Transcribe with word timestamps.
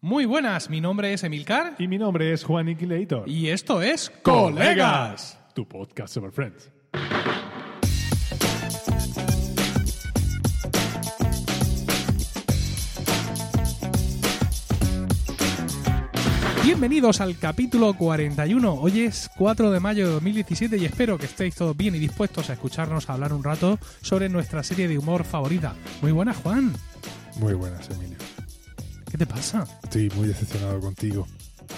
Muy 0.00 0.26
buenas, 0.26 0.70
mi 0.70 0.80
nombre 0.80 1.12
es 1.12 1.24
Emilcar 1.24 1.74
Y 1.78 1.88
mi 1.88 1.98
nombre 1.98 2.32
es 2.32 2.44
Juan 2.44 2.68
Iquilator. 2.68 3.28
y 3.28 3.48
esto 3.48 3.82
es 3.82 4.10
Colegas. 4.22 5.40
Tu 5.54 5.66
podcast 5.66 6.14
sobre 6.14 6.30
Friends. 6.30 6.70
Bienvenidos 16.64 17.20
al 17.20 17.38
capítulo 17.38 17.94
41. 17.94 18.74
Hoy 18.74 19.00
es 19.00 19.30
4 19.36 19.70
de 19.70 19.80
mayo 19.80 20.06
de 20.06 20.12
2017 20.14 20.76
y 20.76 20.84
espero 20.84 21.16
que 21.16 21.26
estéis 21.26 21.54
todos 21.54 21.76
bien 21.76 21.94
y 21.94 21.98
dispuestos 21.98 22.50
a 22.50 22.52
escucharnos 22.52 23.08
hablar 23.08 23.32
un 23.32 23.42
rato 23.42 23.78
sobre 24.02 24.28
nuestra 24.28 24.62
serie 24.62 24.86
de 24.86 24.98
humor 24.98 25.24
favorita. 25.24 25.74
Muy 26.02 26.12
buenas, 26.12 26.36
Juan. 26.36 26.72
Muy 27.40 27.54
buenas, 27.54 27.88
Emilio. 27.90 28.18
¿Qué 29.10 29.16
te 29.18 29.26
pasa? 29.26 29.66
Estoy 29.84 30.10
muy 30.10 30.28
decepcionado 30.28 30.80
contigo. 30.80 31.26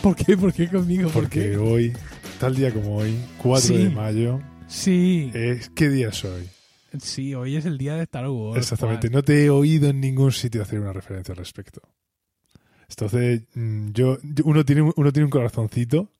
¿Por 0.02 0.16
qué? 0.16 0.36
¿Por 0.36 0.52
qué 0.52 0.68
conmigo? 0.68 1.04
¿Por 1.10 1.22
Porque 1.24 1.50
qué? 1.50 1.56
hoy, 1.56 1.92
tal 2.38 2.54
día 2.56 2.72
como 2.72 2.96
hoy, 2.96 3.14
4 3.42 3.68
Sí. 3.68 3.76
de 3.84 3.90
mayo, 3.90 4.40
Sí, 4.68 5.30
es 5.34 5.68
¿qué 5.70 5.88
día 5.88 6.08
es 6.08 6.24
hoy? 6.24 6.48
sí, 7.00 7.34
hoy 7.34 7.56
es 7.56 7.66
el 7.66 7.76
día 7.78 7.94
de 7.96 8.02
Star 8.04 8.28
Wars. 8.28 8.58
Exactamente. 8.58 9.08
Juan. 9.08 9.14
No 9.14 9.22
te 9.22 9.44
he 9.44 9.50
oído 9.50 9.88
en 9.88 10.00
ningún 10.00 10.32
sitio 10.32 10.62
hacer 10.62 10.80
una 10.80 10.92
referencia 10.92 11.32
al 11.32 11.38
respecto. 11.38 11.80
Entonces, 12.88 13.42
mm, 13.54 13.90
yo, 13.92 14.18
uno, 14.44 14.64
tiene, 14.64 14.82
un- 14.82 14.92
uno 14.96 15.12
tiene 15.12 15.24
un 15.24 15.30
corazoncito 15.30 16.12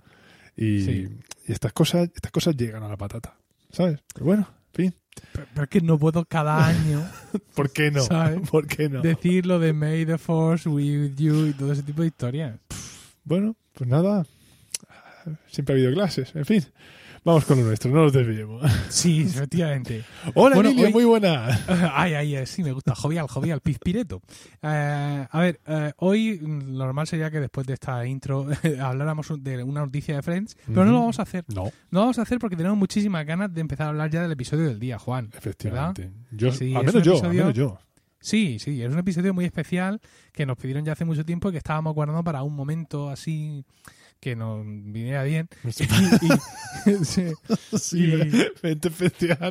y, 0.57 0.81
Sí. 0.85 1.09
y 1.49 1.53
estas, 1.53 1.73
cosas, 1.73 2.09
estas 2.15 2.31
cosas 2.33 2.57
llegan 2.57 2.83
a 2.83 2.89
la 2.89 2.97
patata. 2.97 3.37
¿Sabes? 3.73 4.01
Pero 4.15 4.27
bueno, 4.27 4.49
en 4.75 4.91
fin. 4.91 4.95
Pero, 5.33 5.47
pero 5.53 5.65
es 5.65 5.71
que 5.71 5.81
no 5.81 5.99
puedo 5.99 6.25
cada 6.25 6.67
año 6.67 7.07
¿Por 7.55 7.71
qué 7.73 7.91
no? 7.91 8.03
¿Sabes? 8.03 8.41
¿Por 8.51 8.67
qué 8.67 8.89
no? 8.89 9.03
decir 9.03 9.47
lo 9.47 9.59
de 9.59 9.73
May 9.73 10.07
the 10.07 10.19
Force 10.19 10.69
with 10.69 11.15
you 11.17 11.47
y 11.47 11.53
todo 11.53 11.73
ese 11.73 11.83
tipo 11.83 12.03
de 12.03 12.09
historias. 12.09 12.59
Bueno, 13.25 13.57
pues 13.75 13.89
nada. 13.89 14.27
Siempre 15.49 15.75
ha 15.75 15.77
habido 15.77 15.93
clases. 15.93 16.35
En 16.35 16.45
fin. 16.45 16.65
Vamos 17.23 17.45
con 17.45 17.59
lo 17.59 17.67
nuestro, 17.67 17.91
no 17.91 18.05
nos 18.05 18.13
desviemos. 18.15 18.63
Sí, 18.89 19.23
efectivamente. 19.23 20.05
Hola, 20.35 20.55
Bueno, 20.55 20.71
Emilio, 20.71 20.87
hoy- 20.87 20.93
muy 20.95 21.05
buena. 21.05 21.49
Ay, 21.95 22.15
ay, 22.15 22.35
ay, 22.37 22.47
sí, 22.47 22.63
me 22.65 22.73
gusta. 22.73 22.95
Jovial, 22.95 23.27
jovial, 23.29 23.61
pizpireto. 23.61 24.23
Eh, 24.63 25.27
a 25.31 25.41
ver, 25.41 25.61
eh, 25.67 25.93
hoy 25.99 26.39
mm, 26.41 26.77
lo 26.79 26.85
normal 26.87 27.07
sería 27.07 27.31
que 27.31 27.39
después 27.41 27.67
de 27.67 27.75
esta 27.75 28.07
intro 28.07 28.47
habláramos 28.83 29.31
de 29.39 29.63
una 29.63 29.81
noticia 29.81 30.17
de 30.17 30.23
Friends, 30.23 30.57
pero 30.67 30.87
no 30.87 30.93
lo 30.93 31.01
vamos 31.01 31.19
a 31.19 31.23
hacer. 31.23 31.45
No, 31.49 31.65
No 31.65 31.71
lo 31.91 32.01
vamos 32.01 32.19
a 32.19 32.23
hacer 32.23 32.39
porque 32.39 32.57
tenemos 32.57 32.79
muchísimas 32.79 33.27
ganas 33.27 33.53
de 33.53 33.61
empezar 33.61 33.87
a 33.87 33.91
hablar 33.91 34.11
ya 34.11 34.23
del 34.23 34.33
episodio 34.33 34.65
del 34.67 34.81
día, 34.81 34.99
Juan. 34.99 35.29
efectivamente. 35.37 36.11
Yo, 36.31 36.53
Sí, 36.53 36.75
al 36.75 36.87
menos 36.87 37.03
yo, 37.03 37.23
al 37.23 37.35
menos 37.35 37.53
yo. 37.55 37.79
Sí, 38.23 38.59
sí, 38.59 38.83
es 38.83 38.91
un 38.93 38.99
episodio 38.99 39.33
muy 39.35 39.45
especial 39.45 40.01
que 40.33 40.45
nos 40.47 40.57
pidieron 40.59 40.85
ya 40.85 40.93
hace 40.93 41.05
mucho 41.05 41.25
tiempo 41.25 41.49
y 41.49 41.53
que 41.53 41.59
estábamos 41.59 41.95
guardando 41.95 42.23
para 42.25 42.43
un 42.43 42.55
momento 42.55 43.09
así 43.11 43.65
que 44.21 44.37
nos 44.37 44.65
viniera 44.65 45.25
bien. 45.25 45.49
Y- 45.65 45.69
y- 46.91 47.05
sí, 47.79 47.99
Y- 47.99 48.77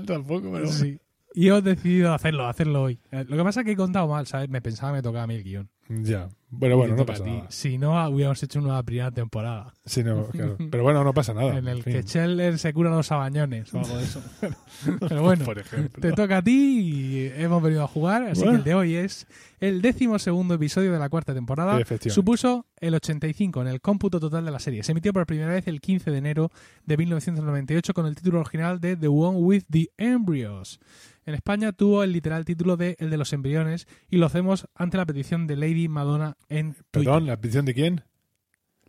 tampoco, 0.05 0.51
pero... 0.51 0.67
sí. 0.67 0.99
Y 1.35 1.47
hemos 1.47 1.63
decidido 1.63 2.11
hacerlo, 2.13 2.47
hacerlo 2.47 2.81
hoy. 2.83 2.99
Eh, 3.11 3.23
Lo 3.27 3.37
que 3.37 3.43
pasa 3.43 3.59
es 3.61 3.65
que 3.65 3.73
he 3.73 3.75
contado 3.75 4.07
mal, 4.07 4.25
¿sabes? 4.25 4.49
Me 4.49 4.61
pensaba 4.61 4.91
que 4.93 4.95
me 4.97 5.01
tocaba 5.03 5.23
a 5.25 5.27
mí 5.27 5.35
el 5.35 5.43
guion. 5.43 5.69
Ya. 5.89 6.29
Bueno, 6.51 6.77
bueno, 6.77 6.95
no 6.95 7.05
pasa 7.05 7.23
nada. 7.25 7.45
Si 7.49 7.77
no, 7.77 7.91
hubiéramos 8.09 8.41
hecho 8.41 8.57
una 8.59 8.81
primera 8.81 9.11
temporada 9.11 9.73
Sí, 9.85 10.03
no, 10.03 10.25
claro. 10.31 10.57
Pero 10.71 10.83
bueno, 10.83 11.03
no 11.03 11.13
pasa 11.13 11.33
nada. 11.33 11.57
en 11.57 11.67
el 11.67 11.83
que 11.83 12.01
Scheller 12.03 12.57
se 12.57 12.73
cura 12.73 12.89
los 12.91 13.07
sabañones 13.07 13.71
o 13.73 13.79
algo 13.79 13.97
de 13.97 14.03
eso. 14.03 14.21
Pero 15.07 15.21
bueno, 15.21 15.45
Por 15.45 15.59
ejemplo. 15.59 16.01
te 16.01 16.11
toca 16.13 16.37
a 16.37 16.41
ti 16.43 16.79
y 16.79 17.31
hemos 17.41 17.61
venido 17.61 17.83
a 17.83 17.87
jugar. 17.87 18.23
Así 18.23 18.41
Bueno. 18.41 18.51
que 18.53 18.57
el 18.59 18.63
de 18.63 18.73
hoy 18.75 18.95
es 18.95 19.27
el 19.59 19.81
décimo 19.81 20.17
segundo 20.19 20.53
episodio 20.55 20.91
de 20.91 20.99
la 20.99 21.09
cuarta 21.09 21.33
temporada. 21.33 21.79
Supuso 22.07 22.65
el 22.77 22.95
85 22.95 23.61
en 23.61 23.67
el 23.67 23.81
cómputo 23.81 24.19
total 24.19 24.45
de 24.45 24.51
la 24.51 24.59
serie. 24.59 24.83
Se 24.83 24.91
emitió 24.93 25.11
por 25.13 25.25
primera 25.27 25.51
vez 25.53 25.67
el 25.67 25.81
15 25.81 26.09
de 26.11 26.17
enero 26.17 26.51
de 26.85 26.97
1998 26.97 27.93
con 27.93 28.05
el 28.07 28.15
título 28.15 28.39
original 28.39 28.79
de 28.79 28.95
The 28.95 29.07
One 29.07 29.37
with 29.39 29.63
the 29.69 29.89
Embryos. 29.97 30.79
En 31.25 31.35
España 31.35 31.73
tuvo 31.73 32.03
el 32.03 32.11
literal 32.11 32.43
título 32.43 32.75
de 32.75 32.95
El 32.97 33.11
de 33.11 33.17
los 33.17 33.33
embriones 33.33 33.87
y 34.09 34.17
lo 34.17 34.25
hacemos 34.25 34.67
ante 34.73 34.97
la 34.97 35.05
petición 35.05 35.45
de 35.45 35.57
Lady 35.57 35.78
Madonna 35.87 36.35
en 36.49 36.73
Twitter. 36.73 36.87
Perdón, 36.91 37.27
¿la 37.27 37.37
petición 37.37 37.65
de 37.65 37.73
quién? 37.73 38.03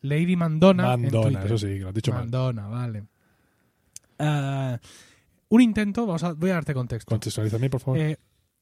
Lady 0.03 0.37
Mandona. 0.37 0.95
en 0.95 1.03
Mandona, 1.03 1.41
Twitter. 1.41 1.47
eso 1.47 1.59
sí, 1.59 1.75
que 1.75 1.81
lo 1.81 1.89
has 1.89 1.95
dicho 1.95 2.13
mal. 2.13 2.23
Mandona, 2.23 2.69
vale. 2.69 3.05
Ah, 4.19 4.79
un 5.49 5.61
intento, 5.61 6.07
vamos 6.07 6.23
a, 6.23 6.33
voy 6.33 6.51
a 6.51 6.55
darte 6.55 6.75
contexto. 6.75 7.09
Contextualízame, 7.11 7.69
por 7.71 7.81
favor. 7.81 7.99
Eh, 7.99 8.19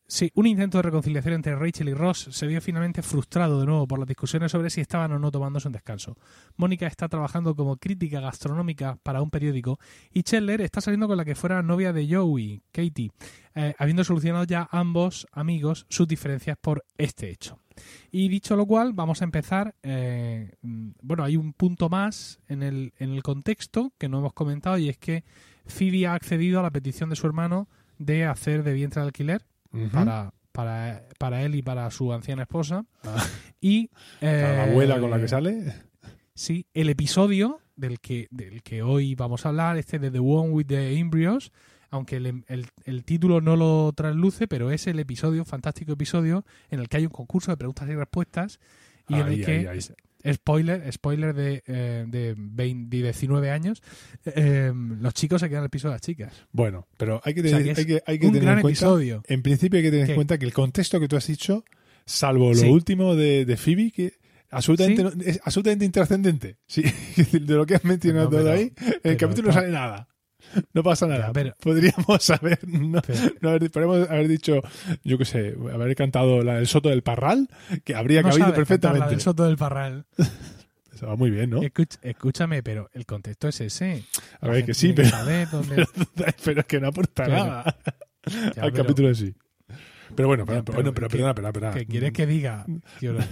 sí, 0.07 0.31
un 0.35 0.47
intento 0.47 0.79
de 0.79 0.83
reconciliación 0.83 1.35
entre 1.35 1.55
Rachel 1.55 1.89
y 1.89 1.95
Ross 1.95 2.29
se 2.31 2.47
vio 2.47 2.61
finalmente 2.61 3.03
frustrado 3.03 3.61
de 3.61 3.67
nuevo 3.67 3.87
por 3.87 3.99
las 3.99 4.09
discusiones 4.09 4.51
sobre 4.53 4.71
si 4.71 4.81
estaban 4.81 5.13
o 5.13 5.19
no 5.19 5.31
tomándose 5.31 5.69
un 5.69 5.73
descanso. 5.73 6.17
Mónica 6.57 6.87
está 6.87 7.09
trabajando 7.09 7.55
como 7.55 7.77
crítica 7.77 8.21
gastronómica 8.21 8.99
para 9.03 9.21
un 9.21 9.31
periódico 9.31 9.79
y 10.13 10.23
Chandler 10.23 10.63
está 10.63 10.81
saliendo 10.81 11.09
con 11.09 11.19
la 11.19 11.25
que 11.25 11.35
fuera 11.35 11.63
novia 11.63 11.93
de 11.93 12.09
Joey, 12.13 12.63
Katie, 12.73 13.11
eh, 13.55 13.75
habiendo 13.79 14.03
solucionado 14.03 14.45
ya 14.45 14.69
ambos 14.71 15.27
amigos 15.33 15.85
sus 15.91 16.09
diferencias 16.09 16.57
por 16.59 16.85
este 16.97 17.31
hecho. 17.31 17.59
Y 18.11 18.29
dicho 18.29 18.57
lo 18.57 18.67
cual, 18.67 18.93
vamos 18.93 19.21
a 19.23 19.25
empezar. 19.25 19.75
eh, 19.83 20.53
mm, 20.63 20.91
bueno, 21.03 21.25
hay 21.25 21.37
un 21.37 21.53
punto 21.53 21.89
más 21.89 22.41
en 22.49 22.63
el, 22.63 22.93
en 22.99 23.11
el 23.11 23.23
contexto 23.23 23.93
que 23.99 24.09
no 24.09 24.19
hemos 24.19 24.33
comentado 24.33 24.79
y 24.79 24.89
es 24.89 24.99
que 24.99 25.25
Phoebe 25.67 26.07
ha 26.07 26.15
accedido 26.15 26.61
a 26.61 26.63
la 26.63 26.71
petición 26.71 27.11
de 27.11 27.17
su 27.17 27.27
hermano 27.27 27.69
de 27.99 28.25
hacer 28.25 28.63
de 28.63 28.73
vientre 28.73 29.03
de 29.03 29.07
alquiler 29.07 29.45
para, 29.93 30.33
para, 30.53 31.05
para 31.19 31.43
él 31.43 31.55
y 31.55 31.63
para 31.63 31.91
su 31.91 32.13
anciana 32.13 32.43
esposa. 32.43 32.85
Ah. 33.05 33.25
Y 33.61 33.91
la 34.21 34.31
eh, 34.31 34.71
abuela 34.71 35.01
con 35.01 35.11
la 35.11 35.19
que 35.19 35.29
sale. 35.29 35.75
Sí, 36.35 36.67
el 36.73 36.89
episodio 36.89 37.61
del 37.75 37.99
que, 37.99 38.29
del 38.31 38.63
que 38.63 38.83
hoy 38.83 39.17
vamos 39.17 39.45
a 39.45 39.49
hablar, 39.49 39.77
este 39.77 39.99
de 39.99 40.11
The 40.11 40.21
One 40.21 40.51
with 40.51 40.67
the 40.67 40.97
Embryos, 40.97 41.53
aunque 41.91 42.17
el, 42.17 42.45
el- 42.49 42.67
el 42.85 43.05
título 43.05 43.41
no 43.41 43.57
lo 43.57 43.93
trasluce, 43.95 44.47
pero 44.49 44.71
es 44.71 44.87
el 44.87 44.99
episodio, 44.99 45.45
fantástico 45.45 45.93
episodio, 45.93 46.45
en 46.71 46.81
el 46.81 46.89
que 46.89 46.99
hay 46.99 47.05
un 47.07 47.13
concurso 47.13 47.51
de 47.51 47.57
preguntas 47.57 47.89
y 47.89 47.95
respuestas 47.95 48.61
y 49.09 49.15
en 49.15 49.27
el 49.29 49.45
que, 49.45 49.51
ahí, 49.69 49.79
ahí. 50.25 50.35
spoiler, 50.35 50.93
spoiler 50.93 51.35
de, 51.35 51.63
eh, 51.67 52.05
de, 52.07 52.35
20 52.37 52.97
de 52.97 53.03
19 53.05 53.51
años, 53.51 53.83
eh, 54.27 54.73
los 54.75 55.15
chicos 55.15 55.41
se 55.41 55.49
quedan 55.49 55.63
al 55.63 55.71
piso 55.71 55.89
de 55.89 55.95
las 55.95 56.03
chicas. 56.03 56.33
Bueno, 56.53 56.87
pero 56.99 57.21
hay 57.25 57.33
que 57.35 57.41
O 57.41 57.45
sea, 57.45 57.59
tener, 57.59 57.75
que 57.75 57.81
hay 57.81 57.87
que, 57.87 58.03
hay 58.07 58.19
que 58.19 58.27
un 58.27 58.33
tener 58.33 58.45
gran 58.47 58.59
en 58.59 58.63
cuenta... 58.63 58.79
episodio. 58.85 59.23
En 59.27 59.43
principio 59.43 59.79
hay 59.79 59.85
que 59.85 59.91
tener 59.91 60.07
¿Qué? 60.07 60.13
en 60.13 60.17
cuenta 60.17 60.37
que 60.39 60.45
el 60.45 60.53
contexto 60.53 61.01
que 61.01 61.09
tú 61.09 61.17
has 61.17 61.27
dicho, 61.27 61.65
salvo 62.05 62.49
lo 62.51 62.55
Sí. 62.57 62.69
último 62.69 63.15
de, 63.17 63.45
de 63.47 63.57
Phoebe, 63.57 63.91
que 63.91 64.13
absolutamente 64.51 65.03
Sí. 65.03 65.17
no- 65.17 65.23
es 65.25 65.41
absolutamente 65.45 65.85
intrascendente. 65.87 66.57
Sí, 66.67 66.83
de 67.33 67.55
lo 67.55 67.65
que 67.65 67.77
has 67.77 67.85
mencionado 67.85 68.31
No, 68.31 68.37
pero- 68.37 68.51
ahí, 68.51 68.73
en 69.03 69.11
el 69.13 69.17
capítulo 69.17 69.49
no 69.49 69.55
sale 69.55 69.71
nada. 69.71 70.09
No 70.73 70.83
pasa 70.83 71.07
nada. 71.07 71.33
Pero- 71.33 71.55
Podríamos 71.61 72.31
haber, 72.31 72.67
no, 72.67 73.01
Pero- 73.03 73.21
no 73.41 73.49
haber, 73.51 73.71
podríamos 73.71 74.09
haber 74.11 74.29
dicho, 74.29 74.61
yo 75.05 75.19
qué 75.19 75.25
sé, 75.25 75.55
haber 75.73 75.95
cantado 75.97 76.43
la 76.43 76.55
del 76.57 76.67
Soto 76.67 76.89
del 76.89 77.03
Parral, 77.03 77.49
que 77.85 77.95
habría 77.95 78.23
no 78.23 78.29
cabido 78.29 78.47
cantar 78.47 78.51
la 78.51 78.57
perfectamente. 78.57 79.11
del 79.11 79.21
Soto 79.21 79.45
del 79.45 79.57
Parral. 79.57 80.07
Eso 80.95 81.07
va 81.07 81.15
muy 81.17 81.31
bien, 81.31 81.51
¿no? 81.51 81.61
Escuch- 81.63 81.99
escúchame, 82.03 82.63
pero 82.63 82.91
el 82.93 83.07
contexto 83.07 83.47
es 83.49 83.61
ese. 83.61 84.05
A 84.41 84.49
ver, 84.49 84.65
que 84.65 84.75
sí, 84.75 84.93
pero, 84.93 85.09
saber 85.11 85.49
dónde- 85.51 85.87
pero 86.45 86.61
es 86.61 86.67
que 86.67 86.81
no 86.81 86.89
aporta 86.89 87.25
Claro. 87.25 87.45
nada 87.45 87.77
Ya, 88.27 88.63
al 88.63 88.73
pero- 88.73 88.85
capítulo 88.85 89.09
en 89.09 89.15
sí. 89.15 89.35
Pero 90.19 90.27
bueno, 90.27 90.45
pero, 90.45 90.59
Ya, 90.59 90.65
pero 90.65 90.77
bueno, 90.79 90.93
pero 90.93 91.07
¿qué- 91.07 91.17
perdona, 91.17 91.33
perdona, 91.35 91.53
perdona. 91.53 91.75
¿Qué 91.75 91.87
quieres 91.87 92.13
que 92.13 92.27
diga? 92.27 92.67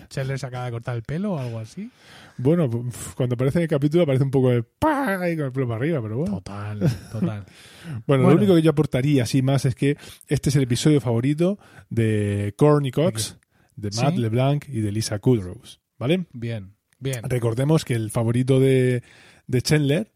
Chandler 0.08 0.38
se 0.38 0.46
acaba 0.46 0.66
de 0.66 0.70
cortar 0.70 0.94
el 0.94 1.02
pelo 1.02 1.32
o 1.32 1.38
algo 1.38 1.58
así? 1.58 1.90
Bueno, 2.38 2.70
cuando 3.16 3.34
aparece 3.34 3.58
en 3.58 3.62
el 3.62 3.68
capítulo 3.68 4.04
aparece 4.04 4.22
un 4.22 4.30
poco 4.30 4.50
de 4.50 4.62
¡pah! 4.62 5.16
con 5.18 5.24
el 5.26 5.50
pelo 5.52 5.66
para 5.66 5.78
arriba, 5.80 6.00
pero 6.00 6.18
bueno. 6.18 6.34
Total, 6.36 6.78
total. 7.10 7.44
Bueno, 7.84 8.02
Bueno. 8.06 8.28
lo 8.30 8.36
único 8.36 8.54
que 8.54 8.62
yo 8.62 8.70
aportaría 8.70 9.24
así 9.24 9.42
más 9.42 9.64
es 9.64 9.74
que 9.74 9.96
este 10.28 10.50
es 10.50 10.54
el 10.56 10.62
episodio 10.62 11.00
favorito 11.00 11.58
de 11.90 12.54
Courtney 12.56 12.92
Cox, 12.92 13.36
de 13.74 13.90
Matt 13.96 14.14
Sí. 14.14 14.20
LeBlanc 14.20 14.68
y 14.68 14.80
de 14.80 14.92
Lisa 14.92 15.18
Kudrow, 15.18 15.60
¿vale? 15.98 16.26
Bien, 16.32 16.72
bien. 17.00 17.20
Recordemos 17.28 17.84
que 17.84 17.94
el 17.94 18.10
favorito 18.12 18.60
de, 18.60 19.02
de 19.48 19.62
Chandler 19.62 20.12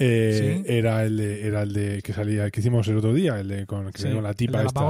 eh, 0.00 0.62
Sí. 0.64 0.72
era 0.72 1.04
el 1.04 1.16
de, 1.16 1.46
era 1.46 1.62
el 1.62 1.72
de 1.72 2.00
que 2.02 2.12
salía 2.12 2.50
que 2.50 2.60
hicimos 2.60 2.86
el 2.88 2.96
otro 2.98 3.12
día, 3.12 3.40
el 3.40 3.48
de 3.48 3.66
con, 3.66 3.90
que 3.92 4.00
Sí, 4.00 4.10
con 4.12 4.22
la 4.22 4.30
el 4.30 4.36
tipa 4.36 4.58
del 4.58 4.68
esta. 4.68 4.80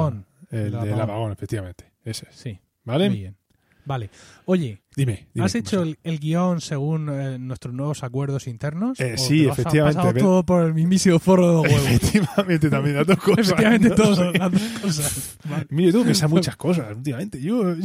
El, 0.50 0.75
El 0.75 0.81
del 0.81 1.00
apagón. 1.00 1.33
efectivamente, 1.33 1.91
ese 2.05 2.27
es, 2.29 2.37
Sí, 2.37 2.61
¿vale? 2.85 3.09
muy 3.11 3.19
bien. 3.19 3.37
Vale. 3.85 4.11
Oye, 4.45 4.83
Dime, 4.99 5.29
dime, 5.33 5.47
¿has 5.47 5.53
¿qué 5.53 5.59
hecho 5.61 5.83
el, 5.85 5.97
el 6.03 6.19
guion 6.19 6.61
según 6.61 7.09
eh, 7.09 7.39
nuestros 7.39 7.73
nuevos 7.73 8.03
acuerdos 8.03 8.49
internos? 8.49 8.99
Eh, 8.99 9.15
¿O 9.15 9.19
sí, 9.19 9.39
te 9.39 9.45
lo 9.45 9.53
has 9.53 9.59
efectivamente, 9.61 9.97
pasado 9.97 10.19
todo 10.19 10.43
por 10.43 10.67
el 10.67 10.75
mismísimo 10.75 11.21
forro 11.21 11.47
de 11.47 11.53
los 11.55 11.62
huevos. 11.73 11.87
Efectivamente, 11.93 12.69
también 12.69 12.97
las 12.97 13.06
dos 13.06 13.19
cosas. 13.19 13.39
Efectivamente, 13.50 13.89
Sí. 13.97 14.39
las 14.39 14.53
dos 14.53 14.62
cosas. 14.83 15.39
Vale. 15.49 15.67
Mire, 15.71 15.93
tú 15.93 16.05
pensar 16.05 16.29
muchas 16.29 16.56
cosas 16.56 16.97
últimamente. 16.97 17.41
Yo, 17.41 17.75
yo, 17.77 17.85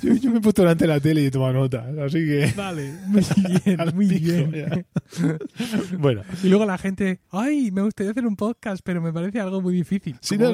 yo- 0.00 0.14
yo 0.14 0.30
me 0.30 0.38
he 0.38 0.40
puesto 0.40 0.62
delante 0.62 0.84
de 0.84 0.88
la 0.88 1.00
tele 1.00 1.22
y 1.22 1.26
he 1.26 1.30
tomado 1.32 1.54
notas, 1.54 1.84
así 1.98 2.18
que... 2.24 2.52
Vale, 2.56 2.92
muy 3.06 3.22
bien, 3.64 3.80
muy 3.94 4.06
pico, 4.06 4.50
bien. 4.50 4.86
Bueno, 5.98 6.22
Y 6.44 6.48
luego 6.48 6.64
la 6.66 6.78
gente, 6.78 7.20
ay, 7.32 7.70
me 7.72 7.82
gustaría 7.82 8.12
hacer 8.12 8.24
un 8.26 8.36
podcast, 8.36 8.80
pero 8.84 9.02
me 9.02 9.12
parece 9.12 9.40
algo 9.40 9.60
muy 9.60 9.74
difícil. 9.74 10.16
Sí, 10.20 10.38
no, 10.38 10.52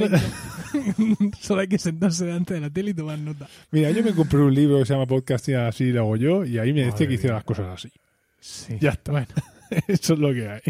Solo 1.41 1.61
hay 1.61 1.69
que 1.69 1.79
sentarse 1.79 2.25
delante 2.25 2.55
de 2.55 2.61
la 2.61 2.71
tele 2.71 2.91
y 2.93 2.95
tomar 2.95 3.19
nota. 3.19 3.47
mira, 3.71 3.91
yo 3.91 4.03
me 4.03 4.13
compré 4.13 4.39
un 4.41 4.55
libro 4.55 4.79
que 4.79 4.87
se 4.87 4.95
llama 4.95 5.07
Podcasting 5.07 5.57
a 5.57 5.73
así 5.75 5.91
lo 5.93 6.01
hago 6.03 6.17
yo, 6.17 6.45
y 6.45 6.59
ahí 6.59 6.73
me 6.73 6.85
decía 6.85 7.07
que 7.09 7.15
hiciera 7.15 7.35
las 7.35 7.45
cosas 7.45 7.67
así. 7.67 7.93
Sí. 8.39 8.79
Ya 8.81 8.91
está. 8.91 9.11
Bueno, 9.13 9.27
Eso 9.89 10.15
es 10.15 10.19
lo 10.21 10.33
que 10.33 10.49
hay. 10.49 10.61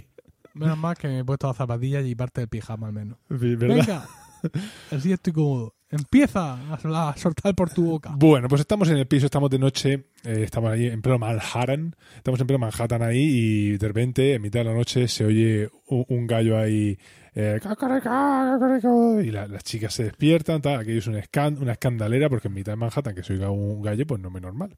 menos 0.54 0.78
mal 0.78 0.96
que 0.96 1.08
me 1.08 1.18
he 1.20 1.24
puesto 1.24 1.46
las 1.46 1.56
zapatillas 1.56 2.04
y 2.06 2.14
parte 2.14 2.40
del 2.40 2.48
pijama 2.48 2.86
al 2.86 2.92
menos. 2.92 3.18
¿Verdad? 3.28 3.68
Venga, 3.68 4.08
así 4.90 5.12
estoy 5.12 5.32
cómodo. 5.32 5.74
Empieza 5.94 6.54
a, 6.54 7.10
a 7.10 7.16
soltar 7.16 7.54
por 7.54 7.70
tu 7.70 7.84
boca. 7.86 8.12
Bueno, 8.16 8.48
pues 8.48 8.60
estamos 8.60 8.88
en 8.90 8.96
el 8.98 9.06
piso, 9.06 9.26
estamos 9.26 9.48
de 9.50 9.58
noche, 9.58 9.92
eh, 10.24 10.42
estamos 10.44 10.70
ahí 10.70 10.86
en 10.86 11.00
pleno 11.02 11.18
Manhattan, 11.18 11.94
estamos 12.16 12.40
en 12.40 12.46
pleno 12.46 12.58
Manhattan 12.58 13.02
ahí 13.02 13.20
y 13.22 13.76
de 13.78 13.86
repente, 13.88 14.34
en 14.34 14.42
mitad 14.42 14.60
de 14.60 14.64
la 14.64 14.74
noche, 14.74 15.06
se 15.08 15.24
oye 15.24 15.70
un, 15.88 16.26
gallo 16.26 16.58
ahí, 16.58 16.98
eh, 17.34 17.58
y 19.24 19.30
la- 19.30 19.46
las 19.48 19.62
chicas 19.64 19.92
se 19.94 20.04
despiertan, 20.04 20.60
tal, 20.62 20.80
aquello 20.80 20.98
es 20.98 21.06
un 21.06 21.14
escan- 21.16 21.58
una 21.60 21.72
escandalera 21.72 22.28
porque 22.28 22.48
en 22.48 22.54
mitad 22.54 22.72
de 22.72 22.76
Manhattan 22.76 23.14
que 23.14 23.22
se 23.22 23.32
oiga 23.34 23.50
un 23.50 23.82
gallo, 23.82 24.06
pues 24.06 24.20
no 24.20 24.28
es 24.34 24.42
normal. 24.42 24.76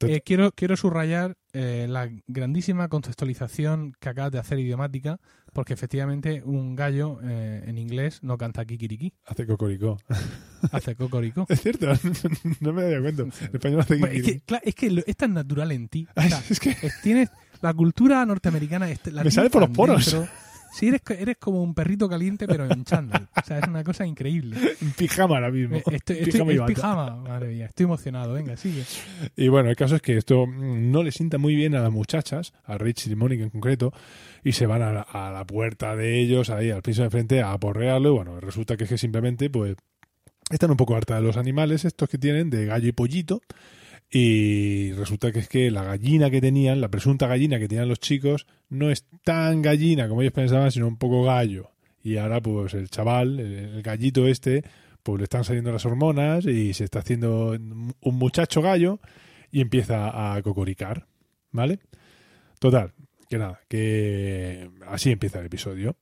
Eh, 0.00 0.20
quiero, 0.24 0.52
quiero 0.52 0.76
subrayar 0.76 1.36
eh, 1.52 1.86
la 1.88 2.10
grandísima 2.26 2.88
contextualización 2.88 3.92
que 4.00 4.08
acabas 4.08 4.32
de 4.32 4.38
hacer 4.38 4.58
idiomática, 4.58 5.18
porque 5.52 5.72
efectivamente 5.72 6.42
un 6.44 6.74
gallo 6.74 7.20
eh, 7.22 7.62
en 7.66 7.78
inglés 7.78 8.18
no 8.22 8.36
canta 8.36 8.64
kikiriki, 8.64 9.12
Hace 9.24 9.46
cocoricó. 9.46 9.96
hace 10.72 10.96
cocorico. 10.96 11.46
Es 11.48 11.60
cierto, 11.62 11.86
no 12.60 12.72
me 12.72 12.82
había 12.84 13.00
cuenta. 13.00 13.22
En 13.22 13.32
español 13.52 13.80
hace 13.80 13.96
Bueno, 13.96 14.14
es, 14.14 14.22
kikiriki. 14.22 14.44
que, 14.46 14.60
es 14.64 14.74
que 14.74 14.90
lo- 14.90 15.02
es 15.06 15.16
tan 15.16 15.32
natural 15.34 15.72
en 15.72 15.88
ti. 15.88 16.06
O 16.16 16.20
Ay, 16.20 16.28
sea, 16.30 16.42
es 16.50 16.60
que 16.60 16.70
es- 16.82 17.00
tienes 17.02 17.30
la 17.62 17.72
cultura 17.72 18.24
norteamericana. 18.26 18.90
este- 18.90 19.12
la 19.12 19.22
Me 19.24 19.30
sale 19.30 19.48
por 19.50 19.62
los 19.62 19.70
poros. 19.70 20.04
dentro. 20.10 20.28
Sí, 20.74 20.88
eres, 20.88 21.02
eres 21.18 21.36
como 21.38 21.62
un 21.62 21.72
perrito 21.72 22.08
caliente, 22.08 22.46
pero 22.48 22.68
en 22.70 22.84
chándal. 22.84 23.28
O 23.36 23.46
sea, 23.46 23.60
es 23.60 23.68
una 23.68 23.84
cosa 23.84 24.04
increíble. 24.06 24.56
en 24.80 24.90
pijama 24.92 25.36
ahora 25.36 25.50
mismo. 25.50 25.76
Eh, 25.76 25.82
Estoy, 25.92 26.16
estoy- 26.16 26.32
Pijama 26.32 26.52
es 26.52 26.60
pijama, 26.62 27.16
madre 27.16 27.48
mía, 27.48 27.66
estoy 27.66 27.84
emocionado. 27.84 28.32
Venga, 28.34 28.56
sigue. 28.56 28.82
Y 29.36 29.48
bueno, 29.48 29.70
el 29.70 29.76
caso 29.76 29.94
es 29.96 30.02
que 30.02 30.16
esto 30.16 30.46
mm, 30.46 30.90
no 30.90 31.02
le 31.04 31.12
sienta 31.12 31.38
muy 31.38 31.54
bien 31.54 31.74
a 31.76 31.80
las 31.80 31.92
muchachas, 31.92 32.52
a 32.64 32.76
Rachel 32.76 33.12
y 33.12 33.16
Mónica 33.16 33.44
en 33.44 33.50
concreto, 33.50 33.92
y 34.42 34.52
se 34.52 34.66
van 34.66 34.82
a 34.82 34.92
la, 34.92 35.02
a 35.02 35.30
la 35.30 35.44
puerta 35.46 35.94
de 35.94 36.18
ellos, 36.20 36.50
ahí 36.50 36.70
al 36.70 36.82
piso 36.82 37.02
de 37.02 37.10
frente, 37.10 37.40
a 37.40 37.52
aporrearlo. 37.52 38.08
Y 38.08 38.12
bueno, 38.16 38.40
resulta 38.40 38.76
que 38.76 38.84
es 38.84 38.90
que 38.90 38.98
simplemente, 38.98 39.50
pues, 39.50 39.76
están 40.50 40.70
un 40.72 40.76
poco 40.76 40.96
hartas 40.96 41.20
de 41.20 41.26
los 41.26 41.36
animales 41.36 41.84
estos 41.84 42.08
que 42.08 42.18
tienen, 42.18 42.50
de 42.50 42.66
gallo 42.66 42.88
y 42.88 42.92
pollito. 42.92 43.40
Y 44.16 44.92
resulta 44.92 45.32
que 45.32 45.40
es 45.40 45.48
que 45.48 45.72
la 45.72 45.82
gallina 45.82 46.30
que 46.30 46.40
tenían, 46.40 46.80
la 46.80 46.88
presunta 46.88 47.26
gallina 47.26 47.58
que 47.58 47.66
tenían 47.66 47.88
los 47.88 47.98
chicos, 47.98 48.46
no 48.68 48.88
es 48.88 49.06
tan 49.24 49.60
gallina 49.60 50.08
como 50.08 50.22
ellos 50.22 50.32
pensaban, 50.32 50.70
sino 50.70 50.86
un 50.86 50.98
poco 50.98 51.24
gallo. 51.24 51.72
Y 52.00 52.16
ahora, 52.18 52.40
pues, 52.40 52.74
el 52.74 52.88
chaval, 52.90 53.40
el, 53.40 53.82
gallito 53.82 54.28
este, 54.28 54.62
pues 55.02 55.18
le 55.18 55.24
están 55.24 55.42
saliendo 55.42 55.72
las 55.72 55.84
hormonas 55.84 56.46
y 56.46 56.74
se 56.74 56.84
está 56.84 57.00
haciendo 57.00 57.58
un 57.58 58.14
muchacho 58.14 58.62
gallo 58.62 59.00
y 59.50 59.60
empieza 59.60 60.36
a 60.36 60.40
cocoricar, 60.42 61.08
¿vale? 61.50 61.80
Total, 62.60 62.92
que 63.28 63.36
nada, 63.36 63.62
que 63.66 64.70
así 64.86 65.10
empieza 65.10 65.40
el 65.40 65.46
episodio. 65.46 65.96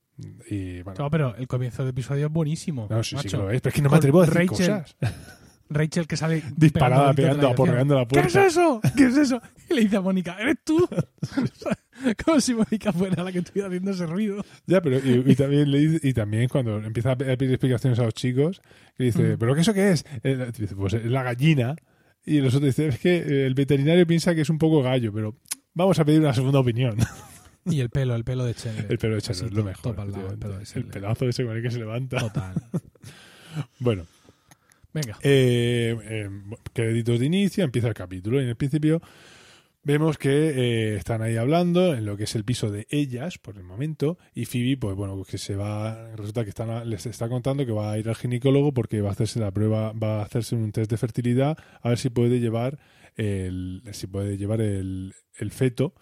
Y 0.51 0.83
bueno, 0.83 0.99
No, 0.99 1.09
pero 1.09 1.35
el 1.35 1.47
comienzo 1.47 1.81
del 1.81 1.89
episodio 1.89 2.27
es 2.27 2.31
buenísimo. 2.31 2.85
no, 2.91 3.03
sí, 3.03 3.15
sí 3.19 3.29
que 3.29 3.37
lo 3.37 3.49
es, 3.49 3.59
pero 3.59 3.71
es 3.71 3.75
que 3.75 3.81
no 3.81 3.89
me 3.89 3.97
atrevo 3.97 4.21
a 4.21 4.27
decir 4.27 4.37
Rachel, 4.37 4.67
cosas. 4.67 4.97
Rachel 5.73 6.07
que 6.07 6.17
sale 6.17 6.43
Disparada, 6.55 7.13
pegando 7.13 7.47
de 7.47 7.53
aporreando 7.53 7.95
la 7.95 8.07
puerta. 8.07 8.27
¿Qué 8.27 8.45
es 8.47 8.51
eso? 8.53 8.81
¿Qué 8.95 9.05
es 9.05 9.17
eso? 9.17 9.41
Y 9.69 9.73
le 9.75 9.81
dice 9.81 9.97
a 9.97 10.01
Mónica, 10.01 10.37
¿eres 10.39 10.57
tú? 10.63 10.87
Como 12.25 12.39
si 12.41 12.53
Mónica 12.53 12.91
fuera 12.91 13.23
la 13.23 13.31
que 13.31 13.39
estuviera 13.39 13.67
haciendo 13.67 13.91
ese 13.91 14.05
ruido. 14.05 14.43
Ya, 14.65 14.81
pero 14.81 14.97
y, 14.97 15.23
y 15.31 15.35
también 15.35 15.71
le 15.71 15.79
dice- 15.79 16.07
y 16.07 16.13
también 16.13 16.47
cuando 16.49 16.77
empieza 16.77 17.11
a 17.11 17.15
pedir 17.17 17.51
explicaciones 17.51 17.99
a 17.99 18.03
los 18.03 18.13
chicos, 18.13 18.61
que 18.97 19.05
dice, 19.05 19.35
Mm. 19.35 19.39
¿pero 19.39 19.55
qué 19.55 19.61
eso 19.61 19.73
qué 19.73 19.91
es? 19.91 20.05
Eh, 20.23 20.51
dice, 20.57 20.75
pues 20.75 20.93
es 20.93 21.05
la 21.05 21.23
gallina. 21.23 21.75
Y 22.25 22.39
los 22.39 22.55
otros 22.55 22.67
dicen, 22.75 22.89
es 22.89 22.99
que 22.99 23.45
el 23.45 23.53
veterinario 23.53 24.07
piensa 24.07 24.33
que 24.33 24.41
es 24.41 24.49
un 24.49 24.57
poco 24.57 24.81
gallo, 24.81 25.11
pero 25.13 25.35
vamos 25.73 25.99
a 25.99 26.05
pedir 26.05 26.19
una 26.19 26.33
segunda 26.33 26.59
opinión. 26.59 26.97
Y 27.65 27.79
el 27.79 27.89
pelo, 27.89 28.13
el 28.13 28.25
pelo 28.25 28.43
de 28.43 28.53
Chandler. 28.55 28.87
El 28.89 28.97
pelo 28.97 29.15
de 29.15 29.21
Chandler 29.21 29.45
es 29.47 29.53
lo 29.53 29.63
mejor. 29.63 29.95
lado, 29.97 30.31
el 30.31 30.37
pelo 30.37 30.57
de 30.59 30.65
el 30.75 30.83
pelazo 30.85 31.29
ese 31.29 31.45
con 31.45 31.55
el 31.55 31.63
que 31.63 31.71
se 31.71 31.79
levanta. 31.79 32.17
Total. 32.17 32.53
Bueno, 33.79 34.05
Venga. 34.93 35.17
Eh, 35.23 35.95
eh, 36.03 36.29
créditos 36.73 37.19
de 37.19 37.25
inicio, 37.25 37.63
empieza 37.63 37.87
el 37.87 37.93
capítulo. 37.93 38.39
Y 38.39 38.43
en 38.43 38.49
el 38.49 38.55
principio 38.55 39.01
vemos 39.83 40.17
que 40.17 40.29
eh, 40.29 40.95
están 40.95 41.21
ahí 41.21 41.35
hablando 41.35 41.93
en 41.95 42.05
lo 42.05 42.15
que 42.15 42.25
es 42.25 42.35
el 42.35 42.43
piso 42.45 42.69
de 42.71 42.85
ellas 42.89 43.37
por 43.39 43.57
el 43.57 43.63
momento. 43.63 44.17
Y 44.35 44.45
Phoebe, 44.45 44.77
pues 44.77 44.95
bueno, 44.95 45.23
que 45.23 45.37
se 45.37 45.55
va. 45.55 46.15
Resulta 46.15 46.43
que 46.43 46.49
están, 46.49 46.89
les 46.89 47.05
está 47.05 47.27
contando 47.27 47.65
que 47.65 47.71
va 47.71 47.91
a 47.91 47.97
ir 47.97 48.07
al 48.07 48.15
ginecólogo 48.15 48.73
porque 48.73 49.01
va 49.01 49.09
a 49.09 49.13
hacerse 49.13 49.39
la 49.39 49.51
prueba, 49.51 49.91
va 49.93 50.19
a 50.21 50.25
hacerse 50.25 50.55
un 50.55 50.71
test 50.71 50.91
de 50.91 50.97
fertilidad 50.97 51.57
a 51.81 51.89
ver 51.89 51.97
si 51.97 52.09
puede 52.09 52.39
llevar 52.39 52.77
el, 53.15 53.81
si 53.91 54.07
puede 54.07 54.37
llevar 54.37 54.61
el, 54.61 55.13
el 55.37 55.51
feto. 55.51 55.93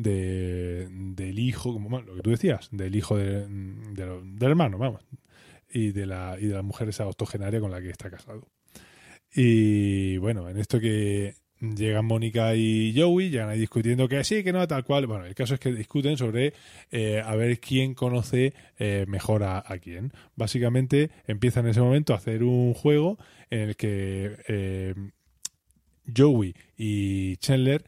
De, 0.00 0.86
del 0.88 1.40
hijo, 1.40 1.72
como 1.72 2.00
lo 2.00 2.14
que 2.14 2.22
tú 2.22 2.30
decías, 2.30 2.68
del 2.70 2.94
hijo 2.94 3.16
de- 3.16 3.48
de 3.48 4.20
del 4.36 4.48
hermano, 4.50 4.78
vamos, 4.78 5.02
y 5.70 5.92
de 5.92 6.06
la 6.06 6.36
y 6.40 6.46
de 6.46 6.54
la 6.54 6.62
mujer 6.62 6.88
esa 6.88 7.06
octogenaria 7.06 7.60
con 7.60 7.70
la 7.70 7.80
que 7.80 7.90
está 7.90 8.10
casado. 8.10 8.48
Y 9.34 10.16
bueno, 10.18 10.48
en 10.48 10.58
esto 10.58 10.80
que 10.80 11.34
llegan 11.60 12.04
Mónica 12.04 12.54
y 12.54 12.94
Joey, 12.96 13.30
llegan 13.30 13.48
ahí 13.48 13.58
discutiendo 13.58 14.08
que 14.08 14.22
sí, 14.24 14.44
que 14.44 14.52
no, 14.52 14.66
tal 14.66 14.84
cual. 14.84 15.06
Bueno, 15.06 15.26
el 15.26 15.34
caso 15.34 15.54
es 15.54 15.60
que 15.60 15.72
discuten 15.72 16.16
sobre 16.16 16.54
eh, 16.90 17.22
a 17.24 17.34
ver 17.34 17.60
quién 17.60 17.94
conoce 17.94 18.54
eh, 18.78 19.04
mejor 19.08 19.42
a, 19.42 19.62
quién. 19.82 20.12
Básicamente 20.36 21.10
empiezan 21.26 21.64
en 21.64 21.70
ese 21.72 21.80
momento 21.80 22.14
a 22.14 22.16
hacer 22.16 22.42
un 22.42 22.74
juego 22.74 23.18
en 23.50 23.60
el 23.60 23.76
que 23.76 24.36
eh, 24.48 24.94
Joey 26.16 26.54
y 26.76 27.36
Chandler 27.36 27.84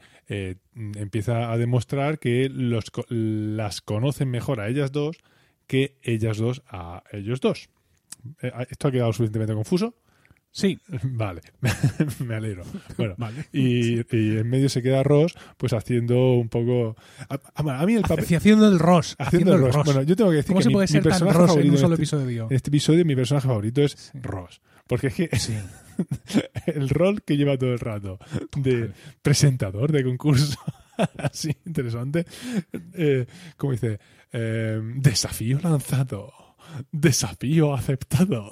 empieza 0.73 1.51
a 1.51 1.57
demostrar 1.57 2.17
que 2.17 2.47
los, 2.47 2.85
las 3.09 3.81
conocen 3.81 4.29
mejor 4.29 4.61
a 4.61 4.69
ellas 4.69 4.93
dos 4.93 5.17
que 5.71 5.95
ellas 6.03 6.37
dos 6.37 6.61
a 6.67 7.01
ellos 7.13 7.39
dos. 7.39 7.69
Eh, 8.41 8.51
¿Esto 8.69 8.89
ha 8.89 8.91
quedado 8.91 9.13
suficientemente 9.13 9.53
confuso? 9.53 9.95
Sí. 10.51 10.77
Vale, 11.03 11.41
me 12.25 12.35
alegro. 12.35 12.63
Bueno, 12.97 13.15
Vale. 13.17 13.45
y, 13.53 13.99
y 13.99 14.37
en 14.37 14.49
medio 14.49 14.67
se 14.67 14.81
queda 14.81 15.01
Ross, 15.01 15.33
pues 15.55 15.71
haciendo 15.71 16.33
un 16.33 16.49
poco. 16.49 16.97
A, 17.29 17.39
a- 17.55 17.85
mí 17.85 17.93
el 17.95 18.01
papel. 18.01 18.25
Haci- 18.25 18.35
Haciendo 18.35 18.67
el 18.67 18.77
Ross. 18.79 19.15
Haciendo 19.19 19.55
el 19.55 19.61
Ross. 19.71 19.85
Bueno, 19.85 20.01
yo 20.03 20.13
tengo 20.17 20.29
que 20.31 20.35
decir 20.37 20.49
¿Cómo 20.49 20.59
que 20.59 20.63
se 20.63 20.69
mi, 20.69 20.73
puede 20.73 20.87
mi 20.87 20.91
ser 20.91 21.03
tan 21.03 21.11
personaje 21.11 21.37
Ross 21.37 21.55
en 21.57 21.69
un 21.71 21.77
solo 21.77 21.95
en 21.95 22.01
este, 22.01 22.15
episodio? 22.17 22.47
en 22.49 22.55
este 22.57 22.69
episodio, 22.69 23.05
mi 23.05 23.15
personaje 23.15 23.47
favorito 23.47 23.81
es 23.81 23.91
Sí. 24.11 24.19
Ross. 24.21 24.61
Porque 24.87 25.07
es 25.07 25.13
que 25.15 25.29
Sí. 25.39 25.53
el 26.65 26.89
rol 26.89 27.21
que 27.23 27.37
lleva 27.37 27.57
todo 27.57 27.71
el 27.71 27.79
rato 27.79 28.19
de 28.57 28.91
presentador 29.21 29.93
de 29.93 30.03
concurso, 30.03 30.57
así 31.17 31.55
interesante, 31.65 32.25
eh, 32.93 33.25
como 33.57 33.73
dice, 33.73 33.99
eh, 34.31 34.79
desafío 34.95 35.59
lanzado, 35.61 36.31
desafío 36.91 37.73
aceptado. 37.73 38.49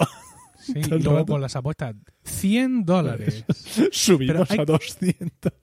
Sí, 0.59 0.73
y 0.79 0.83
luego 1.00 1.25
con 1.25 1.41
las 1.41 1.55
apuestas. 1.55 1.95
100 2.23 2.85
dólares. 2.85 3.45
Subimos 3.91 4.51
hay- 4.51 4.59
a 4.59 4.65
200. 4.65 5.53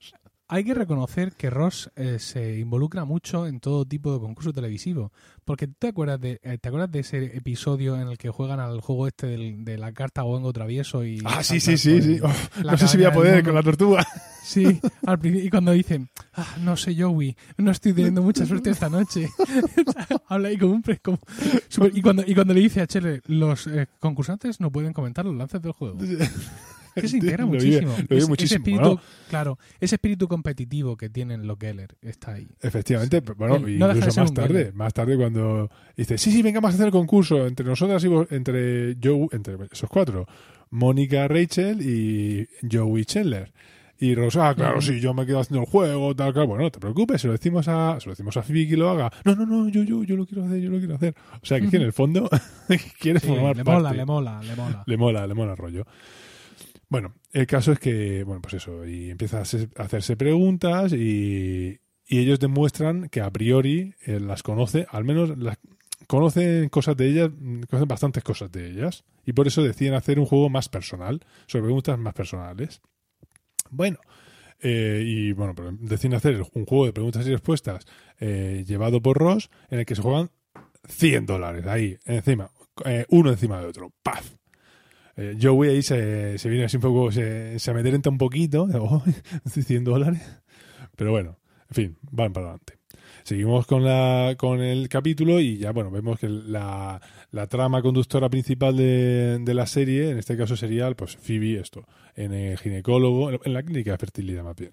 Hay 0.49 0.63
que 0.63 0.73
reconocer 0.73 1.33
que 1.33 1.49
Ross 1.49 1.91
eh, 1.97 2.19
se 2.19 2.57
involucra 2.59 3.03
mucho 3.03 3.47
en 3.47 3.59
todo 3.59 3.83
tipo 3.85 4.13
de 4.13 4.19
concursos 4.21 4.53
televisivos. 4.53 5.11
Porque 5.43 5.67
¿tú 5.67 5.73
te 5.77 5.87
acuerdas 5.89 6.21
de, 6.21 6.39
eh, 6.41 6.57
¿te 6.57 6.69
acuerdas 6.69 6.89
de 6.89 6.99
ese 6.99 7.35
episodio 7.37 7.95
en 7.99 8.07
el 8.07 8.17
que 8.17 8.29
juegan 8.29 8.61
al 8.61 8.79
juego 8.79 9.07
este 9.07 9.27
del- 9.27 9.65
de 9.65 9.77
la 9.77 9.91
carta 9.91 10.23
Oengo 10.23 10.53
travieso? 10.53 11.03
Y 11.03 11.21
Ah, 11.25 11.43
sí, 11.43 11.59
sí, 11.59 11.77
sí, 11.77 12.01
sí. 12.01 12.19
Oh, 12.23 12.31
no 12.63 12.77
sé 12.77 12.87
si 12.87 12.95
voy 12.95 13.05
a 13.07 13.11
poder 13.11 13.43
con 13.43 13.55
la 13.55 13.61
tortuga. 13.63 14.05
Sí, 14.41 14.79
al 15.05 15.19
principio, 15.19 15.47
y 15.47 15.49
cuando 15.49 15.73
dicen, 15.73 16.07
ah, 16.35 16.55
no 16.61 16.77
sé, 16.77 16.95
Joey, 16.97 17.35
no 17.57 17.71
estoy 17.71 17.91
teniendo 17.91 18.21
mucha 18.21 18.45
suerte 18.45 18.69
esta 18.69 18.87
noche. 18.89 19.27
Habla 20.29 20.47
ahí 20.47 20.57
como 20.57 20.75
un... 20.75 20.81
pre- 20.81 20.99
como- 20.99 21.19
super- 21.67 21.91
y, 21.93 22.01
cuando, 22.01 22.23
y 22.25 22.33
cuando 22.33 22.53
le 22.53 22.61
dice 22.61 22.79
a 22.79 22.87
Chele, 22.87 23.21
los 23.27 23.67
eh, 23.67 23.87
concursantes 23.99 24.61
no 24.61 24.71
pueden 24.71 24.93
comentar 24.93 25.25
los 25.25 25.35
lances 25.35 25.61
del 25.61 25.73
juego. 25.73 25.97
Que 27.01 27.07
se 27.07 27.17
integra 27.17 27.45
Lo 27.45 27.51
vive- 27.51 27.63
muchísimo. 27.81 27.91
lo 27.91 27.97
vive 27.97 28.17
Ese- 28.17 28.27
muchísimo, 28.27 28.45
Ese 28.45 28.55
espíritu, 28.55 28.83
¿no? 28.95 29.01
Claro, 29.29 29.59
ese 29.79 29.95
espíritu 29.95 30.27
competitivo 30.27 30.97
que 30.97 31.09
tienen 31.09 31.45
los 31.47 31.57
Geller 31.59 31.95
está 32.01 32.33
ahí. 32.33 32.47
Efectivamente, 32.61 33.21
pero 33.21 33.35
bueno, 33.35 33.55
Él 33.67 33.79
no 33.79 33.95
incluso 33.95 34.21
más 34.21 34.33
tarde, 34.33 34.47
Geller. 34.59 34.73
más 34.73 34.93
tarde 34.93 35.15
cuando 35.17 35.69
dice, 35.95 36.17
sí, 36.17 36.31
sí, 36.31 36.41
venga, 36.41 36.59
vamos 36.59 36.73
a 36.73 36.75
hacer 36.75 36.87
el 36.87 36.91
concurso 36.91 37.47
entre 37.47 37.65
nosotras 37.65 38.03
y 38.03 38.07
vos, 38.07 38.27
entre 38.31 38.95
Joe, 39.03 39.27
entre 39.31 39.55
esos 39.71 39.89
cuatro, 39.89 40.27
Mónica, 40.69 41.27
Rachel 41.27 41.81
y 41.81 42.47
Joey 42.69 43.05
Chandler. 43.05 43.51
Y 43.99 44.13
Rosa, 44.13 44.49
ah, 44.49 44.53
claro, 44.53 44.79
sí, 44.79 44.99
yo 44.99 45.11
me 45.15 45.25
quedo 45.25 45.39
haciendo 45.39 45.61
el 45.63 45.67
juego, 45.71 46.15
tal, 46.15 46.31
claro. 46.31 46.47
Bueno, 46.49 46.65
no 46.65 46.71
te 46.71 46.79
preocupes, 46.79 47.19
se 47.19 47.25
lo 47.25 47.33
decimos 47.33 47.67
a, 47.67 47.99
se 47.99 48.05
lo 48.05 48.11
decimos 48.11 48.37
a 48.37 48.43
Phoebe 48.43 48.67
que 48.67 48.77
lo 48.77 48.91
haga. 48.91 49.11
No, 49.25 49.33
no, 49.35 49.43
no, 49.47 49.69
yo, 49.69 49.81
yo, 49.81 50.03
yo 50.03 50.15
lo 50.15 50.27
quiero 50.27 50.45
hacer, 50.45 50.59
yo 50.61 50.69
lo 50.69 50.77
quiero 50.77 50.93
hacer. 50.93 51.15
O 51.41 51.43
sea, 51.43 51.59
que, 51.59 51.65
es 51.65 51.73
en 51.73 51.81
el 51.81 51.93
fondo 51.93 52.29
quiere 52.99 53.19
Sí, 53.19 53.25
formar 53.27 53.57
le 53.57 53.65
parte. 53.65 53.81
mola, 53.81 53.93
le 53.93 54.05
mola, 54.05 54.41
le 54.43 54.55
mola. 54.55 54.83
Le 54.85 54.97
mola, 54.97 55.25
le 55.27 55.33
mola 55.33 55.51
el 55.53 55.57
rollo. 55.57 55.87
Bueno, 56.89 57.15
el 57.33 57.47
caso 57.47 57.73
es 57.73 57.79
que, 57.79 58.23
bueno, 58.23 58.41
pues 58.41 58.55
eso, 58.55 58.85
y 58.85 59.09
empieza 59.09 59.39
a 59.39 59.41
hacer- 59.41 59.69
a 59.75 59.83
hacerse 59.83 60.15
preguntas 60.15 60.93
y, 60.93 61.79
ellos 62.09 62.39
demuestran 62.39 63.09
que 63.09 63.19
a 63.19 63.29
priori 63.29 63.93
eh, 64.05 64.21
las 64.21 64.41
conoce, 64.41 64.87
al 64.89 65.03
menos 65.03 65.37
las 65.37 65.57
conocen 66.07 66.69
cosas 66.69 66.95
de 66.95 67.09
ellas, 67.09 67.29
conocen 67.69 67.87
bastantes 67.89 68.23
cosas 68.23 68.49
de 68.49 68.69
ellas, 68.69 69.03
y 69.25 69.33
por 69.33 69.45
eso 69.47 69.61
deciden 69.61 69.93
hacer 69.93 70.17
un 70.17 70.25
juego 70.25 70.49
más 70.49 70.69
personal, 70.69 71.19
sobre 71.47 71.65
preguntas 71.65 71.99
más 71.99 72.13
personales. 72.13 72.81
Bueno, 73.69 73.97
eh, 74.61 75.03
y 75.05 75.33
bueno, 75.33 75.53
deciden 75.81 76.13
hacer 76.13 76.41
un 76.53 76.65
juego 76.65 76.85
de 76.85 76.93
preguntas 76.93 77.27
y 77.27 77.31
respuestas 77.31 77.85
eh, 78.21 78.63
llevado 78.65 79.01
por 79.01 79.17
Ross 79.17 79.49
en 79.69 79.79
el 79.79 79.85
que 79.85 79.95
se 79.95 80.01
juegan 80.01 80.29
100 80.87 81.25
dólares 81.25 81.65
ahí, 81.67 81.97
encima, 82.05 82.49
eh, 82.85 83.05
uno 83.09 83.31
encima 83.31 83.59
de 83.59 83.65
otro. 83.67 83.91
¡Paf! 84.01 84.31
Eh, 85.17 85.35
Joey 85.41 85.71
ahí 85.71 85.81
se, 85.81 86.37
se 86.37 86.47
viene 86.47 86.65
así 86.65 86.77
un 86.77 86.83
poco, 86.83 87.11
se, 87.11 87.57
se 87.57 87.71
amedrenta 87.71 88.09
un 88.09 88.19
poquito, 88.19 88.67
oh, 88.79 89.03
100 89.49 89.83
dólares. 89.83 90.21
Pero 90.95 91.11
bueno, 91.11 91.39
en 91.69 91.75
fin, 91.75 91.97
van 92.11 92.31
para 92.33 92.47
adelante. 92.47 92.77
Seguimos 93.23 93.67
con, 93.67 93.83
la, 93.83 94.35
con 94.37 94.61
el 94.61 94.87
capítulo 94.87 95.41
y 95.41 95.57
ya, 95.57 95.71
bueno, 95.71 95.91
vemos 95.91 96.17
que 96.17 96.29
la, 96.29 97.01
la 97.31 97.47
trama 97.47 97.81
conductora 97.81 98.29
principal 98.29 98.77
de, 98.77 99.53
la 99.53 99.65
serie, 99.65 100.11
en 100.11 100.17
este 100.17 100.37
caso 100.37 100.55
sería, 100.55 100.89
pues, 100.91 101.17
Phoebe, 101.17 101.59
esto, 101.59 101.85
en 102.15 102.33
el 102.33 102.57
ginecólogo, 102.57 103.31
en 103.43 103.53
la 103.53 103.63
clínica 103.63 103.91
de 103.91 103.97
fertilidad 103.97 104.43
más 104.43 104.55
bien. 104.55 104.71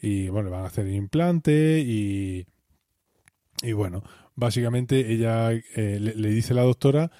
Y 0.00 0.28
bueno, 0.28 0.48
van 0.48 0.62
a 0.62 0.68
hacer 0.68 0.88
implante 0.88 1.80
y, 1.86 2.46
y 3.62 3.72
bueno, 3.72 4.02
básicamente 4.34 5.12
ella 5.12 5.52
eh, 5.52 5.98
le, 6.00 6.14
le 6.14 6.30
dice 6.30 6.54
a 6.54 6.56
la 6.56 6.62
doctora 6.62 7.10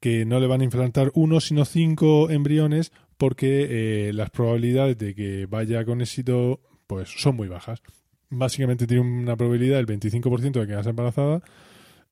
que 0.00 0.24
no 0.24 0.40
le 0.40 0.46
van 0.46 0.60
a 0.60 0.64
implantar 0.64 1.10
uno, 1.14 1.40
sino 1.40 1.64
cinco 1.64 2.30
embriones 2.30 2.92
porque 3.16 4.08
eh, 4.08 4.12
las 4.12 4.30
probabilidades 4.30 4.98
de 4.98 5.14
que 5.14 5.46
vaya 5.46 5.84
con 5.84 6.00
éxito 6.00 6.60
pues 6.86 7.08
son 7.16 7.36
muy 7.36 7.48
bajas. 7.48 7.82
Básicamente 8.28 8.86
tiene 8.86 9.02
una 9.02 9.36
probabilidad 9.36 9.76
del 9.76 9.86
25% 9.86 10.40
de 10.40 10.60
que 10.60 10.66
quedarse 10.66 10.90
embarazada 10.90 11.42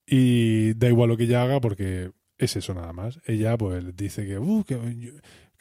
y 0.06 0.74
da 0.74 0.88
igual 0.88 1.08
lo 1.08 1.16
que 1.16 1.24
ella 1.24 1.42
haga 1.42 1.60
porque 1.60 2.10
es 2.38 2.56
eso 2.56 2.74
nada 2.74 2.92
más. 2.92 3.20
Ella 3.26 3.56
pues 3.56 3.96
dice 3.96 4.26
que, 4.26 4.38
uh, 4.38 4.64
que, 4.64 4.78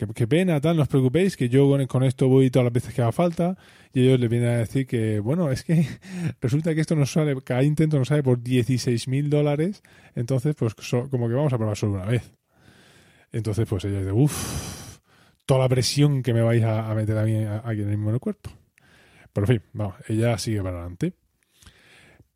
que, 0.07 0.13
que 0.13 0.27
pena, 0.27 0.59
tal, 0.61 0.75
no 0.75 0.83
os 0.83 0.87
preocupéis, 0.87 1.37
que 1.37 1.49
yo 1.49 1.69
con, 1.87 2.03
esto 2.03 2.27
voy 2.27 2.49
todas 2.49 2.65
las 2.65 2.73
veces 2.73 2.93
que 2.93 3.01
haga 3.01 3.11
falta 3.11 3.57
y 3.93 4.01
ellos 4.01 4.19
le 4.19 4.27
vienen 4.27 4.49
a 4.49 4.57
decir 4.57 4.87
que, 4.87 5.19
bueno, 5.19 5.51
es 5.51 5.63
que 5.63 5.87
resulta 6.41 6.73
que 6.75 6.81
esto 6.81 6.95
nos 6.95 7.11
sale, 7.11 7.35
cada 7.43 7.63
intento 7.63 7.97
nos 7.97 8.07
sale 8.07 8.23
por 8.23 8.41
16 8.41 9.07
mil 9.07 9.29
dólares, 9.29 9.83
entonces 10.15 10.55
pues 10.55 10.73
como 10.73 11.27
que 11.27 11.33
vamos 11.33 11.53
a 11.53 11.57
probar 11.57 11.77
solo 11.77 11.93
una 11.93 12.05
vez. 12.05 12.33
Entonces 13.31 13.67
pues 13.67 13.85
ella 13.85 13.99
dice, 13.99 14.11
uff, 14.11 14.99
toda 15.45 15.61
la 15.61 15.69
presión 15.69 16.23
que 16.23 16.33
me 16.33 16.41
vais 16.41 16.63
a, 16.63 16.89
a 16.89 16.95
meter 16.95 17.17
a 17.17 17.23
mí 17.23 17.35
aquí 17.35 17.81
en 17.81 17.89
el 17.89 17.97
mismo 17.97 18.19
cuerpo. 18.19 18.49
Pero 19.33 19.47
en 19.47 19.53
fin, 19.53 19.61
vamos, 19.73 19.95
ella 20.07 20.37
sigue 20.37 20.61
para 20.61 20.77
adelante. 20.77 21.13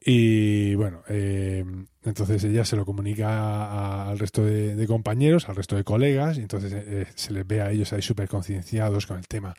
Y 0.10 0.74
bueno, 0.76 1.04
eh, 1.10 1.66
entonces 2.06 2.42
ella 2.46 2.64
se 2.64 2.78
lo 2.78 2.86
comunica 2.86 4.08
al 4.08 4.18
resto 4.18 4.42
de, 4.42 4.88
compañeros, 4.88 5.50
al 5.50 5.58
resto 5.58 5.76
de 5.76 5.84
colegas, 5.84 6.38
y 6.38 6.44
entonces 6.44 6.72
eh, 6.74 7.08
se 7.14 7.34
les 7.34 7.46
ve 7.46 7.60
a 7.60 7.72
ellos 7.72 7.92
ahí 7.92 8.02
súper 8.02 8.30
concienciados 8.30 9.06
con 9.06 9.18
el 9.18 9.28
tema 9.28 9.54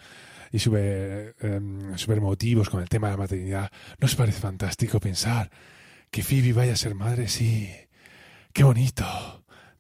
y 0.51 0.59
súper 0.59 1.37
eh, 1.39 1.61
súper 1.97 2.17
emotivos 2.17 2.71
con 2.71 2.81
el 2.81 2.89
tema 2.89 3.09
de 3.09 3.13
la 3.13 3.19
maternidad. 3.19 3.71
¿No 3.99 4.07
os 4.07 4.15
parece 4.15 4.41
fantástico 4.41 4.99
pensar 4.99 5.51
que 6.11 6.23
Phoebe 6.23 6.55
vaya 6.55 6.73
a 6.73 6.77
ser 6.77 6.95
madre? 6.95 7.29
Sí, 7.29 7.69
qué 8.55 8.65
bonito, 8.65 9.05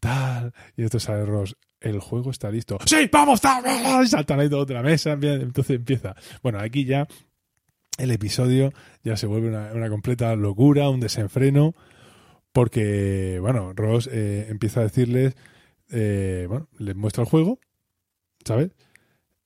tal. 0.00 0.52
Y 0.76 0.82
entonces 0.82 1.04
sale 1.04 1.24
Ross, 1.24 1.56
el 1.80 1.98
juego 1.98 2.30
está 2.30 2.50
listo. 2.50 2.76
¡Sí, 2.84 3.08
vamos! 3.10 3.40
tal, 3.40 3.62
tal", 3.64 4.04
y 4.04 4.08
saltan 4.08 4.38
ahí 4.38 4.50
de 4.50 4.74
la 4.74 4.82
mesa, 4.82 5.12
entonces 5.12 5.76
empieza. 5.76 6.14
Bueno, 6.42 6.58
aquí 6.60 6.84
ya 6.84 7.08
el 7.98 8.10
episodio 8.10 8.72
ya 9.04 9.16
se 9.16 9.26
vuelve 9.26 9.48
una, 9.48 9.72
una 9.74 9.90
completa 9.90 10.34
locura, 10.36 10.88
un 10.88 11.00
desenfreno, 11.00 11.74
porque, 12.52 13.38
bueno, 13.40 13.72
Ross 13.74 14.08
eh, 14.10 14.46
empieza 14.48 14.80
a 14.80 14.84
decirles, 14.84 15.34
eh, 15.90 16.46
bueno, 16.48 16.68
les 16.78 16.96
muestra 16.96 17.22
el 17.24 17.28
juego, 17.28 17.58
¿sabes? 18.44 18.70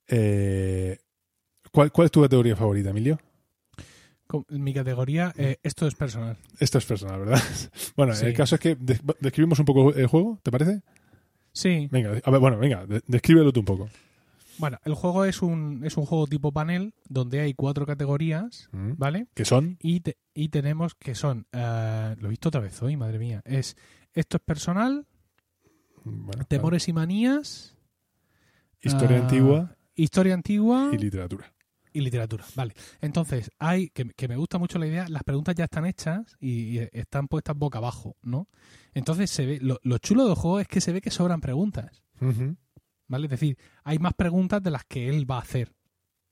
Eh, 0.09 0.99
¿cuál, 1.73 1.91
¿Cuál 1.93 2.07
es 2.07 2.13
tu 2.13 2.23
categoría 2.23 2.57
favorita, 2.57 2.91
Emilio? 2.91 3.19
Mi 4.49 4.73
categoría, 4.73 5.35
eh, 5.37 5.59
esto 5.63 5.87
es 5.87 5.95
personal. 5.95 6.39
Esto 6.59 6.79
es 6.79 6.87
personal, 6.87 7.21
¿verdad? 7.21 7.41
bueno, 7.97 8.15
Sí. 8.15 8.27
el 8.27 8.33
caso 8.35 8.55
es 8.55 8.61
que 8.63 8.77
de- 8.77 8.99
describimos 9.21 9.59
un 9.59 9.67
poco 9.67 9.93
el 9.93 10.07
juego, 10.07 10.39
¿te 10.43 10.51
parece? 10.51 10.81
Sí, 11.53 11.87
Venga, 11.91 12.19
a 12.25 12.31
ver, 12.31 12.41
bueno, 12.41 12.57
venga, 12.59 12.87
de- 12.87 13.03
descríbelo 13.07 13.53
tú 13.53 13.61
un 13.61 13.67
poco. 13.67 13.91
Bueno, 14.59 14.79
el 14.85 14.95
juego 14.95 15.25
es 15.25 15.43
un, 15.43 15.83
es 15.85 15.97
un 15.97 16.05
juego 16.07 16.27
tipo 16.27 16.53
panel 16.53 16.95
donde 17.09 17.41
hay 17.41 17.55
cuatro 17.55 17.87
categorías, 17.87 18.69
Mm. 18.73 18.93
¿vale? 18.97 19.27
¿Qué 19.35 19.45
son? 19.45 19.77
Y, 19.81 20.01
te- 20.01 20.17
y 20.35 20.49
tenemos 20.49 20.95
que 20.95 21.15
son, 21.15 21.47
eh, 21.53 22.15
lo 22.19 22.27
he 22.27 22.31
visto 22.31 22.49
otra 22.49 22.61
vez 22.61 22.81
hoy, 22.83 22.97
madre 22.97 23.19
mía, 23.19 23.43
es 23.45 23.77
esto 24.15 24.37
es 24.37 24.43
personal, 24.43 25.07
Bueno, 26.05 26.45
temores 26.47 26.89
y 26.89 26.93
manías. 26.93 27.77
Historia 28.81 29.19
ah, 29.19 29.21
antigua 29.23 29.77
historia 29.95 30.35
antigua 30.35 30.91
y 30.93 30.99
literatura. 30.99 31.53
y 31.93 32.01
literatura. 32.01 32.45
Vale. 32.57 32.75
Entonces, 33.03 33.51
hay 33.59 33.91
que, 33.91 34.07
que 34.17 34.27
me 34.27 34.37
gusta 34.37 34.59
mucho 34.59 34.79
la 34.79 34.87
idea, 34.87 35.07
las 35.09 35.23
preguntas 35.23 35.55
ya 35.55 35.65
están 35.65 35.85
hechas 35.87 36.37
y, 36.41 36.79
y 36.79 36.89
están 36.93 37.29
puestas 37.29 37.57
boca 37.57 37.79
abajo, 37.79 38.17
¿no? 38.23 38.49
Entonces 38.95 39.31
se 39.31 39.47
ve, 39.47 39.59
lo, 39.61 39.79
lo 39.83 39.99
chulo 39.99 40.25
del 40.27 40.35
juego 40.35 40.59
es 40.61 40.67
que 40.69 40.81
se 40.81 40.93
ve 40.93 41.01
que 41.03 41.11
sobran 41.11 41.41
preguntas. 41.41 42.03
¿Vale? 43.13 43.27
Es 43.27 43.31
decir, 43.31 43.57
hay 43.85 43.99
más 44.01 44.15
preguntas 44.15 44.61
de 44.63 44.71
las 44.71 44.85
que 44.85 45.09
él 45.09 45.31
va 45.31 45.37
a 45.37 45.43
hacer. 45.43 45.73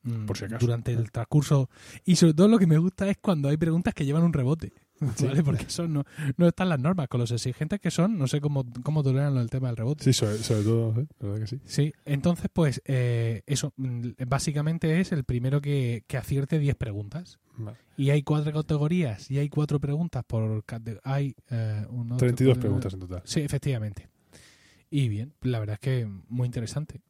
mm, 0.03 0.25
Por 0.27 0.37
si 0.37 0.47
acaso. 0.47 0.65
Durante 0.67 0.93
el 0.93 1.13
transcurso. 1.13 1.69
Y 2.05 2.17
sobre 2.17 2.35
todo 2.35 2.49
lo 2.49 2.59
que 2.59 2.67
me 2.67 2.79
gusta 2.79 3.09
es 3.09 3.19
cuando 3.19 3.49
hay 3.51 3.57
preguntas 3.59 3.93
que 3.95 4.05
llevan 4.05 4.25
un 4.25 4.33
rebote. 4.33 4.73
Sí. 5.17 5.27
¿Vale? 5.27 5.43
Porque 5.43 5.65
eso 5.65 5.89
no, 5.89 6.05
no 6.37 6.47
están 6.49 6.69
las 6.69 6.79
normas. 6.79 7.09
Con 7.09 7.21
los 7.21 7.31
exigentes 7.31 7.81
que 7.81 7.91
son, 7.91 8.19
no 8.19 8.27
sé 8.27 8.39
cómo, 8.41 8.67
cómo 8.83 9.03
toleran 9.03 9.35
el 9.39 9.49
tema 9.49 9.69
del 9.69 9.79
rebote. 9.79 10.05
Sí, 10.05 10.13
sobre, 10.13 10.37
sobre 10.39 10.63
todo, 10.63 11.01
¿eh? 11.01 11.07
la 11.21 11.29
verdad 11.29 11.41
que 11.41 11.47
sí. 11.47 11.61
Sí, 11.65 11.93
entonces 12.05 12.51
pues 12.53 12.83
eh, 12.85 13.43
eso, 13.47 13.73
mm, 13.77 14.09
básicamente 14.27 15.01
es 15.01 15.13
el 15.13 15.25
primero 15.25 15.63
que, 15.63 16.05
que 16.07 16.19
acierte 16.19 16.59
10 16.59 16.77
preguntas. 16.77 17.39
Vale. 17.57 17.79
Y 17.97 18.11
hay 18.11 18.23
cuatro 18.23 18.53
categorías 18.53 19.31
y 19.31 19.39
hay 19.39 19.49
cuatro 19.49 19.81
preguntas 19.81 20.23
por... 20.27 20.65
Hay 21.03 21.35
eh, 21.51 21.87
uno, 21.89 22.17
32 22.19 22.53
otro, 22.53 22.61
preguntas 22.61 22.93
en 22.93 23.01
total. 23.01 23.23
Sí, 23.25 23.41
efectivamente. 23.41 24.09
Y 24.91 25.09
bien, 25.09 25.35
la 25.43 25.59
verdad 25.61 25.75
es 25.75 25.81
que 25.81 26.07
muy 26.29 26.47
interesante. 26.47 27.01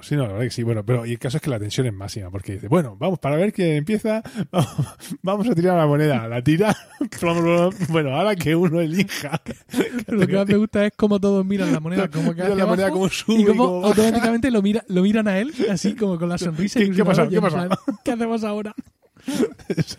Sí, 0.00 0.16
no, 0.16 0.22
la 0.22 0.32
verdad 0.32 0.44
que 0.46 0.50
sí. 0.50 0.64
Bueno, 0.64 0.84
pero 0.84 1.06
y 1.06 1.12
el 1.12 1.18
caso 1.20 1.36
es 1.36 1.42
que 1.44 1.48
la 1.50 1.60
tensión 1.60 1.86
es 1.86 1.92
máxima, 1.92 2.28
porque 2.28 2.54
dice, 2.54 2.66
bueno, 2.66 2.96
vamos, 2.98 3.20
para 3.20 3.36
ver 3.36 3.52
quién 3.52 3.76
empieza, 3.76 4.20
vamos, 4.50 4.96
vamos 5.22 5.48
a 5.48 5.54
tirar 5.54 5.76
la 5.78 5.86
moneda. 5.86 6.26
La 6.26 6.42
tira, 6.42 6.76
bueno, 7.88 8.16
ahora 8.16 8.34
que 8.34 8.56
uno 8.56 8.80
elija. 8.80 9.40
Lo 10.08 10.26
que 10.26 10.34
más 10.34 10.48
me 10.48 10.56
gusta 10.56 10.86
es 10.86 10.92
cómo 10.96 11.20
todos 11.20 11.46
miran 11.46 11.72
la 11.72 11.78
moneda 11.78 12.08
como 12.10 12.34
que 12.34 12.42
hacia 12.42 12.56
la 12.56 12.66
moneda 12.66 12.90
como 12.90 13.08
sube. 13.08 13.42
y 13.42 13.44
cómo 13.44 13.64
cómo 13.66 13.80
baja. 13.82 13.88
automáticamente 13.90 14.50
lo, 14.50 14.60
mira, 14.60 14.82
lo 14.88 15.02
miran 15.02 15.28
a 15.28 15.38
él, 15.38 15.54
así 15.70 15.94
como 15.94 16.18
con 16.18 16.28
la 16.28 16.38
sonrisa. 16.38 16.80
¿Qué- 16.80 16.86
qué 16.86 17.02
ilusionado, 17.02 17.14
pasa? 17.16 17.30
y 17.30 17.34
¿Qué 17.36 17.40
pasa? 17.40 17.66
plan, 17.68 17.96
¿Qué 18.04 18.10
hacemos 18.10 18.42
ahora? 18.42 18.74
Eso, 19.68 19.98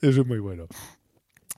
eso 0.00 0.20
es 0.22 0.26
muy 0.26 0.38
bueno. 0.38 0.66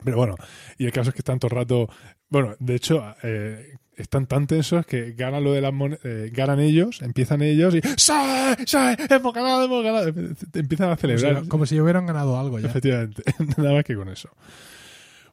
Pero 0.02 0.16
bueno, 0.16 0.34
y 0.78 0.86
el 0.86 0.92
caso 0.92 1.10
es 1.10 1.14
que 1.14 1.22
el 1.32 1.50
rato. 1.50 1.88
Bueno, 2.28 2.56
de 2.58 2.74
hecho, 2.74 3.04
eh, 3.22 3.74
están 3.96 4.26
tan 4.26 4.46
tensos 4.46 4.84
que 4.86 5.12
ganan 5.12 5.42
lo 5.42 5.52
de 5.52 5.60
las 5.60 5.72
monedas, 5.72 6.00
ganan 6.32 6.60
ellos, 6.60 7.00
empiezan 7.02 7.42
ellos 7.42 7.74
y 7.74 7.80
¡Sí! 7.96 8.12
¡Sí! 8.66 8.76
¡Hemos 9.10 9.32
ganado! 9.34 9.64
¡Hemos 9.64 9.82
ganado! 9.84 10.08
Empiezan 10.54 10.90
a 10.90 10.96
Como 10.96 11.00
celebrar. 11.00 11.42
si, 11.42 11.48
como 11.48 11.66
si 11.66 11.80
hubieran 11.80 12.06
ganado 12.06 12.38
algo 12.38 12.58
ya. 12.58 12.68
Efectivamente, 12.68 13.22
nada 13.56 13.72
más 13.74 13.84
que 13.84 13.94
con 13.96 14.08
eso. 14.08 14.28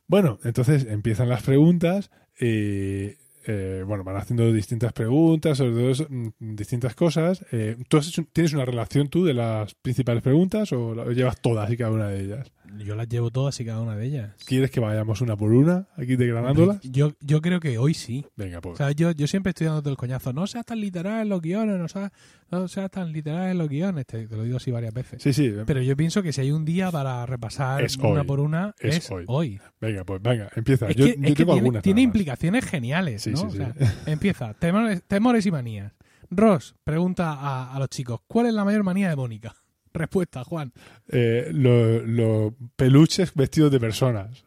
Bueno, 0.08 0.39
entonces 0.43 0.86
empiezan 0.89 1.29
las 1.29 1.43
preguntas 1.43 2.10
y 2.39 3.12
eh, 3.46 3.84
bueno, 3.86 4.03
van 4.05 4.15
haciendo 4.17 4.51
distintas 4.53 4.93
preguntas 4.93 5.58
sobre 5.58 5.72
todo 5.72 5.89
eso, 5.89 6.08
mm, 6.10 6.29
distintas 6.55 6.96
cosas. 6.96 7.46
Eh, 7.51 7.75
¿Tú 7.89 7.98
has 7.98 8.08
hecho- 8.08 8.25
tienes 8.32 8.53
una 8.53 8.65
relación 8.65 9.10
tú 9.10 9.25
de 9.25 9.34
las 9.34 9.74
principales 9.75 10.24
preguntas 10.24 10.72
o 10.74 11.12
llevas 11.12 11.41
todas 11.41 11.70
y 11.72 11.77
cada 11.77 11.91
una 11.91 12.08
de 12.08 12.22
ellas? 12.22 12.51
Yo 12.77 12.96
las 12.96 13.08
llevo 13.10 13.29
todas 13.29 13.60
y 13.60 13.65
cada 13.65 13.82
una 13.82 13.96
de 13.96 14.05
ellas. 14.05 14.32
¿Quieres 14.46 14.72
que 14.72 14.79
vayamos 14.79 15.22
una 15.22 15.36
por 15.36 15.51
una 15.51 15.88
aquí 15.98 16.15
declarándolas? 16.15 16.79
Yo, 16.82 17.13
yo 17.20 17.41
creo 17.41 17.60
que 17.60 17.77
hoy 17.77 17.93
sí. 17.93 18.25
Venga, 18.36 18.62
pues. 18.62 18.75
O 18.75 18.77
sea, 18.77 18.91
yo, 18.91 19.12
yo 19.12 19.27
siempre 19.27 19.50
estoy 19.51 19.67
dándote 19.67 19.89
el 19.89 19.98
coñazo. 19.98 20.32
No 20.34 20.48
seas 20.48 20.65
tan 20.65 20.79
literal 20.79 21.22
en 21.24 21.29
los 21.29 21.41
guiones, 21.41 21.77
no 21.77 21.88
seas, 21.88 22.12
no 22.51 22.67
seas 22.67 22.89
tan 22.89 23.12
literal 23.12 23.51
en 23.51 23.58
los 23.58 23.67
guiones. 23.70 24.05
Te, 24.05 24.27
te 24.27 24.36
lo 24.38 24.43
digo 24.43 24.58
así 24.58 24.72
varias 24.72 24.93
veces. 24.93 25.22
Sí, 25.22 25.34
sí, 25.34 25.53
Pero 25.65 25.82
yo 25.82 25.96
pienso 25.98 26.24
que 26.24 26.32
si 26.34 26.41
hay 26.41 26.51
un 26.51 26.63
día 26.65 26.89
para 26.91 27.25
repasar 27.25 27.84
Es 27.84 27.98
una 27.98 28.22
hoy. 28.22 28.27
por 28.27 28.39
una, 28.39 28.74
Es 28.79 28.98
es, 28.98 29.12
hoy. 29.12 29.25
hoy. 29.27 29.60
venga, 29.82 30.03
pues 30.05 30.22
venga, 30.22 30.50
empieza. 30.55 30.88
Es 30.89 30.96
yo 30.96 31.05
que, 31.05 31.12
yo 31.12 31.22
tengo 31.22 31.34
tiene, 31.36 31.51
algunas. 31.53 31.84
tiene 31.84 32.01
implicaciones 32.01 32.65
geniales, 32.65 33.22
Sí, 33.24 33.32
¿no? 33.32 33.38
sí, 33.38 33.46
O 33.46 33.51
sí. 33.51 33.58
sea, 33.58 33.74
empieza. 34.05 34.53
Temores, 34.53 35.03
temores 35.03 35.46
y 35.46 35.51
manías. 35.51 35.91
Ross 36.32 36.75
pregunta 36.84 37.34
a, 37.34 37.75
a 37.75 37.79
los 37.79 37.89
chicos, 37.89 38.22
¿cuál 38.27 38.48
es 38.48 38.53
la 38.53 38.65
mayor 38.65 38.84
manía 38.84 39.10
de 39.10 39.15
Mónica? 39.15 39.53
Respuesta, 39.94 40.44
Juan. 40.44 40.72
Eh, 41.10 41.50
Los 41.54 42.04
los 42.08 42.54
peluches 42.76 43.34
vestidos 43.36 43.72
de 43.72 43.80
personas, 43.80 44.44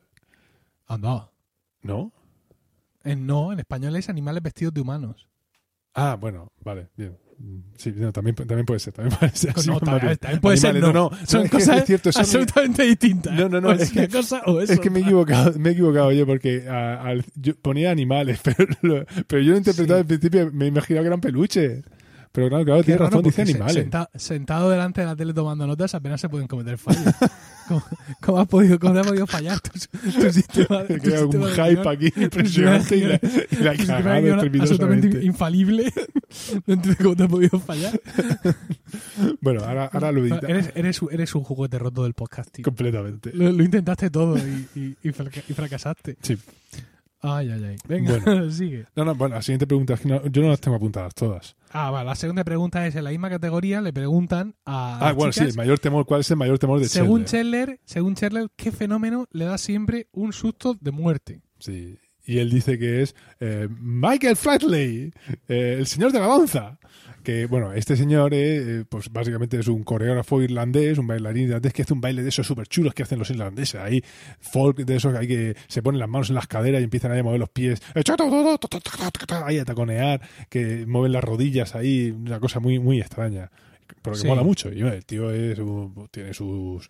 Anda. 0.86 1.30
¿no? 1.82 2.12
En, 3.04 3.26
no, 3.26 3.52
en 3.52 3.60
español 3.60 3.94
es 3.96 4.08
animales 4.08 4.42
vestidos 4.42 4.74
de 4.74 4.80
humanos. 4.80 5.28
Ah, 5.94 6.16
bueno, 6.20 6.52
vale, 6.64 6.88
bien. 6.96 7.16
Sí, 7.76 7.92
no, 7.94 8.12
también, 8.12 8.34
también 8.34 8.64
puede 8.64 8.80
ser, 8.80 8.94
también 8.94 9.16
puede 9.18 9.36
ser. 9.36 9.52
así 9.54 9.66
no, 9.68 9.74
más 9.74 9.82
también, 9.82 10.06
bien. 10.06 10.16
también 10.18 10.40
puede 10.40 10.56
ser 10.56 10.70
Animales, 10.70 10.94
no. 10.94 11.10
no, 11.10 11.26
Son 11.26 11.44
es 11.44 11.50
cosas 11.50 11.76
es 11.78 11.84
cierto, 11.84 12.10
son- 12.12 12.20
absolutamente 12.22 12.82
distintas. 12.84 13.34
No, 13.34 13.48
no, 13.50 13.60
no, 13.60 13.68
O 13.68 13.72
es 13.72 13.90
que- 13.92 14.08
cosa 14.08 14.40
o 14.46 14.60
Es 14.60 14.80
que 14.80 14.88
me 14.90 15.00
he 15.00 15.02
equivocado, 15.02 15.52
me 15.58 15.68
he 15.68 15.72
equivocado 15.72 16.10
yo 16.12 16.26
porque 16.26 16.66
a- 16.68 17.02
al- 17.02 17.24
yo 17.34 17.54
ponía 17.56 17.90
animales, 17.90 18.40
pero, 18.44 18.66
lo- 18.82 19.04
pero 19.26 19.42
yo 19.42 19.50
lo 19.50 19.54
he 19.54 19.58
interpretado 19.58 19.98
Sí. 19.98 20.00
al 20.00 20.06
principio, 20.06 20.50
me 20.52 20.64
he 20.64 20.68
imaginado 20.68 21.04
que 21.04 21.08
eran 21.08 21.20
peluches. 21.20 21.84
Pero 22.36 22.50
claro, 22.50 22.64
claro, 22.66 22.80
Qué 22.80 22.84
tiene 22.84 22.98
raro, 22.98 23.10
razón, 23.10 23.22
dice 23.24 23.40
animales. 23.42 23.74
senta- 23.76 24.10
sentado 24.14 24.68
delante 24.68 25.00
de 25.00 25.06
la 25.06 25.16
tele 25.16 25.32
tomando 25.32 25.66
notas 25.66 25.94
apenas 25.94 26.20
se 26.20 26.28
pueden 26.28 26.46
cometer 26.46 26.76
fallos. 26.76 27.02
¿Cómo, 27.66 27.82
cómo 28.20 28.38
has 28.40 28.46
podido, 28.46 28.78
cómo 28.78 28.92
te 28.92 29.00
ha 29.00 29.02
podido 29.04 29.26
fallar 29.26 29.58
tu, 29.60 29.70
tu 29.70 30.32
sistema 30.32 30.84
de 30.88 31.00
Crea 31.00 31.24
un 31.24 31.32
hype 31.46 31.88
aquí 31.88 32.12
impresionante 32.14 32.96
y 32.96 33.00
la, 33.00 33.18
y 33.74 33.84
la 33.86 34.62
absolutamente 34.62 35.24
infalible. 35.24 35.90
No 36.66 36.74
entiendo 36.74 36.98
cómo 37.02 37.16
te 37.16 37.22
ha 37.22 37.28
podido 37.28 37.58
fallar. 37.58 37.98
Bueno, 39.40 39.62
ahora, 39.64 39.86
ahora 39.92 40.12
lo 40.12 40.20
edita 40.22 40.46
Eres, 40.46 40.70
eres, 40.74 41.00
un- 41.02 41.12
eres 41.12 41.34
un 41.34 41.42
juguete 41.44 41.78
roto 41.78 42.02
del 42.02 42.12
podcasting. 42.14 42.62
completamente. 42.64 43.30
Lo, 43.32 43.50
lo 43.50 43.62
intentaste 43.62 44.10
todo 44.10 44.36
y, 44.36 44.68
y- 44.74 44.96
y 45.08 45.12
fraca- 45.12 45.42
y 45.48 45.52
fracasaste. 45.54 46.16
Sí. 46.20 46.36
Ay, 47.22 47.50
ay, 47.50 47.64
ay. 47.64 47.76
Venga, 47.88 48.18
Bueno. 48.24 48.50
sigue. 48.50 48.86
No, 48.94 49.04
no, 49.04 49.14
bueno, 49.14 49.36
la 49.36 49.42
siguiente 49.42 49.66
pregunta 49.66 49.94
es 49.94 50.00
que 50.00 50.08
no- 50.08 50.26
yo 50.26 50.42
no 50.42 50.48
las 50.50 50.60
tengo 50.60 50.76
apuntadas 50.76 51.14
todas. 51.14 51.56
Ah, 51.78 51.90
va, 51.90 52.02
la 52.04 52.14
segunda 52.14 52.42
pregunta 52.42 52.86
es 52.86 52.96
en 52.96 53.04
la 53.04 53.10
misma 53.10 53.28
categoría, 53.28 53.82
le 53.82 53.92
preguntan 53.92 54.54
a 54.64 55.08
Ah, 55.08 55.12
bueno, 55.12 55.30
sí, 55.30 55.44
el 55.44 55.54
mayor 55.54 55.78
temor, 55.78 56.06
¿cuál 56.06 56.22
es 56.22 56.30
el 56.30 56.38
mayor 56.38 56.58
temor 56.58 56.80
de 56.80 56.88
según 56.88 57.26
Chandler? 57.26 57.66
Chandler, 57.66 57.80
según 57.84 58.14
Chandler, 58.14 58.48
¿qué 58.56 58.72
fenómeno 58.72 59.26
le 59.30 59.44
da 59.44 59.58
siempre 59.58 60.08
un 60.12 60.32
susto 60.32 60.74
de 60.80 60.90
muerte? 60.90 61.42
Sí. 61.58 61.98
Y 62.26 62.38
él 62.38 62.50
dice 62.50 62.78
que 62.78 63.02
es 63.02 63.14
eh, 63.40 63.68
Michael 63.80 64.36
Flatley, 64.36 65.12
eh, 65.48 65.76
el 65.78 65.86
señor 65.86 66.12
de 66.12 66.18
la 66.20 66.26
danza. 66.26 66.78
Que, 67.22 67.46
bueno, 67.46 67.72
este 67.72 67.96
señor, 67.96 68.32
eh, 68.34 68.38
eh, 68.80 68.84
pues 68.88 69.10
básicamente 69.12 69.58
es 69.58 69.66
un 69.66 69.82
coreógrafo 69.82 70.40
irlandés, 70.42 70.96
un 70.98 71.08
bailarín 71.08 71.44
irlandés 71.48 71.72
que 71.72 71.82
hace 71.82 71.92
un 71.92 72.00
baile 72.00 72.22
de 72.22 72.28
esos 72.28 72.46
súper 72.46 72.68
chulos 72.68 72.94
que 72.94 73.02
hacen 73.02 73.18
los 73.18 73.30
irlandeses. 73.30 73.80
Ahí, 73.80 74.00
folk 74.40 74.78
de 74.78 74.94
esos 74.96 75.12
que 75.12 75.18
hay 75.18 75.26
que 75.26 75.56
se 75.66 75.82
ponen 75.82 75.98
las 75.98 76.08
manos 76.08 76.28
en 76.28 76.36
las 76.36 76.46
caderas 76.46 76.80
y 76.80 76.84
empiezan 76.84 77.10
ahí 77.10 77.18
a 77.18 77.22
mover 77.24 77.40
los 77.40 77.48
pies. 77.48 77.82
Ahí 79.44 79.58
a 79.58 79.64
taconear, 79.64 80.20
que 80.48 80.84
mueven 80.86 81.10
las 81.12 81.24
rodillas 81.24 81.74
ahí, 81.74 82.10
una 82.12 82.38
cosa 82.38 82.60
muy, 82.60 82.78
muy 82.78 83.00
extraña. 83.00 83.50
Pero 84.02 84.14
que 84.14 84.22
Sí. 84.22 84.26
mola 84.28 84.42
mucho. 84.44 84.70
Y 84.72 84.82
bueno, 84.82 84.92
el 84.96 85.04
tío 85.04 85.30
es 85.32 85.58
tiene 86.12 86.32
sus 86.32 86.88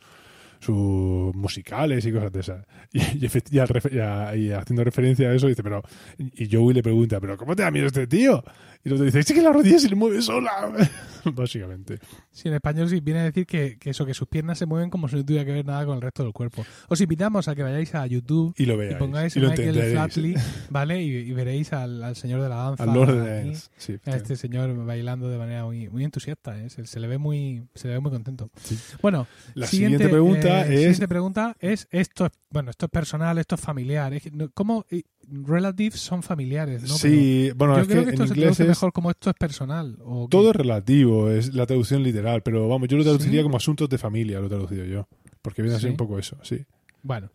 sus 0.60 1.34
musicales 1.34 2.04
y 2.06 2.12
cosas 2.12 2.32
de 2.32 2.40
esas. 2.40 2.66
Y, 2.92 3.00
y 3.24 3.28
y 3.50 3.58
al 3.58 4.38
y 4.38 4.50
haciendo 4.50 4.84
referencia 4.84 5.28
a 5.28 5.34
eso, 5.34 5.48
dice, 5.48 5.62
pero. 5.62 5.82
Y 6.18 6.48
Joey 6.50 6.74
le 6.74 6.82
pregunta, 6.82 7.20
¿pero 7.20 7.36
cómo 7.36 7.54
te 7.54 7.62
da 7.62 7.70
miedo 7.70 7.86
este 7.86 8.06
tío? 8.06 8.42
Y 8.86 8.92
otro 8.92 9.04
dice, 9.04 9.18
es 9.20 9.26
que 9.26 9.42
la 9.42 9.52
rodilla 9.52 9.78
se 9.80 9.88
le 9.88 9.96
mueve 9.96 10.22
sola. 10.22 10.72
Básicamente. 11.34 11.98
Si 12.30 12.46
en 12.46 12.54
español 12.54 12.88
sí 12.88 13.00
viene 13.00 13.18
a 13.20 13.24
decir 13.24 13.46
que, 13.46 13.78
que 13.78 13.90
eso, 13.90 14.06
que 14.06 14.14
sus 14.14 14.28
piernas 14.28 14.58
se 14.58 14.66
mueven 14.66 14.90
como 14.90 15.08
si 15.08 15.16
no 15.16 15.24
tuviera 15.24 15.44
que 15.44 15.50
ver 15.52 15.66
nada 15.66 15.84
con 15.84 15.96
el 15.96 16.02
resto 16.02 16.22
del 16.22 16.32
cuerpo. 16.32 16.64
Os 16.88 17.00
invitamos 17.00 17.48
a 17.48 17.56
que 17.56 17.64
vayáis 17.64 17.92
a 17.96 18.06
YouTube 18.06 18.54
Y 18.56 18.64
lo 18.64 18.74
y 18.74 18.76
veáis. 18.76 18.96
pongáis 18.96 19.36
y 19.36 19.40
lo 19.40 19.48
Michael. 19.48 19.90
Flatley, 19.90 20.34
¿vale? 20.70 21.02
Y, 21.02 21.08
y 21.16 21.32
veréis 21.32 21.72
al, 21.72 22.00
al 22.04 22.14
señor 22.14 22.42
de 22.42 22.48
la 22.48 22.54
danza. 22.56 22.84
Al 22.84 22.94
Lord 22.94 23.20
aquí. 23.28 23.52
Sí, 23.76 23.96
a 24.06 24.10
este 24.16 24.36
señor 24.36 24.72
bailando 24.86 25.28
de 25.28 25.38
manera 25.38 25.64
muy, 25.64 25.88
muy 25.88 26.04
entusiasta, 26.04 26.56
¿eh? 26.62 26.70
se, 26.70 26.86
se 26.86 27.00
le 27.00 27.08
ve 27.08 27.18
muy 27.18 27.64
se 27.74 27.88
le 27.88 27.94
ve 27.94 28.00
muy 28.00 28.12
contento. 28.12 28.50
Sí. 28.62 28.78
Bueno, 29.02 29.26
La 29.54 29.66
siguiente, 29.66 30.08
pregunta 30.08 30.60
eh, 30.60 30.74
es. 30.74 30.78
siguiente 30.78 31.08
pregunta 31.08 31.56
es 31.58 31.88
esto 31.90 32.26
es 32.26 32.32
bueno, 32.50 32.70
esto 32.70 32.86
es 32.86 32.90
personal, 32.90 33.36
esto 33.38 33.56
es 33.56 33.60
familiar, 33.60 34.14
es 34.14 34.22
¿cómo 34.54 34.86
eh, 34.90 35.02
relatives 35.28 36.00
son 36.00 36.22
familiares, 36.22 36.82
no? 36.82 36.88
sí, 36.94 37.50
bueno, 37.56 37.74
Pero 37.74 37.82
es 37.82 37.88
yo 37.88 37.92
creo 37.92 38.04
que 38.04 38.10
que 38.10 38.16
en 38.16 38.22
esto 38.22 38.34
se 38.34 38.40
inglés 38.40 38.60
es. 38.60 38.66
Mejor 38.76 38.92
como 38.92 39.10
esto 39.10 39.30
es 39.30 39.36
personal 39.36 39.98
o 40.04 40.28
Todo 40.28 40.50
es 40.50 40.56
relativo, 40.56 41.30
es 41.30 41.54
la 41.54 41.66
traducción 41.66 42.02
literal, 42.02 42.42
pero 42.42 42.68
vamos, 42.68 42.88
yo 42.88 42.96
lo 42.96 43.02
traduciría 43.04 43.40
¿Sí? 43.40 43.42
como 43.44 43.56
asuntos 43.56 43.88
de 43.88 43.98
familia, 43.98 44.38
lo 44.40 44.46
he 44.46 44.48
traducido 44.50 44.84
yo. 44.84 45.08
Porque 45.42 45.62
viene 45.62 45.76
a 45.76 45.80
ser 45.80 45.88
¿Sí? 45.88 45.92
un 45.92 45.96
poco 45.96 46.18
eso, 46.18 46.36
sí. 46.42 46.64
Bueno, 47.02 47.30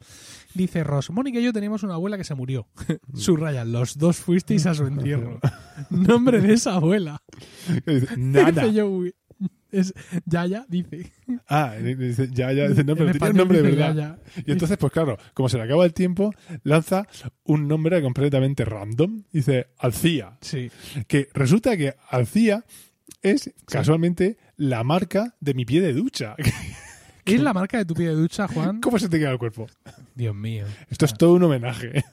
dice 0.53 0.83
Ross, 0.83 1.11
Mónica 1.11 1.39
y 1.39 1.43
yo 1.43 1.53
teníamos 1.53 1.83
una 1.83 1.93
abuela 1.93 2.17
que 2.17 2.25
se 2.25 2.35
murió. 2.35 2.67
Subraya, 3.13 3.63
los 3.63 3.97
dos 3.97 4.17
fuisteis 4.17 4.65
a 4.65 4.73
su 4.73 4.85
entierro. 4.87 5.39
Nombre 5.89 6.41
de 6.41 6.53
esa 6.53 6.75
abuela. 6.75 7.21
Nada. 8.17 8.51
Dice 8.63 8.81
Joey. 8.81 9.13
Es 9.71 9.93
Yaya, 10.25 10.65
dice. 10.67 11.11
Ah, 11.47 11.75
dice, 11.75 12.29
ya, 12.31 12.51
ya, 12.51 12.67
dice, 12.67 12.83
no, 12.83 12.95
pero 12.95 13.11
En 13.11 13.23
un 13.23 13.37
nombre 13.37 13.61
de 13.61 13.71
verdad. 13.71 13.95
Yaya. 13.95 14.17
Y 14.45 14.51
entonces, 14.51 14.77
pues 14.77 14.91
claro, 14.91 15.17
como 15.33 15.49
se 15.49 15.57
le 15.57 15.63
acaba 15.63 15.85
el 15.85 15.93
tiempo, 15.93 16.33
lanza 16.63 17.07
un 17.43 17.67
nombre 17.67 18.01
completamente 18.01 18.65
random. 18.65 19.23
Dice 19.31 19.67
Alcía. 19.77 20.37
Sí. 20.41 20.71
Que 21.07 21.29
resulta 21.33 21.77
que 21.77 21.95
Alcía 22.09 22.65
es 23.21 23.51
casualmente 23.65 24.37
la 24.57 24.83
marca 24.83 25.35
de 25.39 25.53
mi 25.53 25.65
pie 25.65 25.81
de 25.81 25.93
ducha. 25.93 26.35
¿Es 27.25 27.39
la 27.39 27.53
marca 27.53 27.77
de 27.77 27.85
tu 27.85 27.93
pie 27.93 28.07
de 28.07 28.15
ducha, 28.15 28.47
Juan? 28.47 28.81
¿Cómo 28.81 28.99
se 28.99 29.07
te 29.07 29.19
queda 29.19 29.31
el 29.31 29.37
cuerpo? 29.37 29.67
Dios 30.15 30.35
mío. 30.35 30.65
Esto 30.89 31.05
es 31.05 31.13
todo 31.13 31.33
un 31.33 31.43
homenaje, 31.43 32.03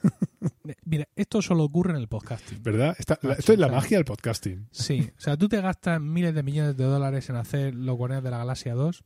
Mira, 0.85 1.07
esto 1.15 1.41
solo 1.41 1.63
ocurre 1.63 1.91
en 1.91 1.97
el 1.97 2.07
podcasting. 2.07 2.61
¿verdad? 2.63 2.95
Esta- 2.99 3.19
la- 3.21 3.33
esto 3.33 3.53
es 3.53 3.59
la 3.59 3.67
magia 3.69 3.97
del 3.97 4.05
podcasting. 4.05 4.67
Sí, 4.71 5.09
o 5.17 5.19
sea, 5.21 5.37
tú 5.37 5.47
te 5.49 5.61
gastas 5.61 5.99
miles 6.01 6.33
de 6.33 6.43
millones 6.43 6.75
de 6.77 6.83
dólares 6.83 7.29
en 7.29 7.35
hacer 7.35 7.73
los 7.75 7.95
Guardianes 7.97 8.23
de 8.23 8.31
la 8.31 8.37
Galaxia 8.39 8.73
2 8.73 9.03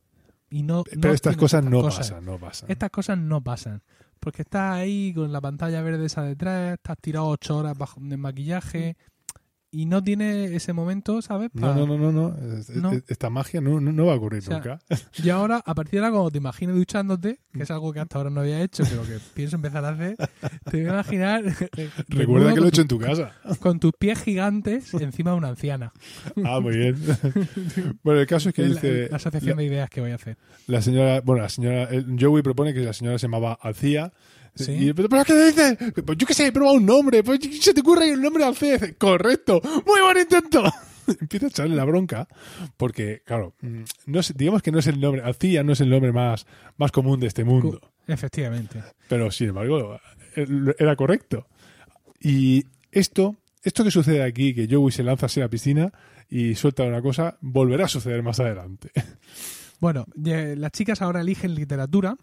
y 0.50 0.62
no. 0.62 0.84
Pero 0.84 1.00
no 1.00 1.12
estas 1.12 1.36
cosas 1.36 1.60
estas 1.60 1.70
no 1.72 1.80
cosas. 1.82 2.10
pasan, 2.10 2.24
no 2.24 2.38
pasan. 2.38 2.70
Estas 2.70 2.90
cosas 2.90 3.18
no 3.18 3.42
pasan. 3.42 3.82
Porque 4.20 4.42
estás 4.42 4.76
ahí 4.76 5.12
con 5.14 5.32
la 5.32 5.40
pantalla 5.40 5.82
verde 5.82 6.06
esa 6.06 6.22
detrás, 6.22 6.74
estás 6.74 6.96
tirado 7.00 7.26
ocho 7.26 7.58
horas 7.58 7.76
bajo 7.76 8.00
de 8.00 8.16
maquillaje 8.16 8.96
y 9.74 9.86
no 9.86 10.02
tiene 10.02 10.54
ese 10.54 10.72
momento, 10.72 11.20
¿sabes? 11.22 11.50
No, 11.54 11.60
Pa- 11.68 11.74
no, 11.74 11.86
no, 11.86 11.98
no, 11.98 12.12
no. 12.12 12.36
No. 12.76 12.92
Esta 13.08 13.30
magia 13.30 13.60
no, 13.60 13.80
no, 13.80 13.92
no 13.92 14.06
va 14.06 14.12
a 14.12 14.16
ocurrir 14.16 14.38
O 14.38 14.42
sea, 14.42 14.56
nunca. 14.58 14.78
Y 15.22 15.28
ahora, 15.30 15.62
a 15.64 15.74
partir 15.74 16.00
de 16.00 16.06
ahora, 16.06 16.12
cuando 16.12 16.30
te 16.30 16.38
imagines 16.38 16.76
duchándote, 16.76 17.40
que 17.52 17.62
es 17.62 17.70
algo 17.70 17.92
que 17.92 18.00
hasta 18.00 18.18
ahora 18.18 18.30
no 18.30 18.40
había 18.40 18.60
hecho, 18.62 18.84
pero 18.88 19.02
que 19.02 19.18
pienso 19.34 19.56
empezar 19.56 19.84
a 19.84 19.90
hacer, 19.90 20.16
te 20.70 20.76
voy 20.78 20.86
a 20.86 20.92
imaginar. 20.94 21.44
Recuerda 22.08 22.54
que 22.54 22.60
lo 22.60 22.66
he 22.66 22.68
hecho 22.68 22.82
en 22.82 22.88
tu- 22.88 22.98
casa. 22.98 23.32
Con 23.60 23.80
tus 23.80 23.92
pies 23.98 24.22
gigantes 24.22 24.92
encima 24.94 25.32
de 25.32 25.36
una 25.36 25.48
anciana. 25.48 25.92
Ah, 26.44 26.60
muy 26.60 26.76
bien. 26.76 26.96
bueno, 28.02 28.20
el 28.20 28.26
caso 28.26 28.48
es 28.50 28.54
que 28.54 28.62
Es 28.62 28.68
la, 28.68 28.74
dice 28.80 29.08
la 29.10 29.16
asociación 29.16 29.56
de 29.58 29.64
ideas 29.64 29.88
que 29.90 30.00
voy 30.00 30.10
a 30.12 30.16
hacer. 30.16 30.36
la 30.66 30.82
señora, 30.82 31.20
bueno, 31.22 31.42
la 31.42 31.48
señora, 31.48 31.88
Joey 32.18 32.42
propone 32.42 32.72
que 32.74 32.80
la 32.80 32.92
señora 32.92 33.18
se 33.18 33.26
llamaba 33.26 33.58
Alcía. 33.60 34.12
Sí. 34.54 34.72
Y, 34.72 34.92
¿Pero 34.92 35.08
pero 35.08 35.24
qué 35.24 35.46
dices? 35.46 35.76
Pues 36.04 36.18
yo 36.18 36.26
qué 36.26 36.34
sé, 36.34 36.46
he 36.46 36.52
probado 36.52 36.76
un 36.76 36.86
nombre. 36.86 37.22
Pues 37.22 37.40
se 37.60 37.74
te 37.74 37.80
ocurre 37.80 38.10
el 38.10 38.20
nombre 38.22 38.44
Alcía. 38.44 38.70
Y 38.76 38.78
dice, 38.78 38.94
Correcto. 38.96 39.60
Muy 39.86 40.00
buen 40.00 40.18
intento. 40.18 40.62
Empieza 41.20 41.46
a 41.46 41.48
echarle 41.48 41.76
la 41.76 41.84
bronca 41.84 42.26
porque, 42.76 43.22
claro, 43.26 43.54
mm, 43.60 43.82
no 44.06 44.20
es- 44.20 44.34
digamos 44.36 44.62
que 44.62 44.70
no 44.72 44.78
es 44.78 44.86
el 44.86 44.98
nombre, 45.00 45.22
Alcía 45.22 45.62
no 45.62 45.72
es 45.72 45.80
el 45.80 45.90
nombre 45.90 46.12
más, 46.12 46.46
más 46.78 46.92
común 46.92 47.20
de 47.20 47.26
este 47.26 47.44
mundo. 47.44 47.80
Efectivamente. 48.06 48.82
Pero 49.08 49.30
sin 49.30 49.48
embargo, 49.50 49.98
eh, 50.36 50.46
era 50.78 50.96
correcto. 50.96 51.46
Y 52.20 52.64
esto, 52.90 53.36
esto 53.62 53.84
que 53.84 53.90
sucede 53.90 54.22
aquí, 54.22 54.54
que 54.54 54.66
Joey 54.70 54.92
se 54.92 55.02
lanza 55.02 55.26
así 55.26 55.40
a 55.40 55.44
la 55.44 55.50
piscina 55.50 55.92
y 56.30 56.54
suelta 56.54 56.84
una 56.84 57.02
cosa, 57.02 57.36
volverá 57.42 57.84
a 57.84 57.88
suceder 57.88 58.22
más 58.22 58.40
adelante. 58.40 58.90
Bueno, 59.80 60.06
las 60.16 60.72
chicas 60.72 61.02
ahora 61.02 61.20
eligen 61.20 61.54
literatura 61.54 62.16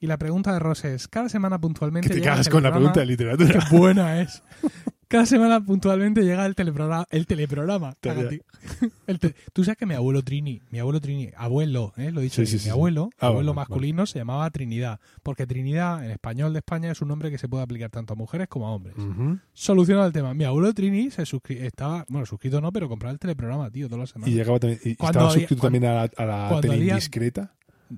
y 0.00 0.06
la 0.06 0.18
pregunta 0.18 0.52
de 0.52 0.58
Ross 0.58 0.84
es, 0.84 1.08
cada 1.08 1.28
semana 1.28 1.60
puntualmente... 1.60 2.08
Que 2.08 2.14
te 2.16 2.22
cagas 2.22 2.48
con 2.48 2.62
la 2.62 2.72
pregunta 2.72 3.00
de 3.00 3.06
literatura. 3.06 3.66
Qué 3.68 3.76
buena 3.76 4.20
es. 4.20 4.42
Cada 5.08 5.26
semana 5.26 5.64
puntualmente 5.64 6.22
llega 6.22 6.44
el 6.46 6.54
teleprograma. 6.54 7.06
El 7.10 7.26
teleprograma. 7.26 7.94
El 9.06 9.18
te- 9.18 9.34
Tú 9.52 9.64
sabes 9.64 9.76
que 9.78 9.86
mi 9.86 9.94
abuelo 9.94 10.22
Trini, 10.22 10.62
mi 10.70 10.78
abuelo 10.78 11.00
Trini, 11.00 11.30
abuelo, 11.36 11.92
¿eh? 11.96 12.10
lo 12.10 12.20
he 12.20 12.24
dicho 12.24 12.36
Sí, 12.36 12.40
bien, 12.42 12.48
sí, 12.48 12.54
mi 12.56 12.60
sí, 12.60 12.68
abuelo, 12.70 13.10
Ah, 13.18 13.26
abuelo 13.26 13.52
bueno, 13.52 13.54
masculino 13.54 14.06
se 14.06 14.18
llamaba 14.18 14.48
Trinidad, 14.50 15.00
porque 15.22 15.46
Trinidad 15.46 16.04
en 16.04 16.10
español 16.12 16.52
de 16.52 16.60
España 16.60 16.90
es 16.90 17.00
un 17.02 17.08
nombre 17.08 17.30
que 17.30 17.38
se 17.38 17.48
puede 17.48 17.62
aplicar 17.64 17.90
tanto 17.90 18.14
a 18.14 18.16
mujeres 18.16 18.48
como 18.48 18.66
a 18.66 18.70
hombres. 18.72 18.96
Ujú. 18.96 19.38
Solucionado 19.52 20.06
el 20.06 20.12
tema. 20.12 20.32
Mi 20.34 20.44
abuelo 20.44 20.72
Trini 20.72 21.10
se 21.10 21.24
estaba, 21.48 22.04
bueno, 22.08 22.26
suscrito 22.26 22.60
no, 22.60 22.72
pero 22.72 22.88
compraba 22.88 23.12
el 23.12 23.18
teleprograma, 23.18 23.70
tío, 23.70 23.88
todas 23.88 24.00
las 24.00 24.10
Y 24.10 24.12
semanas. 24.14 24.34
llegaba 24.34 24.58
también. 24.60 24.80
Y 24.84 24.90
estaba 24.92 25.08
había- 25.10 25.30
suscrito 25.30 25.60
cuando- 25.60 25.78
también 25.80 25.84
a 25.92 25.94
la, 25.94 26.02
a 26.02 26.24
la 26.42 26.48
cuando 26.48 26.60
tele 26.62 26.74
había- 26.74 26.92
indiscreta. 26.94 27.54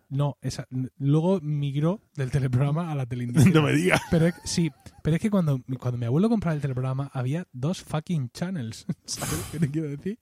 No, 0.09 0.37
esa, 0.41 0.67
luego 0.99 1.41
migró 1.41 2.01
del 2.15 2.31
teleprograma 2.31 2.91
a 2.91 2.95
la 2.95 3.07
tele 3.07 3.25
indiscreta. 3.25 3.59
no 3.61 3.67
me 3.67 3.73
digas. 3.73 4.01
Pero 4.11 4.27
es, 4.27 4.35
sí, 4.45 4.71
pero 5.03 5.17
es 5.17 5.23
que 5.23 5.31
cuando, 5.31 5.61
cuando 5.79 5.99
mi 5.99 6.07
abuelo 6.07 6.29
compraba 6.29 6.55
el 6.55 6.61
teleprograma 6.61 7.11
había 7.13 7.47
dos 7.53 7.83
fucking 7.83 8.31
channels. 8.31 8.87
¿Sabes 9.05 9.49
qué 9.53 9.59
te 9.59 9.71
quiero 9.71 9.89
decir? 9.89 10.19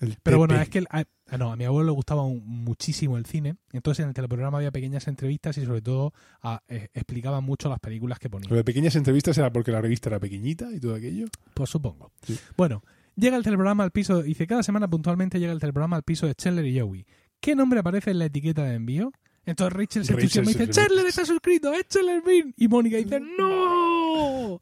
El 0.00 0.16
Pero 0.22 0.38
bueno, 0.38 0.54
es 0.60 0.68
que 0.68 0.78
el- 0.78 0.86
a, 0.90 1.04
ah, 1.28 1.38
no, 1.38 1.52
a 1.52 1.56
mi 1.56 1.64
abuelo 1.64 1.86
le 1.90 1.94
gustaba 1.94 2.22
un- 2.22 2.42
muchísimo 2.46 3.16
el 3.16 3.26
cine. 3.26 3.56
Entonces 3.72 4.02
en 4.02 4.08
el 4.08 4.14
teleprograma 4.14 4.58
había 4.58 4.70
pequeñas 4.72 5.06
entrevistas 5.08 5.56
y 5.58 5.64
sobre 5.64 5.82
todo 5.82 6.12
ah, 6.42 6.62
eh, 6.68 6.88
explicaban 6.94 7.44
mucho 7.44 7.68
las 7.68 7.80
películas 7.80 8.18
que 8.18 8.28
ponía. 8.30 8.48
Lo 8.50 8.56
de 8.56 8.64
pequeñas 8.64 8.96
entrevistas 8.96 9.36
era 9.38 9.52
porque 9.52 9.70
la 9.70 9.80
revista 9.80 10.08
era 10.10 10.20
pequeñita 10.20 10.72
y 10.72 10.80
todo 10.80 10.94
aquello. 10.94 11.26
Pues 11.54 11.70
supongo. 11.70 12.12
Sí. 12.22 12.38
Bueno, 12.56 12.82
llega 13.16 13.36
el 13.36 13.42
teleprograma 13.44 13.84
al 13.84 13.90
piso, 13.92 14.22
dice 14.22 14.46
cada 14.46 14.62
semana 14.62 14.88
puntualmente 14.88 15.38
llega 15.38 15.52
el 15.52 15.60
teleprograma 15.60 15.96
al 15.96 16.02
piso 16.02 16.26
de 16.26 16.34
Chandler 16.34 16.66
y 16.66 16.78
Joey. 16.80 17.06
¿Qué 17.44 17.54
nombre 17.54 17.80
aparece 17.80 18.10
en 18.10 18.18
la 18.20 18.24
etiqueta 18.24 18.64
de 18.64 18.74
envío? 18.74 19.12
Entonces 19.44 19.76
Rachel 19.76 20.04
se 20.06 20.12
entusiasma 20.14 20.50
y 20.50 20.54
dice. 20.54 20.70
Chandler 20.70 21.06
está 21.06 21.26
suscrito, 21.26 21.74
es 21.74 21.86
Chandler 21.88 22.22
Bean. 22.22 22.54
Y 22.56 22.68
Mónica 22.68 22.96
dice, 22.96 23.20
¡No! 23.20 24.58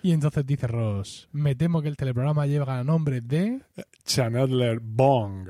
Y 0.00 0.12
entonces 0.12 0.46
dice 0.46 0.68
Ross, 0.68 1.28
me 1.32 1.56
temo 1.56 1.82
que 1.82 1.88
el 1.88 1.96
teleprograma 1.96 2.46
lleva 2.46 2.78
a 2.78 2.84
nombre 2.84 3.20
de 3.20 3.60
Chandler 4.04 4.78
Bong. 4.78 5.48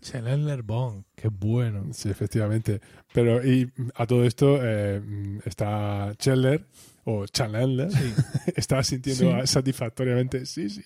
Chandler 0.00 0.62
Bond. 0.64 1.04
Qué 1.14 1.28
bueno. 1.28 1.84
Sí, 1.92 2.08
efectivamente. 2.08 2.80
Pero 3.14 3.46
y 3.46 3.70
a 3.94 4.04
todo 4.06 4.24
esto 4.24 4.58
eh, 4.60 5.00
está 5.44 6.12
Chandler, 6.18 6.66
o 7.04 7.24
Chandler, 7.28 7.92
Sí. 7.92 8.12
estaba 8.56 8.82
sintiendo 8.82 9.40
Sí. 9.42 9.46
satisfactoriamente. 9.46 10.44
Sí, 10.44 10.70
sí. 10.70 10.82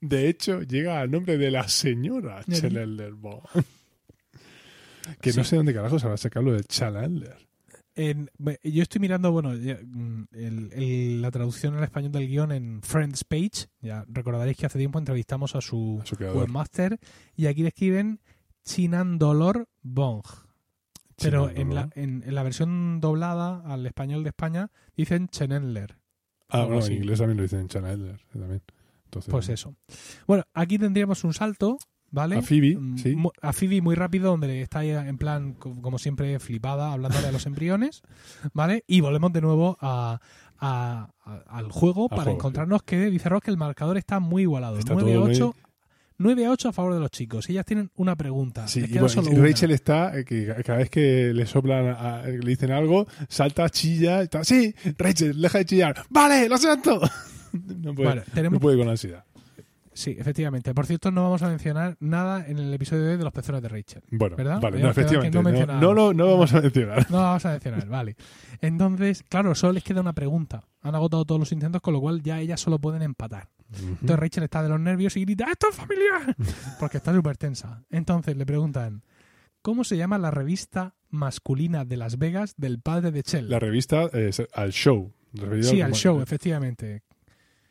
De 0.00 0.28
hecho, 0.28 0.62
llega 0.62 1.00
al 1.00 1.12
nombre 1.12 1.38
de 1.38 1.52
la 1.52 1.68
señora. 1.68 2.42
Chandler 2.50 3.12
Bond. 3.12 3.42
Que 5.20 5.32
no 5.32 5.44
sé 5.44 5.56
dónde 5.56 5.74
carajo 5.74 5.98
se 5.98 6.06
va 6.08 6.14
a 6.14 6.18
sacar 6.18 6.42
lo 6.42 6.52
de 6.52 6.62
Chandler. 6.64 7.36
En- 7.96 8.30
yo 8.62 8.82
estoy 8.82 9.00
mirando, 9.00 9.32
bueno, 9.32 9.50
mm, 9.50 10.22
el- 10.32 10.72
el- 10.72 11.22
la 11.22 11.30
traducción 11.30 11.74
al 11.76 11.84
español 11.84 12.12
del 12.12 12.28
guion 12.28 12.52
en 12.52 12.80
Friends 12.82 13.24
Page. 13.24 13.66
Ya 13.80 14.04
recordaréis 14.08 14.56
que 14.56 14.66
hace 14.66 14.78
tiempo 14.78 14.98
entrevistamos 14.98 15.54
a 15.56 15.60
su, 15.60 15.98
A 16.02 16.06
su 16.06 16.16
creador. 16.16 16.38
webmaster 16.38 16.98
y 17.36 17.46
aquí 17.46 17.62
le 17.62 17.68
escriben 17.68 18.20
Chinandolor 18.64 19.68
Bong. 19.82 20.22
Pero 21.16 21.50
en 21.50 21.74
la, 21.74 21.90
en, 21.96 22.22
en 22.26 22.34
la 22.34 22.42
versión 22.42 23.00
doblada 23.00 23.60
al 23.66 23.84
español 23.84 24.22
de 24.22 24.30
España 24.30 24.70
dicen 24.96 25.28
Chenendler. 25.28 25.98
Ah, 26.48 26.62
bueno, 26.64 26.78
así. 26.78 26.92
en 26.94 26.98
inglés 27.02 27.18
también 27.18 27.36
lo 27.36 27.42
dicen 27.42 27.68
Chandler. 27.68 28.18
También. 28.32 28.62
Entonces, 29.04 29.30
Pues 29.30 29.48
eso. 29.50 29.74
Bueno, 30.26 30.44
aquí 30.54 30.78
tendríamos 30.78 31.22
un 31.24 31.34
salto, 31.34 31.76
¿vale? 32.10 32.36
A 32.38 32.42
Phoebe, 32.42 32.76
Mm, 32.76 32.96
sí. 32.98 33.16
A 33.42 33.52
Phoebe 33.52 33.80
muy 33.82 33.94
rápido, 33.94 34.30
donde 34.30 34.62
está 34.62 34.84
en 34.84 35.18
plan, 35.18 35.54
co- 35.54 35.80
como 35.80 35.98
siempre, 35.98 36.38
flipada, 36.40 36.92
hablándole 36.92 37.28
a 37.28 37.32
los 37.32 37.46
embriones, 37.46 38.02
¿vale? 38.54 38.84
Y 38.86 39.00
volvemos 39.00 39.32
de 39.32 39.40
nuevo 39.40 39.76
a, 39.80 40.20
a- 40.58 41.08
a- 41.24 41.42
al 41.48 41.70
juego 41.70 42.04
Al 42.04 42.08
para 42.10 42.22
juego, 42.24 42.38
encontrarnos 42.38 42.82
que 42.82 42.98
dice 43.10 43.28
Ross 43.28 43.42
que 43.42 43.50
el 43.50 43.56
marcador 43.56 43.96
está 43.96 44.20
muy 44.20 44.42
igualado. 44.42 44.78
Está 44.78 44.94
9 44.94 45.10
a 45.10 45.14
todo 45.14 45.24
muy- 45.26 45.34
8. 45.34 45.54
9 46.22 46.44
a 46.44 46.50
8 46.50 46.68
a 46.68 46.72
favor 46.74 46.92
de 46.92 47.00
los 47.00 47.10
chicos. 47.10 47.48
Ellas 47.48 47.64
tienen 47.64 47.90
una 47.96 48.14
pregunta. 48.14 48.68
Sí, 48.68 48.80
y 48.80 48.88
queda 48.88 49.00
bueno, 49.00 49.08
solo 49.08 49.30
y 49.32 49.36
una. 49.38 49.48
Rachel 49.48 49.70
está, 49.70 50.18
eh, 50.18 50.24
que 50.26 50.54
cada 50.66 50.80
vez 50.80 50.90
que 50.90 51.32
le 51.32 51.46
soplan, 51.46 51.86
a- 51.98 52.22
le 52.26 52.40
dicen 52.50 52.72
algo, 52.72 53.06
salta, 53.26 53.70
chilla, 53.70 54.20
está, 54.20 54.44
sí, 54.44 54.74
Rachel, 54.98 55.40
deja 55.40 55.56
de 55.58 55.64
chillar, 55.64 56.04
vale, 56.10 56.46
lo 56.48 56.58
siento. 56.58 57.00
No 57.52 57.94
puede, 57.96 58.08
Vale, 58.10 58.22
tenemos- 58.32 58.52
no 58.58 58.60
puede 58.60 58.76
con 58.78 58.88
ansiedad. 58.88 59.24
Sí, 60.00 60.16
efectivamente. 60.18 60.72
Por 60.72 60.86
cierto, 60.86 61.10
no 61.10 61.24
vamos 61.24 61.42
a 61.42 61.48
mencionar 61.48 61.94
nada 62.00 62.46
en 62.48 62.56
el 62.58 62.72
episodio 62.72 63.02
de 63.02 63.10
hoy 63.10 63.16
de 63.18 63.24
los 63.24 63.34
pezones 63.34 63.60
de 63.60 63.68
Rachel. 63.68 64.02
Bueno, 64.10 64.34
¿Verdad? 64.34 64.58
vale, 64.58 64.80
no, 64.80 64.88
efectivamente, 64.88 65.36
no 65.36 65.42
no, 66.14 66.26
vamos 66.26 66.54
a 66.54 66.62
mencionar. 66.62 67.10
No 67.10 67.18
vamos 67.18 67.44
a 67.44 67.50
mencionar, 67.50 67.86
vale. 67.86 68.16
Entonces, 68.62 69.22
claro, 69.28 69.54
solo 69.54 69.74
les 69.74 69.84
queda 69.84 70.00
una 70.00 70.14
pregunta. 70.14 70.64
Han 70.80 70.94
agotado 70.94 71.26
todos 71.26 71.38
los 71.38 71.52
intentos, 71.52 71.82
con 71.82 71.92
lo 71.92 72.00
cual 72.00 72.22
ya 72.22 72.40
ellas 72.40 72.62
solo 72.62 72.78
pueden 72.78 73.02
empatar. 73.02 73.50
Entonces 73.78 74.18
Rachel 74.18 74.44
está 74.44 74.62
de 74.62 74.70
los 74.70 74.80
nervios 74.80 75.16
y 75.18 75.20
grita 75.20 75.44
¡Esto 75.50 75.68
es 75.68 75.76
familiar! 75.76 76.34
Porque 76.80 76.96
está 76.96 77.14
súper 77.14 77.36
tensa. 77.36 77.84
Entonces 77.90 78.38
le 78.38 78.46
preguntan 78.46 79.04
¿Cómo 79.60 79.84
se 79.84 79.98
llama 79.98 80.16
la 80.16 80.30
revista 80.30 80.94
masculina 81.10 81.84
de 81.84 81.98
Las 81.98 82.16
Vegas 82.16 82.54
del 82.56 82.80
padre 82.80 83.10
de 83.10 83.22
Chell? 83.22 83.50
La 83.50 83.58
revista 83.58 84.04
es 84.06 84.42
al 84.54 84.72
show. 84.72 85.12
sí, 85.60 85.82
al 85.82 85.92
show, 85.92 86.22
efectivamente. 86.22 87.02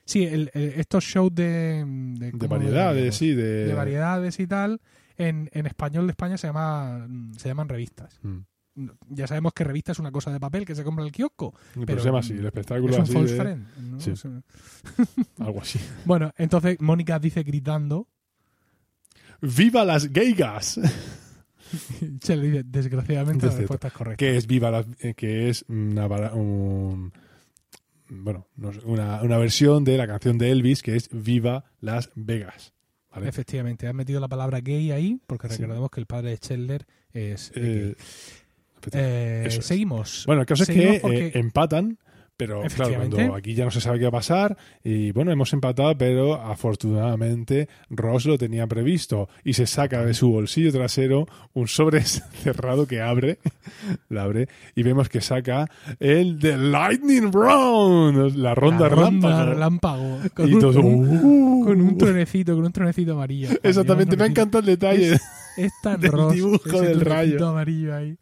Sí, 0.10 0.24
el- 0.24 0.50
el- 0.54 0.74
estos 0.80 1.04
shows 1.04 1.34
de... 1.36 1.84
De, 1.86 2.26
De 2.26 2.32
¿cómo 2.32 2.44
lo 2.44 2.50
variedades, 2.62 2.96
diríamos? 2.96 3.16
sí, 3.18 3.34
de... 3.34 3.66
De 3.68 3.74
variedades 3.74 4.40
y 4.40 4.48
tal. 4.48 4.82
En, 5.18 5.50
en 5.54 5.66
español 5.68 6.08
de 6.08 6.12
España 6.12 6.38
se, 6.38 6.48
llama, 6.48 7.08
se 7.38 7.48
llaman 7.50 7.70
revistas. 7.70 8.20
Mm. 8.24 8.38
Ya 9.10 9.28
sabemos 9.28 9.52
que 9.54 9.64
revista 9.66 9.92
es 9.92 10.00
una 10.00 10.12
cosa 10.12 10.32
de 10.32 10.40
papel 10.40 10.66
que 10.66 10.74
se 10.74 10.84
compra 10.84 11.04
en 11.04 11.08
el 11.08 11.12
kiosco. 11.12 11.54
Pero, 11.74 11.86
Pero, 11.86 12.00
se 12.00 12.06
llama 12.08 12.20
así, 12.20 12.34
el 12.34 12.46
espectáculo 12.46 12.92
Es 12.94 12.98
un 12.98 13.04
así 13.04 13.14
false 13.14 13.34
de- 13.34 13.40
friend. 13.40 13.68
¿no? 13.82 14.00
Sí. 14.00 14.14
Algo 15.40 15.62
así. 15.62 15.80
Bueno, 16.06 16.32
entonces 16.38 16.80
Mónica 16.82 17.20
dice 17.20 17.44
gritando. 17.44 18.08
¡Viva 19.42 19.86
las 19.86 20.12
gaygas! 20.12 20.80
Chell 22.20 22.42
dice, 22.42 22.64
desgraciadamente 22.66 23.46
la 23.46 23.56
respuesta 23.56 23.88
es 23.90 23.94
correcta. 23.94 24.18
que 24.18 24.38
es 24.38 24.48
viva 24.48 24.72
las, 24.72 24.86
eh, 25.02 25.14
que 25.14 25.50
es 25.50 25.64
una 25.68 26.08
un- 26.34 27.12
bueno 28.10 28.48
una, 28.86 29.22
una 29.22 29.38
versión 29.38 29.84
de 29.84 29.98
la 29.98 30.08
canción 30.08 30.38
de 30.38 30.52
Elvis 30.52 30.82
que 30.82 30.96
es 30.96 31.10
Viva 31.12 31.66
Las 31.80 32.10
Vegas 32.16 32.74
¿vale? 33.12 33.28
Efectivamente, 33.30 33.88
han 33.88 33.96
metido 33.96 34.20
la 34.20 34.28
palabra 34.28 34.60
gay 34.62 34.92
ahí, 34.92 35.20
porque 35.28 35.50
Sí. 35.50 35.58
recordemos 35.62 35.90
que 35.90 36.00
el 36.00 36.06
padre 36.06 36.30
de 36.32 36.38
Chandler 36.38 36.86
es. 37.12 37.52
Eh, 37.56 37.96
gay. 38.82 38.92
Eh, 38.94 39.58
seguimos. 39.62 40.24
bueno 40.26 40.42
el 40.42 40.48
caso 40.48 40.64
es 40.64 40.70
que 40.70 41.00
porque- 41.02 41.28
eh, 41.28 41.32
empatan 41.36 41.98
pero 42.40 42.62
claro 42.74 42.96
cuando 42.96 43.36
aquí 43.36 43.54
ya 43.54 43.66
no 43.66 43.72
se 43.72 43.82
sabe 43.82 44.00
qué 44.00 44.06
va 44.06 44.10
a 44.10 44.12
pasar 44.14 44.58
y 44.82 45.12
bueno 45.12 45.32
hemos 45.32 45.52
empatado 45.52 45.98
pero 45.98 46.36
afortunadamente 46.36 47.68
Ross 47.90 48.26
lo 48.26 48.38
tenía 48.38 48.66
previsto 48.66 49.28
y 49.44 49.54
se 49.54 49.68
saca 49.68 50.06
de 50.06 50.14
su 50.14 50.32
bolsillo 50.32 50.72
trasero 50.72 51.28
un 51.54 51.68
sobre 51.68 52.02
cerrado 52.04 52.88
que 52.88 53.02
abre 53.02 53.40
lo 54.10 54.22
abre 54.22 54.48
y 54.76 54.84
vemos 54.84 55.10
que 55.10 55.20
saca 55.22 55.70
el 56.00 56.40
de 56.40 56.58
Lightning 56.58 57.32
Round 57.32 58.36
la 58.38 58.56
ronda, 58.56 58.88
La 58.88 58.96
ronda 58.96 59.46
relámpago. 59.46 60.18
Con, 60.34 60.50
Y 60.50 60.54
un, 60.54 60.66
un- 60.66 61.20
"Uh". 61.26 61.66
con 61.66 61.82
un 61.82 61.98
tronecito, 61.98 62.56
con 62.56 62.66
un 62.66 62.72
tronecito 62.72 63.14
amarillo. 63.14 63.50
Exactamente, 63.64 64.16
me 64.16 64.24
tronecito- 64.24 64.30
encantado 64.32 64.60
el 64.62 64.66
detalle. 64.66 65.14
Es, 65.14 65.22
es 65.58 65.72
tan 65.84 66.00
del 66.00 66.12
Ross, 66.12 66.34
dibujo 66.34 66.82
del 66.82 67.00
tronecito 67.00 67.10
rayo. 67.10 67.48
amarillo 67.50 67.96
ahí. 67.96 68.16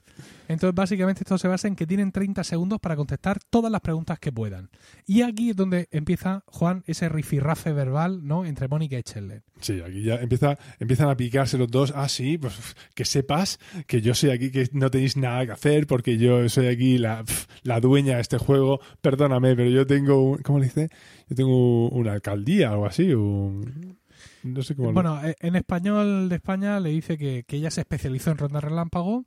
Entonces, 0.47 0.73
básicamente, 0.73 1.21
esto 1.21 1.37
se 1.37 1.47
basa 1.47 1.67
en 1.67 1.75
que 1.75 1.85
tienen 1.85 2.11
30 2.11 2.43
segundos 2.43 2.79
para 2.79 2.95
contestar 2.95 3.39
todas 3.49 3.71
las 3.71 3.81
preguntas 3.81 4.19
que 4.19 4.31
puedan. 4.31 4.69
Y 5.05 5.21
aquí 5.21 5.49
es 5.49 5.55
donde 5.55 5.87
empieza, 5.91 6.43
Juan, 6.47 6.83
ese 6.87 7.09
rifirrafe 7.09 7.73
verbal, 7.73 8.25
¿no? 8.25 8.45
Entre 8.45 8.67
Mónica 8.67 8.97
y 8.97 9.03
Chandler. 9.03 9.43
Sí, 9.59 9.81
aquí 9.81 10.03
ya 10.03 10.15
empieza, 10.15 10.57
empiezan 10.79 11.09
a 11.09 11.17
picarse 11.17 11.57
los 11.57 11.69
dos. 11.69 11.93
Ah, 11.95 12.07
sí, 12.07 12.37
pues 12.37 12.75
que 12.93 13.05
sepas 13.05 13.59
que 13.87 14.01
yo 14.01 14.13
soy 14.13 14.31
aquí, 14.31 14.51
que 14.51 14.69
no 14.73 14.89
tenéis 14.89 15.17
nada 15.17 15.45
que 15.45 15.51
hacer 15.51 15.87
porque 15.87 16.17
yo 16.17 16.47
soy 16.49 16.67
aquí 16.67 16.97
la, 16.97 17.23
la 17.63 17.79
dueña 17.79 18.15
de 18.15 18.21
este 18.21 18.37
juego. 18.37 18.79
Perdóname, 19.01 19.55
pero 19.55 19.69
yo 19.69 19.85
tengo, 19.85 20.31
un, 20.31 20.37
¿cómo 20.39 20.59
le 20.59 20.65
dice? 20.65 20.89
Yo 21.29 21.35
tengo 21.35 21.89
una 21.89 22.13
alcaldía 22.13 22.71
o 22.71 22.73
algo 22.73 22.85
así. 22.85 23.13
Un, 23.13 23.97
no 24.43 24.61
sé 24.61 24.75
cómo. 24.75 24.93
Bueno, 24.93 25.23
eh, 25.25 25.35
en 25.39 25.55
español 25.55 26.29
de 26.29 26.35
España 26.35 26.79
le 26.79 26.89
dice 26.89 27.17
que, 27.17 27.43
que 27.45 27.57
ella 27.57 27.71
se 27.71 27.81
especializó 27.81 28.31
en 28.31 28.37
ronda 28.37 28.61
relámpago 28.61 29.25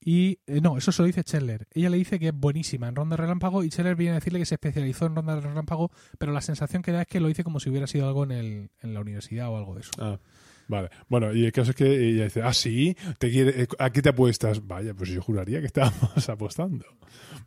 y... 0.00 0.38
eh, 0.46 0.60
no, 0.60 0.78
eso 0.78 0.92
se 0.92 1.02
lo 1.02 1.06
dice 1.06 1.22
Scheller. 1.22 1.66
Ella 1.72 1.90
le 1.90 1.96
dice 1.96 2.18
que 2.18 2.28
es 2.28 2.34
buenísima 2.34 2.88
en 2.88 2.96
ronda 2.96 3.16
relámpago 3.16 3.62
y 3.64 3.70
Scheller 3.70 3.96
viene 3.96 4.12
a 4.12 4.14
decirle 4.16 4.38
que 4.38 4.46
se 4.46 4.54
especializó 4.54 5.06
en 5.06 5.16
ronda 5.16 5.38
relámpago, 5.38 5.90
pero 6.18 6.32
la 6.32 6.40
sensación 6.40 6.82
que 6.82 6.92
da 6.92 7.02
es 7.02 7.08
que 7.08 7.20
lo 7.20 7.28
dice 7.28 7.44
como 7.44 7.60
si 7.60 7.70
hubiera 7.70 7.86
sido 7.86 8.06
algo 8.06 8.24
en, 8.24 8.32
el, 8.32 8.70
en 8.80 8.94
la 8.94 9.00
universidad 9.00 9.48
o 9.48 9.56
algo 9.56 9.74
de 9.74 9.80
eso. 9.80 9.90
Ah, 9.98 10.18
vale. 10.68 10.90
Bueno, 11.08 11.32
y 11.32 11.44
el 11.44 11.52
caso 11.52 11.70
es 11.70 11.76
que 11.76 12.08
ella 12.08 12.24
dice, 12.24 12.42
ah, 12.42 12.52
sí, 12.52 12.96
¿Te 13.18 13.28
eh, 13.62 13.66
¿a 13.78 13.90
qué 13.90 14.02
te 14.02 14.08
apuestas? 14.08 14.66
Vaya, 14.66 14.94
pues 14.94 15.10
yo 15.10 15.22
juraría 15.22 15.60
que 15.60 15.66
estábamos 15.66 16.28
apostando. 16.28 16.86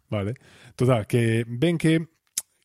Vale. 0.09 0.35
Total, 0.75 1.07
que 1.07 1.45
ven 1.47 1.77
que 1.77 2.07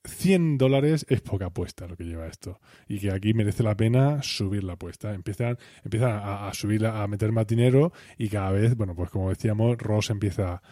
100 0.05 0.59
dólares 0.59 1.05
es 1.09 1.21
poca 1.21 1.47
apuesta 1.47 1.87
lo 1.87 1.97
que 1.97 2.05
lleva 2.05 2.27
esto. 2.27 2.61
Y 2.87 2.99
que 2.99 3.11
aquí 3.11 3.35
merece 3.35 3.63
la 3.63 3.77
pena 3.77 4.23
subir 4.23 4.65
la 4.65 4.75
apuesta. 4.75 5.15
Empiezan, 5.15 5.59
empiezan 5.85 6.11
a, 6.11 6.49
a 6.49 6.55
subir, 6.55 6.87
a 6.87 7.07
meter 7.07 7.33
más 7.33 7.47
dinero 7.47 7.93
y 8.17 8.29
cada 8.29 8.53
vez, 8.53 8.77
bueno, 8.77 8.95
pues 8.95 9.11
como 9.11 9.31
decíamos, 9.31 9.77
Ross 9.79 10.11
empieza 10.11 10.63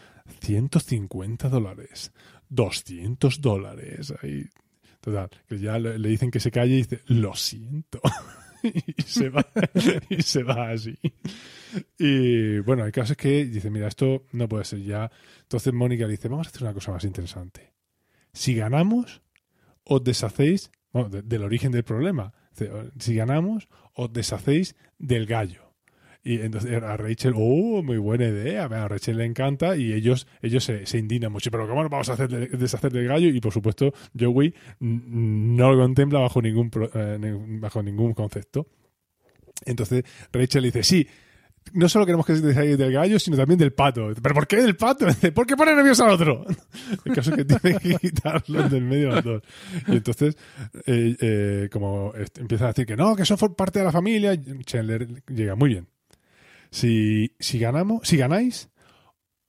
150 0.40 1.48
dólares, 1.48 2.12
200 2.48 3.40
dólares. 3.40 4.14
Ahí. 4.22 4.44
Total, 5.00 5.30
que 5.48 5.58
ya 5.58 5.78
le, 5.78 6.08
dicen 6.08 6.32
que 6.32 6.40
se 6.40 6.50
calle 6.50 6.74
y 6.74 6.76
dice, 6.78 7.00
lo 7.06 7.34
siento. 7.36 8.00
y 8.62 9.02
se 9.02 9.28
va 9.28 9.46
y 10.08 10.20
se 10.22 10.42
va 10.42 10.70
así. 10.70 10.98
Y 11.98 12.58
bueno, 12.60 12.84
el 12.84 12.90
caso 12.90 13.12
es 13.12 13.16
que 13.16 13.44
dice, 13.44 13.70
mira, 13.70 13.86
esto 13.86 14.24
no 14.32 14.48
puede 14.48 14.64
ser 14.64 14.82
ya. 14.82 15.08
Entonces 15.42 15.72
Mónica 15.72 16.06
le 16.06 16.12
dice, 16.12 16.28
vamos 16.28 16.48
a 16.48 16.50
hacer 16.50 16.62
una 16.62 16.74
cosa 16.74 16.90
más 16.90 17.04
interesante. 17.04 17.75
Si 18.36 18.54
ganamos, 18.54 19.22
os 19.84 20.04
deshacéis 20.04 20.70
del 21.24 21.42
origen 21.42 21.72
del 21.72 21.84
problema. 21.84 22.34
Si 22.98 23.14
ganamos, 23.14 23.68
os 23.94 24.12
deshacéis 24.12 24.76
del 24.98 25.24
gallo. 25.24 25.62
Y 26.22 26.40
entonces 26.40 26.82
a 26.82 26.96
Rachel, 26.96 27.32
oh, 27.36 27.82
muy 27.82 27.96
buena 27.98 28.26
idea. 28.26 28.64
A 28.64 28.88
Rachel 28.88 29.16
le 29.18 29.24
encanta 29.24 29.76
y 29.76 29.92
ellos, 29.94 30.26
ellos 30.42 30.64
se, 30.64 30.98
indignan 30.98 31.32
mucho. 31.32 31.50
Pero 31.50 31.66
¿cómo 31.66 31.82
nos 31.82 31.90
vamos 31.90 32.08
a 32.10 32.14
hacer 32.14 32.28
de- 32.28 32.48
deshacer 32.48 32.92
del 32.92 33.06
gallo? 33.08 33.28
Y 33.28 33.40
por 33.40 33.52
supuesto, 33.52 33.94
Joey 34.18 34.52
no 34.80 35.72
lo 35.72 35.82
contempla 35.82 36.18
bajo 36.18 36.42
ningún, 36.42 36.70
eh, 36.94 37.38
bajo 37.60 37.82
ningún 37.82 38.12
concepto. 38.12 38.66
Entonces 39.64 40.04
Rachel 40.32 40.64
dice, 40.64 40.82
sí, 40.82 41.06
no 41.72 41.88
solo 41.88 42.06
queremos 42.06 42.24
que 42.26 42.36
se 42.36 42.42
deshaga 42.46 42.76
del 42.76 42.92
gallo, 42.92 43.18
sino 43.18 43.36
también 43.36 43.58
del 43.58 43.72
pato. 43.72 44.08
¿Pero 44.22 44.34
por 44.34 44.46
qué 44.46 44.56
del 44.56 44.76
pato? 44.76 45.06
¿Por 45.34 45.46
qué 45.46 45.56
pone 45.56 45.74
nervioso 45.74 46.04
al 46.04 46.12
otro? 46.12 46.44
El 47.04 47.12
caso 47.14 47.30
es 47.30 47.36
que 47.36 47.44
tiene 47.44 47.78
que 47.78 47.94
quitarlo 48.00 48.68
del 48.68 48.82
medio 48.84 49.08
los 49.10 49.24
dos. 49.24 49.42
Y 49.88 49.96
entonces, 49.96 50.36
eh, 50.86 51.16
eh, 51.20 51.68
como 51.72 52.12
empiezan 52.36 52.66
a 52.66 52.70
decir 52.70 52.86
que 52.86 52.96
no, 52.96 53.16
que 53.16 53.24
fue 53.24 53.54
parte 53.56 53.80
de 53.80 53.84
la 53.84 53.92
familia, 53.92 54.38
Chandler 54.64 55.22
llega 55.28 55.54
muy 55.54 55.70
bien. 55.70 55.88
Si, 56.70 57.34
si 57.38 57.58
ganamos, 57.58 58.06
si 58.06 58.16
ganáis, 58.16 58.68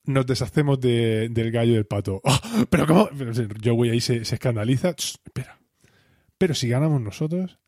nos 0.06 0.26
deshacemos 0.26 0.80
de- 0.80 1.28
del 1.30 1.52
gallo 1.52 1.72
y 1.74 1.76
del 1.76 1.86
pato. 1.86 2.22
¡Ah! 2.24 2.66
Pero 2.70 2.88
cómo, 2.88 3.10
Joey 3.64 3.90
ahí 3.92 4.02
se, 4.02 4.18
escandaliza. 4.18 4.90
Espera. 4.98 5.60
Pero 6.38 6.54
si 6.54 6.70
ganamos 6.70 7.02
nosotros, 7.02 7.60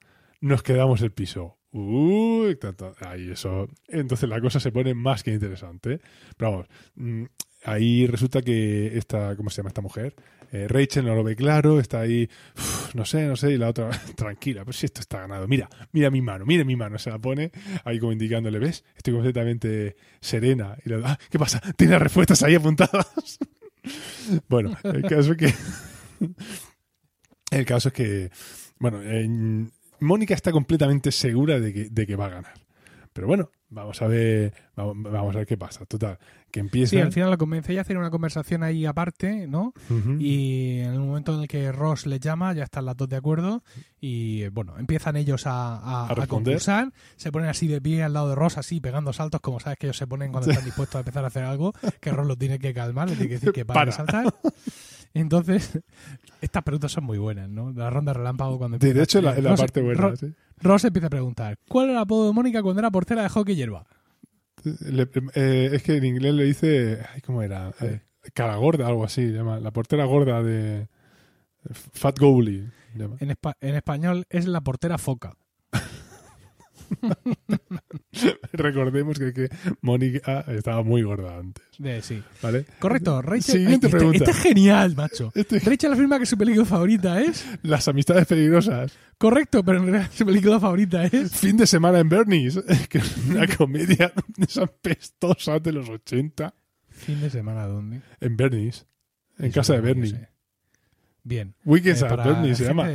nos 0.41 0.63
quedamos 0.63 1.01
el 1.01 1.11
piso. 1.11 1.58
Uy, 1.71 2.57
ahí 3.01 3.31
eso. 3.31 3.67
Entonces 3.87 4.27
la 4.27 4.41
cosa 4.41 4.59
se 4.59 4.71
pone 4.71 4.93
más 4.93 5.23
que 5.23 5.31
interesante. 5.31 6.01
Pero 6.37 6.51
vamos, 6.51 6.67
mm, 6.95 7.23
ahí 7.65 8.07
resulta 8.07 8.41
que 8.41 8.97
esta, 8.97 9.35
¿cómo 9.35 9.49
se 9.49 9.57
llama 9.57 9.69
esta 9.69 9.81
mujer? 9.81 10.15
Eh, 10.51 10.67
Rachel 10.67 11.05
no 11.05 11.13
lo 11.13 11.23
ve 11.23 11.35
claro, 11.35 11.79
está 11.79 11.99
ahí, 12.01 12.27
"Uf, 12.57 12.95
no 12.95 13.05
sé, 13.05 13.27
no 13.27 13.35
sé, 13.35 13.51
y 13.51 13.57
la 13.57 13.69
otra, 13.69 13.89
tranquila, 14.17 14.65
pues 14.65 14.77
si 14.77 14.87
esto 14.87 14.99
está 14.99 15.19
ganado, 15.19 15.47
mira, 15.47 15.69
mira 15.91 16.09
mi 16.09 16.21
mano, 16.23 16.43
mira 16.43 16.63
mi 16.63 16.75
mano, 16.75 16.97
se 16.97 17.11
la 17.11 17.19
pone 17.19 17.51
ahí 17.85 17.99
como 17.99 18.11
indicándole, 18.13 18.57
¿ves? 18.57 18.83
Estoy 18.95 19.13
completamente 19.13 19.95
serena. 20.19 20.75
Y 20.83 20.89
le 20.89 21.01
ah, 21.05 21.19
¿qué 21.29 21.37
pasa? 21.37 21.61
Tiene 21.77 21.93
las 21.93 22.01
respuestas 22.01 22.41
ahí 22.41 22.55
apuntadas. 22.55 23.37
bueno, 24.49 24.75
el 24.83 25.03
caso 25.03 25.33
es 25.33 25.37
que, 25.37 25.53
el 27.51 27.65
caso 27.65 27.89
es 27.89 27.93
que, 27.93 28.31
bueno, 28.79 29.01
en- 29.03 29.71
Mónica 30.01 30.33
está 30.33 30.51
completamente 30.51 31.11
segura 31.11 31.59
de 31.59 31.73
que, 31.73 31.89
de 31.89 32.07
que 32.07 32.15
va 32.15 32.25
a 32.27 32.29
ganar. 32.29 32.53
Pero 33.11 33.25
bueno, 33.27 33.49
vamos 33.69 34.01
a 34.01 34.07
ver, 34.07 34.53
vamos, 34.75 34.95
vamos 35.11 35.35
a 35.35 35.39
ver 35.39 35.47
qué 35.47 35.57
pasa. 35.57 35.83
Total, 35.85 36.17
que 36.51 36.59
empieza. 36.59 36.91
Sí, 36.91 36.99
al 37.01 37.11
final 37.11 37.31
la 37.31 37.37
convence 37.37 37.71
ella 37.71 37.81
a 37.81 37.83
hacer 37.83 37.97
una 37.97 38.11
conversación 38.11 38.61
ahí 38.63 38.85
aparte, 38.85 39.47
¿no? 39.47 39.73
Y 40.19 40.79
en 40.81 40.93
el 40.93 40.99
momento 40.99 41.33
en 41.35 41.41
el 41.41 41.47
que 41.47 41.71
Ross 41.71 42.05
les 42.05 42.19
llama, 42.19 42.53
ya 42.53 42.63
están 42.63 42.85
las 42.85 42.95
dos 42.95 43.09
de 43.09 43.17
acuerdo. 43.17 43.63
Y 43.99 44.47
bueno, 44.49 44.77
empiezan 44.77 45.15
ellos 45.17 45.47
a, 45.47 45.75
a- 45.77 46.07
A 46.07 46.11
a 46.23 46.27
concursar. 46.27 46.93
Se 47.17 47.31
ponen 47.31 47.49
así 47.49 47.67
de 47.67 47.81
pie 47.81 48.03
al 48.03 48.13
lado 48.13 48.29
de 48.29 48.35
Ross, 48.35 48.57
así 48.59 48.79
pegando 48.79 49.11
saltos, 49.11 49.41
como 49.41 49.59
sabes 49.59 49.79
que 49.79 49.87
ellos 49.87 49.97
se 49.97 50.07
ponen 50.07 50.31
cuando 50.31 50.49
están 50.51 50.63
dispuestos 50.63 50.95
a 50.95 50.99
empezar 50.99 51.23
a 51.23 51.27
hacer 51.27 51.43
algo, 51.43 51.73
que 51.99 52.11
Ross 52.11 52.27
lo 52.27 52.37
tiene 52.37 52.59
que 52.59 52.73
calmar, 52.75 53.09
le 53.09 53.15
tiene 53.15 53.27
que 53.29 53.35
decir 53.35 53.51
que 53.51 53.65
para, 53.65 53.79
de 53.91 53.91
Para. 53.91 53.97
saltar. 53.97 54.33
Entonces, 55.15 55.79
estas 56.41 56.63
preguntas 56.63 56.91
son 56.91 57.03
muy 57.03 57.17
buenas, 57.17 57.49
¿no? 57.49 57.71
La 57.71 57.89
ronda 57.89 58.13
relámpago 58.13 58.57
cuando 58.57 58.77
Sí, 58.77 58.85
de 58.85 58.89
empieza- 58.91 59.03
hecho, 59.03 59.21
la, 59.21 59.39
la 59.39 59.49
Ross- 59.51 59.59
parte 59.59 59.81
buena. 59.81 60.01
Ross, 60.01 60.19
¿sí? 60.19 60.33
Ross 60.61 60.83
empieza 60.85 61.07
a 61.07 61.09
preguntar: 61.09 61.57
¿Cuál 61.67 61.85
era 61.85 61.93
el 61.93 61.99
apodo 61.99 62.27
de 62.27 62.33
Mónica 62.33 62.61
cuando 62.61 62.79
era 62.79 62.91
portera 62.91 63.23
de 63.23 63.29
hockey 63.29 63.55
hierba? 63.55 63.85
Le- 64.63 65.07
eh, 65.35 65.69
es 65.73 65.83
que 65.83 65.95
en 65.97 66.05
inglés 66.05 66.33
le 66.33 66.43
dice. 66.43 66.99
ay, 67.13 67.21
¿Cómo 67.21 67.41
era? 67.41 67.71
Eh, 67.81 68.01
cara 68.33 68.55
gorda, 68.57 68.87
algo 68.87 69.05
así. 69.05 69.31
llama, 69.31 69.59
la 69.59 69.71
portera 69.71 70.05
gorda 70.05 70.43
de. 70.43 70.87
Fat 71.71 72.17
Goalie. 72.19 72.71
llama. 72.95 73.17
En, 73.19 73.29
espa- 73.29 73.55
en 73.61 73.75
español 73.75 74.25
es 74.29 74.47
la 74.47 74.61
portera 74.61 74.97
foca. 74.97 75.33
Recordemos 78.53 79.17
que, 79.19 79.33
que 79.33 79.49
Mónica 79.81 80.41
estaba 80.47 80.83
muy 80.83 81.01
gorda 81.03 81.37
antes. 81.37 81.63
De, 81.77 82.01
sí. 82.01 82.21
¿Vale? 82.41 82.65
Correcto, 82.79 83.21
Rachel. 83.21 83.43
Siguiente 83.59 83.87
Ay, 83.87 83.89
este- 83.89 83.97
pregunta. 83.97 84.17
Este, 84.25 84.31
es 84.31 84.37
genial, 84.37 84.95
macho. 84.95 85.31
Este- 85.35 85.59
Rachel 85.59 85.93
afirma 85.93 86.19
que 86.19 86.25
su 86.25 86.37
película 86.37 86.65
favorita 86.65 87.21
es. 87.21 87.45
las 87.63 87.87
amistades 87.87 88.25
peligrosas. 88.27 88.93
Correcto, 89.17 89.63
pero 89.63 89.79
en 89.79 89.85
realidad 89.87 90.09
su 90.13 90.25
película 90.25 90.59
favorita 90.59 91.05
es. 91.05 91.31
Fin 91.35 91.57
de 91.57 91.67
semana 91.67 91.99
en 91.99 92.09
Bernie's. 92.09 92.59
Que 92.89 92.97
es 92.99 93.17
una 93.27 93.45
comedia 93.47 94.11
de 94.37 94.45
esas 94.45 94.69
pestosas 94.81 95.61
de 95.61 95.71
los 95.73 95.87
80. 95.89 96.53
Fin 96.89 97.21
de 97.21 97.29
semana, 97.29 97.65
¿dónde? 97.67 98.01
En 98.19 98.35
Bernie's. 98.35 98.85
En 99.37 99.45
Eso 99.45 99.55
casa 99.55 99.73
de 99.73 99.81
Bernie. 99.81 100.27
Bien. 101.23 101.53
Weekends 101.63 102.01
Eh, 102.01 102.05
at 102.07 102.25
Bernie 102.25 102.55
se 102.55 102.65
llama. 102.65 102.91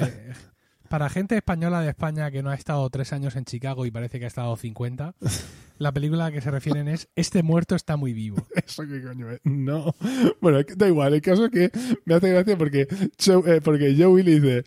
Para 0.94 1.10
gente 1.10 1.34
española 1.36 1.80
de 1.80 1.88
España 1.88 2.30
que 2.30 2.40
no 2.40 2.50
ha 2.50 2.54
estado 2.54 2.88
tres 2.88 3.12
años 3.12 3.34
en 3.34 3.44
Chicago 3.44 3.84
y 3.84 3.90
parece 3.90 4.20
que 4.20 4.26
ha 4.26 4.28
estado 4.28 4.54
50, 4.56 5.16
la 5.78 5.90
película 5.90 6.26
a 6.26 6.28
la 6.28 6.32
que 6.32 6.40
se 6.40 6.52
refieren 6.52 6.86
es 6.86 7.08
Este 7.16 7.42
muerto 7.42 7.74
está 7.74 7.96
muy 7.96 8.12
vivo. 8.12 8.46
¿Eso 8.54 8.84
qué 8.86 9.02
coño 9.02 9.28
es? 9.32 9.40
No. 9.42 9.96
Bueno, 10.40 10.60
da 10.76 10.86
igual. 10.86 11.14
El 11.14 11.20
caso 11.20 11.46
es 11.46 11.50
que 11.50 11.72
me 12.04 12.14
hace 12.14 12.30
gracia 12.30 12.56
porque, 12.56 12.86
Joe- 13.18 13.56
eh, 13.56 13.60
porque 13.60 13.96
Joey 13.98 14.22
le 14.22 14.38
dice: 14.40 14.64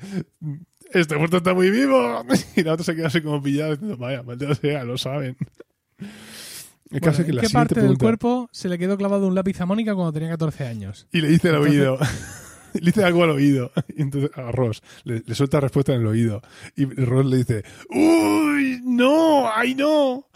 Este 0.91 1.15
muerto 1.15 1.37
está 1.37 1.53
muy 1.53 1.71
vivo. 1.71 2.25
Y 2.57 2.63
la 2.63 2.73
otra 2.73 2.83
se 2.83 2.93
queda 2.93 3.07
así 3.07 3.21
como 3.21 3.41
pillada 3.41 3.71
diciendo: 3.71 3.95
Vaya, 3.95 4.21
maldito 4.21 4.53
sea, 4.53 4.83
lo 4.83 4.97
saben. 4.97 5.37
El 6.91 6.99
caso 6.99 6.99
Bueno, 6.99 7.09
es 7.19 7.23
que 7.23 7.29
¿En 7.29 7.35
la 7.37 7.41
qué 7.43 7.49
parte 7.51 7.79
del 7.81 7.97
cuerpo 7.97 8.49
se 8.51 8.67
le 8.67 8.77
quedó 8.77 8.97
clavado 8.97 9.29
un 9.29 9.33
lápiz 9.35 9.61
a 9.61 9.65
Mónica 9.65 9.95
cuando 9.95 10.11
tenía 10.11 10.27
14 10.31 10.67
años? 10.67 11.07
Y 11.13 11.21
le 11.21 11.29
dice 11.29 11.47
al 11.47 11.55
oído. 11.55 11.97
le 12.81 12.85
dice 12.85 13.03
algo 13.03 13.23
al 13.23 13.31
oído. 13.31 13.71
Y 13.95 14.01
entonces 14.01 14.31
a 14.35 14.51
Ross 14.51 14.81
le, 15.03 15.23
le 15.25 15.35
suelta 15.35 15.59
respuesta 15.59 15.93
en 15.93 16.01
el 16.01 16.07
oído. 16.07 16.41
Y 16.75 16.85
Ross 16.85 17.25
le 17.25 17.37
dice: 17.37 17.63
¡Uy! 17.89 18.81
¡No! 18.83 19.49
¡Ay, 19.53 19.75
no! 19.75 20.27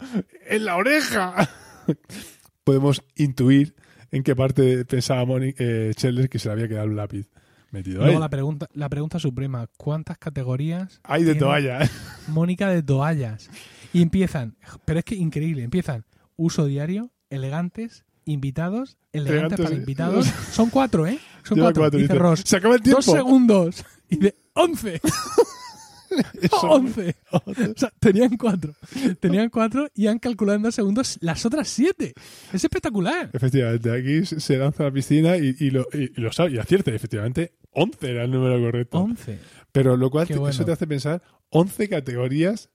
¡En 0.48 0.64
la 0.64 0.76
oreja! 0.76 1.48
Podemos 2.64 3.02
intuir 3.16 3.74
en 4.12 4.22
qué 4.22 4.36
parte 4.36 4.84
pensaba 4.84 5.24
Moni, 5.24 5.54
eh, 5.58 5.92
que 6.30 6.38
se 6.38 6.48
le 6.48 6.52
había 6.52 6.68
quedado 6.68 6.86
un 6.86 6.96
lápiz 6.96 7.28
metido 7.70 8.00
ahí. 8.00 8.06
Luego 8.06 8.20
la 8.20 8.28
pregunta, 8.28 8.68
la 8.74 8.88
pregunta 8.88 9.18
suprema, 9.18 9.68
¿cuántas 9.76 10.18
categorías 10.18 11.00
Hay 11.02 11.22
de 11.24 11.32
tiene 11.32 11.40
toalla. 11.40 11.82
¿eh? 11.82 11.90
Mónica 12.28 12.68
de 12.68 12.82
toallas? 12.82 13.50
Y 13.92 14.02
empiezan, 14.02 14.56
pero 14.84 14.98
es 15.00 15.04
que 15.04 15.14
increíble, 15.16 15.64
empiezan 15.64 16.04
uso 16.36 16.66
diario, 16.66 17.10
elegantes, 17.30 18.04
invitados, 18.24 18.98
elegantes 19.12 19.58
Elegantes, 19.58 19.60
para 19.60 19.74
invitados. 19.74 20.26
Son 20.52 20.70
cuatro, 20.70 21.06
¿eh? 21.06 21.18
Son 21.44 21.56
Lleva 21.56 21.66
cuatro. 21.68 21.82
cuatro, 21.82 21.98
Dice 21.98 22.12
dice, 22.12 22.22
Ross. 22.22 22.42
Se 22.44 22.56
acaba 22.56 22.74
el 22.76 22.82
tiempo. 22.82 23.02
Dos 23.04 23.14
segundos. 23.14 23.84
Y 24.08 24.16
de 24.16 24.34
once. 24.54 25.00
Eso- 26.42 26.56
once. 26.68 27.16
O 27.30 27.42
sea, 27.76 27.90
tenían 27.98 28.36
cuatro. 28.36 28.74
Tenían 29.18 29.48
cuatro 29.48 29.88
y 29.94 30.06
han 30.08 30.18
calculado 30.18 30.56
en 30.56 30.62
dos 30.62 30.74
segundos 30.74 31.16
las 31.22 31.44
otras 31.46 31.68
siete. 31.68 32.12
Es 32.52 32.62
espectacular. 32.64 33.30
Efectivamente, 33.32 33.90
aquí 33.90 34.26
se- 34.26 34.58
lanza 34.58 34.82
a 34.82 34.86
la 34.86 34.92
piscina 34.92 35.36
y, 35.38 35.56
y 35.58 35.70
lo, 35.70 35.86
y, 35.92 36.12
lo 36.20 36.30
sabe, 36.32 36.52
y 36.52 36.58
acierta. 36.58 36.90
Efectivamente, 36.90 37.54
11 37.72 38.10
era 38.10 38.24
el 38.24 38.30
número 38.30 38.60
correcto. 38.60 38.98
Once. 38.98 39.38
Pero 39.72 39.96
lo 39.96 40.10
cual 40.10 40.26
Qué 40.26 40.34
te- 40.34 40.40
bueno. 40.40 40.50
eso 40.54 40.64
te 40.66 40.72
hace 40.72 40.86
pensar 40.86 41.22
11 41.48 41.88
categorías 41.88 42.68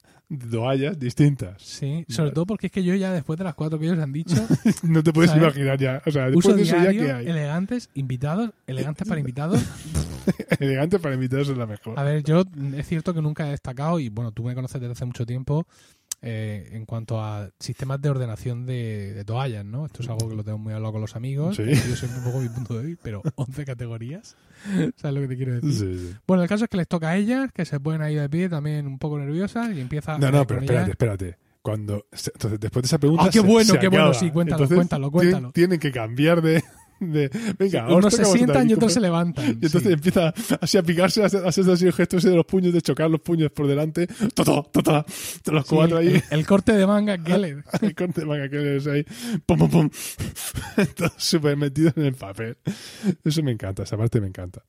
toallas 0.52 1.00
distintas. 1.00 1.62
Sí, 1.62 2.06
sobre 2.10 2.32
todo 2.32 2.46
porque 2.46 2.68
es 2.68 2.72
que 2.74 2.84
yo 2.84 2.94
ya 2.96 3.12
después 3.12 3.38
de 3.38 3.46
las 3.46 3.56
cuatro 3.56 3.80
que 3.80 3.86
ellos 3.86 4.00
han 4.00 4.12
dicho, 4.12 4.36
No 4.84 5.02
te 5.04 5.14
puedes 5.14 5.32
¿Sabes? 5.32 5.44
imaginar 5.44 5.78
ya. 5.80 6.02
O 6.06 6.12
sea, 6.12 6.26
después 6.26 6.46
uso 6.46 6.56
de 6.56 6.64
eso 6.64 6.76
ya 6.76 6.82
diario, 6.82 7.04
que 7.06 7.12
hay. 7.12 7.28
elegantes, 7.28 7.90
invitados, 7.94 8.52
elegantes 8.66 9.08
para 9.08 9.20
invitados. 9.20 9.62
Elegante 10.60 11.00
para 11.00 11.16
invitados 11.16 11.48
es 11.50 11.58
la 11.58 11.66
mejor. 11.66 11.98
A 11.98 12.04
ver, 12.04 12.22
yo 12.24 12.44
es 12.76 12.86
cierto 12.88 13.14
que 13.14 13.22
nunca 13.22 13.48
he 13.48 13.52
destacado, 13.52 14.00
y 14.00 14.10
bueno, 14.10 14.32
tú 14.34 14.44
me 14.44 14.54
conoces 14.56 14.82
desde 14.82 14.92
hace 14.92 15.06
mucho 15.06 15.26
tiempo, 15.26 15.66
eh, 16.22 16.70
en 16.72 16.86
cuanto 16.86 17.22
a 17.22 17.50
sistemas 17.60 18.02
de 18.02 18.10
ordenación 18.10 18.66
de, 18.66 19.14
de 19.14 19.24
toallas, 19.24 19.64
¿no? 19.64 19.86
Esto 19.86 20.02
es 20.02 20.10
algo 20.10 20.28
que 20.28 20.36
lo 20.36 20.44
tengo 20.44 20.58
muy 20.58 20.74
hablado 20.74 20.94
con 20.94 21.02
los 21.02 21.16
amigos. 21.16 21.56
Sí. 21.56 21.64
Yo 21.66 21.96
siempre 21.96 22.20
un 22.20 22.24
poco 22.24 22.40
mi 22.40 22.50
punto 22.50 22.78
de 22.78 22.86
vista, 22.86 23.02
pero 23.04 23.22
11 23.36 23.66
categorías. 23.66 24.36
¿Sabes 24.96 25.16
lo 25.16 25.22
que 25.22 25.28
te 25.28 25.38
quiero 25.38 25.54
decir? 25.56 25.72
Sí, 25.74 26.08
sí. 26.08 26.16
Bueno, 26.26 26.44
el 26.44 26.50
caso 26.50 26.64
es 26.64 26.70
que 26.70 26.78
les 26.78 26.88
toca 26.88 27.10
a 27.10 27.18
ellas, 27.18 27.52
que 27.54 27.66
se 27.66 27.80
ponen 27.80 28.02
ahí 28.02 28.16
de 28.16 28.28
pie 28.30 28.50
también 28.50 28.88
un 28.88 28.98
poco 28.98 29.20
nerviosas 29.20 29.72
y 29.76 29.80
empieza 29.80 30.18
No, 30.18 30.32
no, 30.32 30.48
pero 30.48 30.62
espérate, 30.62 30.92
espérate. 30.92 31.38
Cuando, 31.62 32.06
entonces, 32.12 32.60
después 32.62 32.84
de 32.84 32.88
esa 32.88 32.98
pregunta. 32.98 33.26
Ah, 33.26 33.30
qué 33.30 33.42
bueno, 33.42 33.74
se 33.74 33.80
qué 33.80 33.90
bueno, 33.90 34.14
sí, 34.14 34.32
cuéntalo, 34.32 34.64
Entonces, 34.64 34.76
cuéntalo, 34.76 35.12
cuéntalo. 35.12 35.52
Tienen 35.52 35.80
que 35.80 35.92
cambiar 35.92 36.42
de. 36.42 36.64
De 37.00 37.30
venga, 37.58 37.88
Unos 37.88 38.14
os 38.14 38.16
se 38.16 38.26
sientan 38.26 38.70
y 38.70 38.74
otros 38.74 38.94
se 38.94 39.00
levantan. 39.00 39.46
Y 39.62 39.66
entonces 39.66 39.84
sí. 39.84 39.94
empieza 39.94 40.34
así 40.62 40.78
a 40.78 40.84
picarse, 40.84 41.24
a 41.24 41.26
hacer 41.26 41.70
así 41.70 41.86
el 41.86 41.94
gesto 41.94 42.18
ese 42.18 42.30
de 42.30 42.36
los 42.36 42.46
puños, 42.46 42.74
de 42.74 42.82
chocar 42.82 43.10
los 43.10 43.22
puños 43.22 43.52
por 43.52 43.68
delante. 43.68 44.08
¡Totó! 44.34 44.64
¡Totó! 44.72 45.06
Los 45.52 45.68
Sí, 45.68 45.76
cuatro 45.76 45.98
ahí. 45.98 46.08
el, 46.08 46.24
el 46.32 46.46
corte 46.46 46.74
de 46.74 46.88
manga 46.88 47.18
Geller. 47.24 47.64
El 47.82 47.96
corte 47.96 48.22
de 48.22 48.28
manga 48.28 48.50
que 48.50 48.58
les 48.58 48.88
ahí. 48.88 49.06
¡Pum, 49.46 49.58
pum, 49.60 49.70
pum! 49.70 49.90
Todos 50.96 51.14
súper 51.18 51.58
metidos 51.58 51.94
en 51.98 52.06
el 52.06 52.16
papel. 52.16 52.58
Eso 53.24 53.44
me 53.44 53.52
encanta, 53.52 53.84
esa 53.84 53.98
parte 53.98 54.20
me 54.22 54.28
encanta. 54.28 54.64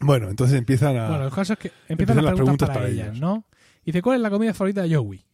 Bueno, 0.00 0.28
entonces 0.28 0.58
empiezan 0.58 0.96
a. 0.98 1.08
Bueno, 1.08 1.24
el 1.26 1.32
caso 1.32 1.54
es 1.54 1.58
que 1.58 1.68
empiezan, 1.88 2.18
Empiezan 2.18 2.24
las 2.24 2.34
preguntas, 2.34 2.68
preguntas 2.68 2.68
para, 2.68 2.80
para 2.80 2.88
ellas. 2.88 3.18
¿no? 3.20 3.46
Y 3.82 3.92
dice, 3.92 4.02
¿cuál 4.02 4.16
es 4.16 4.22
la 4.22 4.30
comida 4.30 4.52
favorita 4.52 4.82
de 4.82 4.94
Joey? 4.94 5.24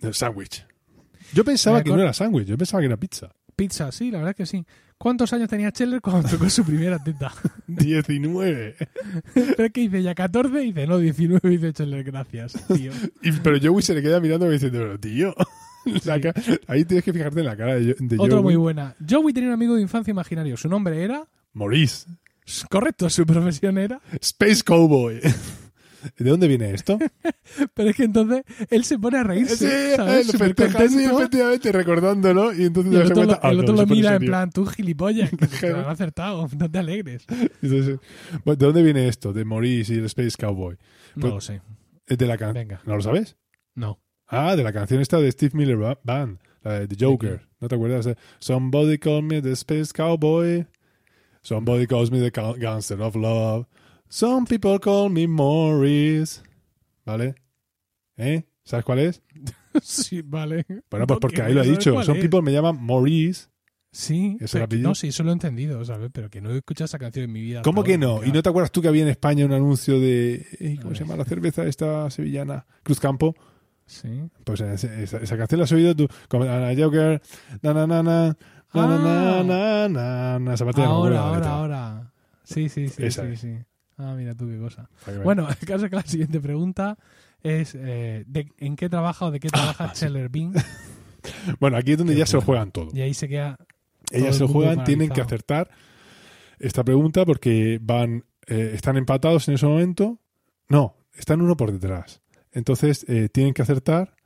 El 0.00 0.14
sándwich. 0.14 0.66
Yo 1.34 1.44
pensaba 1.44 1.82
que 1.82 1.90
no 1.90 2.00
era 2.00 2.12
sándwich, 2.12 2.46
yo 2.46 2.56
pensaba 2.58 2.80
que 2.80 2.86
era 2.86 2.96
pizza. 2.96 3.34
Pizza, 3.56 3.92
sí, 3.92 4.10
la 4.10 4.18
verdad 4.18 4.36
que 4.36 4.46
sí. 4.46 4.64
¿Cuántos 5.02 5.32
años 5.32 5.48
tenía 5.48 5.70
Scheller 5.70 6.00
cuando 6.00 6.28
tocó 6.28 6.48
su 6.48 6.64
primera 6.64 7.02
teta? 7.02 7.32
19. 7.66 8.76
Pero 9.34 9.64
es 9.64 9.72
que 9.72 9.80
dice 9.80 10.00
ya 10.00 10.14
14 10.14 10.62
y 10.62 10.66
dice, 10.72 10.86
no, 10.86 10.98
19, 10.98 11.48
dice 11.48 11.72
Scheller, 11.72 12.04
gracias, 12.04 12.52
tío. 12.68 12.92
Y, 13.22 13.32
pero 13.32 13.58
Joey 13.60 13.82
se 13.82 13.94
le 13.94 14.02
queda 14.02 14.20
mirando 14.20 14.48
y 14.48 14.52
diciendo, 14.52 14.78
pero 14.78 15.00
tío. 15.00 15.34
la 16.04 16.34
ahí 16.68 16.84
tienes 16.84 17.04
que 17.04 17.12
fijarte 17.12 17.40
en 17.40 17.46
la 17.46 17.56
cara 17.56 17.74
de, 17.74 17.96
de 17.98 18.16
Otra 18.16 18.36
Joey. 18.36 18.42
muy 18.42 18.56
buena. 18.56 18.94
Joey 19.08 19.34
tenía 19.34 19.48
un 19.48 19.54
amigo 19.54 19.74
de 19.74 19.82
infancia 19.82 20.12
imaginario. 20.12 20.56
Su 20.56 20.68
nombre 20.68 21.02
era... 21.02 21.26
Maurice. 21.52 22.06
Correcto, 22.70 23.10
su 23.10 23.26
profesión 23.26 23.78
era... 23.78 24.00
Space 24.20 24.62
Cowboy. 24.62 25.20
¿De 26.18 26.30
dónde 26.30 26.48
viene 26.48 26.70
esto? 26.72 26.98
Pero 27.74 27.90
es 27.90 27.96
que 27.96 28.04
entonces 28.04 28.42
él 28.70 28.84
se 28.84 28.98
pone 28.98 29.18
a 29.18 29.24
reírse, 29.24 29.96
¿sabes? 29.96 30.26
lo 30.26 30.32
Súper 30.32 30.48
festeja, 30.54 30.88
sí, 30.88 31.04
efectivamente, 31.04 31.72
recordándolo. 31.72 32.52
Y 32.52 32.64
entonces 32.64 32.92
Y 32.92 32.96
el 32.96 33.02
otro, 33.12 33.24
lo, 33.24 33.32
ah, 33.42 33.50
el 33.50 33.56
no, 33.56 33.62
otro 33.62 33.74
lo 33.74 33.80
se 33.82 33.86
pone 33.86 33.96
mira 34.00 34.14
en 34.16 34.24
plan, 34.26 34.50
tú 34.50 34.66
gilipollas, 34.66 35.30
que 35.30 35.46
te 35.46 35.70
lo 35.70 35.78
han 35.80 35.86
acertado, 35.88 36.48
no 36.58 36.70
te 36.70 36.78
alegres. 36.78 37.24
Entonces, 37.62 37.98
¿De 38.44 38.56
dónde 38.56 38.82
viene 38.82 39.08
esto? 39.08 39.32
De 39.32 39.44
Maurice 39.44 39.94
y 39.94 39.98
el 39.98 40.04
Space 40.06 40.36
Cowboy. 40.38 40.76
No 41.14 41.20
Pues- 41.20 41.32
lo 41.34 41.40
sé, 41.40 41.60
Es 42.06 42.18
de 42.18 42.26
la 42.26 42.36
can- 42.38 42.54
venga, 42.54 42.80
¿No 42.84 42.96
lo 42.96 43.02
sabes? 43.02 43.36
no. 43.74 44.00
Ah, 44.34 44.56
de 44.56 44.62
la 44.64 44.72
canción 44.72 45.00
esta 45.02 45.18
de 45.18 45.30
Steve 45.30 45.52
Miller 45.54 45.76
Ba- 45.76 46.00
Band, 46.04 46.38
la 46.62 46.80
de 46.80 46.88
The 46.88 47.04
Joker. 47.04 47.46
¿No 47.60 47.68
te 47.68 47.74
acuerdas? 47.74 48.06
Eh, 48.06 48.16
Somebody 48.38 48.96
call 48.96 49.22
me 49.24 49.42
the 49.42 49.52
Space 49.52 49.92
Cowboy. 49.94 50.66
Somebody 51.42 51.86
calls 51.86 52.10
me 52.10 52.18
the 52.18 52.30
Gangster 52.58 53.00
of 53.02 53.14
Love. 53.14 53.66
Some 54.14 54.44
people 54.46 54.78
call 54.78 55.08
me 55.08 55.26
Maurice. 55.26 56.42
¿Vale? 57.06 57.34
¿Eh? 58.18 58.44
¿Sabes 58.62 58.84
cuál 58.84 58.98
es? 58.98 59.22
Sí, 59.82 60.20
vale. 60.20 60.66
Bueno, 60.90 61.06
pues 61.06 61.18
porque 61.18 61.40
ahí 61.40 61.54
lo 61.54 61.64
¿sabes 61.64 61.78
dicho. 61.78 62.02
Some 62.02 62.18
es? 62.18 62.22
people 62.22 62.42
me 62.42 62.52
llaman 62.52 62.78
Maurice. 62.84 63.46
Sí, 63.90 64.36
¿Es 64.38 64.52
el 64.52 64.58
pero- 64.58 64.64
apellido? 64.66 64.88
no, 64.90 64.94
sí, 64.94 65.08
eso 65.08 65.22
lo 65.22 65.30
he 65.30 65.32
entendido, 65.32 65.82
¿sabes? 65.86 66.10
Pero 66.12 66.28
que 66.28 66.42
no 66.42 66.50
he 66.50 66.58
escuchado 66.58 66.84
esa 66.84 66.98
canción 66.98 67.24
en 67.24 67.32
mi 67.32 67.40
vida. 67.40 67.62
¿Cómo 67.62 67.82
que 67.82 67.96
no? 67.96 68.22
¿Y 68.22 68.32
no 68.32 68.42
te 68.42 68.50
acuerdas 68.50 68.70
tú 68.70 68.82
que 68.82 68.88
había 68.88 69.02
en 69.02 69.08
España 69.08 69.46
un 69.46 69.52
anuncio 69.54 69.98
de. 69.98 70.46
eh, 70.60 70.76
¿Cómo 70.82 70.94
se 70.94 71.04
llama 71.04 71.16
la 71.16 71.24
cerveza 71.24 71.64
esta 71.64 72.10
sevillana? 72.10 72.66
Cruzcampo. 72.82 73.34
Sí. 73.86 74.28
Pues 74.44 74.60
esa, 74.60 74.94
esa 75.22 75.36
canción 75.38 75.58
la 75.58 75.64
has 75.64 75.72
oído 75.72 75.96
tú. 75.96 76.06
Como 76.28 76.44
Joker. 76.44 77.22
Na 77.62 77.72
na 77.72 77.86
na 77.86 78.02
na. 78.02 78.36
Na 78.74 78.86
na 78.86 78.98
na 78.98 79.42
na 79.42 79.88
na. 79.88 80.38
na. 80.38 80.52
Esa 80.54 80.66
parte 80.66 80.82
Ahora, 80.82 81.14
la 81.14 81.20
ahora, 81.22 81.50
ahora. 81.50 82.12
Sí, 82.44 82.68
sí, 82.68 82.88
sí, 82.90 83.04
Esa 83.06 83.22
sí, 83.30 83.36
sí. 83.36 83.56
Ah, 83.98 84.14
mira 84.16 84.34
tú 84.34 84.48
qué 84.48 84.58
cosa. 84.58 84.88
Bueno, 85.24 85.48
el 85.60 85.66
caso 85.66 85.84
es 85.84 85.90
que 85.90 85.96
la 85.96 86.02
siguiente 86.02 86.40
pregunta 86.40 86.98
es 87.42 87.74
eh, 87.74 88.24
de, 88.26 88.48
¿en 88.58 88.76
qué 88.76 88.88
trabaja 88.88 89.26
o 89.26 89.30
de 89.30 89.40
qué 89.40 89.48
trabaja 89.48 89.84
Ah. 89.86 89.92
Chandler 89.92 90.28
Bing? 90.28 90.54
Bueno, 91.60 91.76
aquí 91.76 91.92
es 91.92 91.98
donde 91.98 92.14
Qué 92.14 92.18
ya 92.18 92.26
se 92.26 92.36
lo 92.36 92.42
juegan 92.42 92.72
todo. 92.72 92.88
Y 92.92 93.00
ahí 93.00 93.14
se 93.14 93.28
queda 93.28 93.56
Ellas 94.10 94.34
se 94.36 94.40
lo 94.42 94.48
juegan, 94.48 94.82
tienen 94.82 95.08
que 95.08 95.20
acertar 95.20 95.70
esta 96.58 96.82
pregunta 96.82 97.24
porque 97.24 97.78
van. 97.80 98.24
eh, 98.48 98.72
están 98.74 98.96
empatados 98.96 99.46
en 99.46 99.54
ese 99.54 99.66
momento. 99.66 100.18
No, 100.68 100.96
están 101.14 101.40
uno 101.40 101.56
por 101.56 101.70
detrás. 101.70 102.22
Entonces 102.50 103.04
eh, 103.08 103.28
tienen 103.28 103.54
que 103.54 103.62
acertar. 103.62 104.16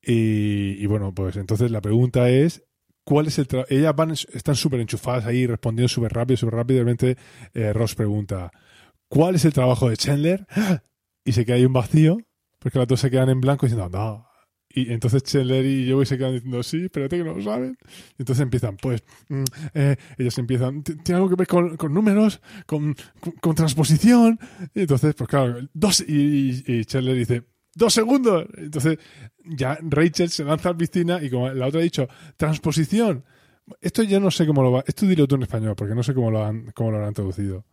Y, 0.00 0.76
y 0.82 0.86
bueno, 0.86 1.12
pues 1.12 1.36
entonces 1.36 1.70
la 1.70 1.80
pregunta 1.80 2.28
es. 2.28 2.62
¿Cuál 3.04 3.26
es 3.26 3.36
el 3.40 3.48
trabajo? 3.48 3.66
Ellas 3.74 3.96
van, 3.96 4.12
están 4.12 4.54
súper 4.54 4.78
enchufadas 4.78 5.26
ahí, 5.26 5.44
respondiendo 5.48 5.88
súper 5.88 6.12
rápido, 6.12 6.36
súper 6.36 6.54
rápido. 6.54 6.76
Y 6.76 6.84
de 6.84 6.84
repente 6.84 7.72
Ross 7.72 7.96
pregunta: 7.96 8.52
¿Cuál 9.12 9.34
es 9.34 9.44
el 9.44 9.52
trabajo 9.52 9.90
de 9.90 9.96
Chandler? 9.98 10.46
Y 11.24 11.32
se 11.32 11.44
queda 11.44 11.54
ahí 11.56 11.66
un 11.66 11.72
vacío, 11.74 12.16
porque 12.58 12.78
las 12.80 12.88
dos 12.88 12.98
se 12.98 13.10
quedan 13.10 13.28
en 13.28 13.40
blanco 13.42 13.66
diciendo: 13.66 13.88
No. 13.90 14.26
Y 14.70 14.90
entonces 14.90 15.22
Chandler 15.22 15.64
y 15.66 15.88
Joey 15.92 16.06
se 16.06 16.16
quedan 16.16 16.32
diciendo: 16.32 16.62
Sí, 16.62 16.84
espérate 16.86 17.18
que 17.18 17.24
no 17.24 17.34
lo 17.34 17.42
saben. 17.42 17.76
Y 18.18 18.22
entonces 18.22 18.42
empiezan: 18.42 18.76
Pues 18.78 19.04
mm, 19.28 19.44
eh, 19.74 19.96
ellos 20.18 20.36
empiezan, 20.38 20.82
"Ti- 20.82 20.96
tiene 20.96 21.16
algo 21.18 21.28
que 21.28 21.36
ver 21.36 21.46
con, 21.46 21.76
con 21.76 21.92
números, 21.94 22.40
con, 22.66 22.96
con, 23.20 23.32
con 23.34 23.54
transposición. 23.54 24.38
Y 24.74 24.80
entonces, 24.80 25.14
pues 25.14 25.28
claro, 25.28 25.58
dos, 25.74 26.00
y, 26.00 26.64
y, 26.66 26.72
y 26.80 26.84
Chandler 26.86 27.14
dice, 27.16 27.44
dos 27.74 27.92
segundos. 27.94 28.46
Entonces 28.56 28.98
ya 29.44 29.78
Rachel 29.82 30.30
se 30.30 30.42
lanza 30.42 30.70
a 30.70 30.72
la 30.72 30.78
piscina 30.78 31.22
y 31.22 31.28
como 31.30 31.50
la 31.50 31.66
otra 31.66 31.80
ha 31.80 31.84
dicho, 31.84 32.08
transposición. 32.36 33.24
Esto 33.80 34.02
ya 34.02 34.18
no 34.18 34.30
sé 34.32 34.44
cómo 34.46 34.62
lo 34.64 34.72
va, 34.72 34.82
esto 34.86 35.06
dilo 35.06 35.28
tú 35.28 35.36
en 35.36 35.42
español, 35.42 35.74
porque 35.76 35.94
no 35.94 36.02
sé 36.02 36.14
cómo 36.14 36.30
lo 36.32 36.44
han, 36.44 36.72
cómo 36.72 36.90
lo 36.90 36.96
habrán 36.96 37.14
traducido. 37.14 37.64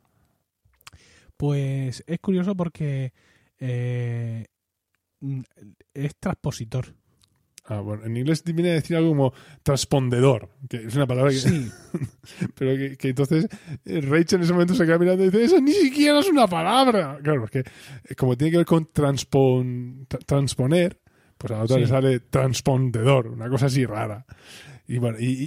Pues 1.40 2.04
es 2.06 2.20
curioso 2.20 2.54
porque 2.54 3.14
eh, 3.60 4.46
mm, 5.22 5.40
es 5.94 6.16
transpositor. 6.20 6.94
Ah, 7.64 7.80
bueno, 7.80 8.04
en 8.04 8.18
inglés 8.18 8.44
viene 8.44 8.72
a 8.72 8.74
decir 8.74 8.98
algo 8.98 9.10
como 9.12 9.34
transpondedor, 9.64 10.50
que 10.68 10.78
es 10.78 10.96
una 10.96 11.08
palabra 11.08 11.32
que, 11.32 11.38
Sí, 11.38 11.70
pero 12.56 12.76
que, 12.76 12.98
que 12.98 13.10
entonces 13.10 13.48
eh, 13.86 14.02
Rachel 14.02 14.40
en 14.40 14.44
ese 14.44 14.52
momento 14.54 14.74
se 14.76 14.86
queda 14.86 14.98
mirando 14.98 15.24
y 15.24 15.28
dice, 15.30 15.46
eso 15.46 15.62
ni 15.62 15.72
siquiera 15.72 16.20
es 16.20 16.28
una 16.28 16.46
palabra. 16.48 17.18
Claro, 17.24 17.40
porque 17.42 17.60
eh, 17.60 18.16
como 18.16 18.36
tiene 18.36 18.52
que 18.52 18.58
ver 18.58 18.66
con 18.66 18.92
transpon, 18.92 20.08
tra- 20.10 20.26
transponer, 20.26 21.00
pues 21.38 21.52
a 21.54 21.58
la 21.58 21.64
otra 21.64 21.76
Sí. 21.78 21.82
le 21.84 21.88
sale 21.88 22.20
transpondedor, 22.20 23.28
una 23.28 23.48
cosa 23.50 23.68
así 23.68 23.86
rara. 23.86 24.26
Y 24.88 24.98
bueno, 24.98 25.18
y, 25.20 25.44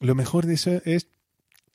y 0.00 0.06
lo 0.06 0.14
mejor 0.14 0.46
de 0.46 0.54
eso 0.54 0.80
es 0.84 1.08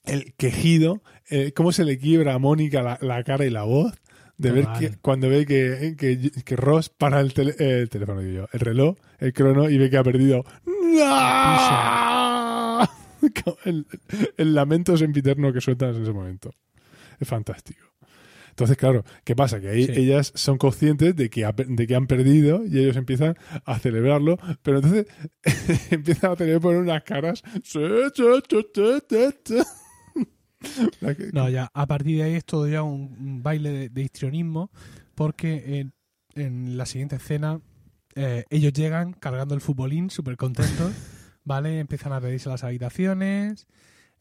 el 0.05 0.33
quejido, 0.35 1.01
eh, 1.29 1.51
cómo 1.53 1.71
se 1.71 1.85
le 1.85 1.97
quiebra 1.97 2.33
a 2.35 2.39
Mónica 2.39 2.81
la, 2.81 2.97
la 3.01 3.23
cara 3.23 3.45
y 3.45 3.49
la 3.49 3.63
voz. 3.63 3.93
De 4.37 4.51
ver 4.51 4.65
que 4.79 4.95
cuando 5.03 5.29
ve 5.29 5.45
que, 5.45 5.93
que, 5.95 6.31
que 6.43 6.55
Ross 6.55 6.89
para 6.89 7.19
el, 7.19 7.31
tele- 7.35 7.53
eh, 7.59 7.81
el 7.81 7.89
teléfono, 7.89 8.21
digo 8.21 8.41
yo, 8.41 8.47
el 8.51 8.59
reloj, 8.59 8.97
el 9.19 9.33
crono 9.33 9.69
y 9.69 9.77
ve 9.77 9.91
que 9.91 9.97
ha 9.97 10.03
perdido. 10.03 10.43
¡No! 10.65 12.81
El, 13.65 13.85
el 14.37 14.55
lamento 14.55 14.97
sempiterno 14.97 15.53
que 15.53 15.61
sueltan 15.61 15.95
en 15.95 16.01
ese 16.01 16.11
momento. 16.11 16.49
Es 17.19 17.27
fantástico. 17.27 17.85
Entonces, 18.49 18.75
claro, 18.77 19.05
¿qué 19.23 19.35
pasa? 19.35 19.61
Que 19.61 19.69
ahí 19.69 19.85
Sí. 19.85 19.91
ellas 19.95 20.31
son 20.35 20.57
conscientes 20.57 21.15
de 21.15 21.29
que, 21.29 21.45
ha- 21.45 21.53
de 21.55 21.85
que 21.85 21.93
han 21.95 22.07
perdido 22.07 22.65
y 22.65 22.79
ellos 22.79 22.95
empiezan 22.97 23.37
a 23.63 23.77
celebrarlo, 23.77 24.39
pero 24.63 24.77
entonces 24.77 25.05
empiezan 25.91 26.31
a 26.31 26.35
tener 26.35 26.59
poner 26.59 26.81
unas 26.81 27.03
caras. 27.03 27.43
no, 31.33 31.49
ya 31.49 31.69
a 31.73 31.87
partir 31.87 32.17
de 32.17 32.23
ahí 32.23 32.33
es 32.35 32.45
todo 32.45 32.67
ya 32.67 32.83
un, 32.83 33.15
un 33.19 33.43
baile 33.43 33.71
de, 33.71 33.89
de 33.89 34.01
histrionismo 34.01 34.71
porque 35.15 35.79
en, 35.79 35.93
en 36.35 36.77
la 36.77 36.85
siguiente 36.85 37.15
escena 37.17 37.59
eh, 38.15 38.45
ellos 38.49 38.73
llegan 38.73 39.13
cargando 39.13 39.55
el 39.55 39.61
futbolín 39.61 40.09
súper 40.09 40.37
contentos, 40.37 40.91
¿vale? 41.43 41.79
Empiezan 41.79 42.13
a 42.13 42.21
pedirse 42.21 42.49
las 42.49 42.63
habitaciones 42.63 43.67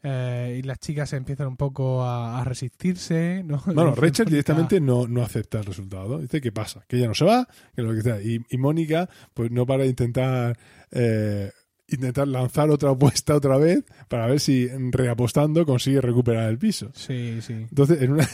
eh, 0.03 0.57
y 0.59 0.61
las 0.63 0.79
chicas 0.79 1.13
empiezan 1.13 1.47
un 1.47 1.57
poco 1.57 2.03
a, 2.03 2.39
a 2.39 2.43
resistirse, 2.43 3.43
¿no? 3.45 3.61
Bueno, 3.65 3.93
Rachel 3.93 4.27
directamente 4.27 4.79
no, 4.79 5.07
no 5.07 5.21
acepta 5.21 5.59
el 5.59 5.65
resultado. 5.65 6.19
Dice 6.19 6.41
que 6.41 6.51
pasa, 6.51 6.83
que 6.87 6.97
ella 6.97 7.07
no 7.07 7.13
se 7.13 7.25
va, 7.25 7.47
que 7.75 7.81
lo 7.81 7.93
que 7.93 8.01
sea. 8.01 8.21
Y, 8.21 8.43
y 8.49 8.57
Mónica, 8.57 9.09
pues 9.33 9.51
no 9.51 9.65
para 9.65 9.83
de 9.83 9.89
intentar 9.89 10.57
eh, 10.91 11.51
intentar 11.91 12.27
lanzar 12.27 12.69
otra 12.69 12.91
apuesta 12.91 13.35
otra 13.35 13.57
vez 13.57 13.83
para 14.07 14.27
ver 14.27 14.39
si 14.39 14.67
reapostando 14.91 15.65
consigue 15.65 16.01
recuperar 16.01 16.49
el 16.49 16.57
piso. 16.57 16.91
Sí, 16.93 17.39
sí. 17.41 17.53
Entonces, 17.53 18.01
en 18.01 18.13
una, 18.13 18.27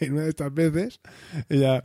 en 0.00 0.14
una 0.14 0.22
de 0.22 0.30
estas 0.30 0.52
veces, 0.52 1.00
ella, 1.48 1.82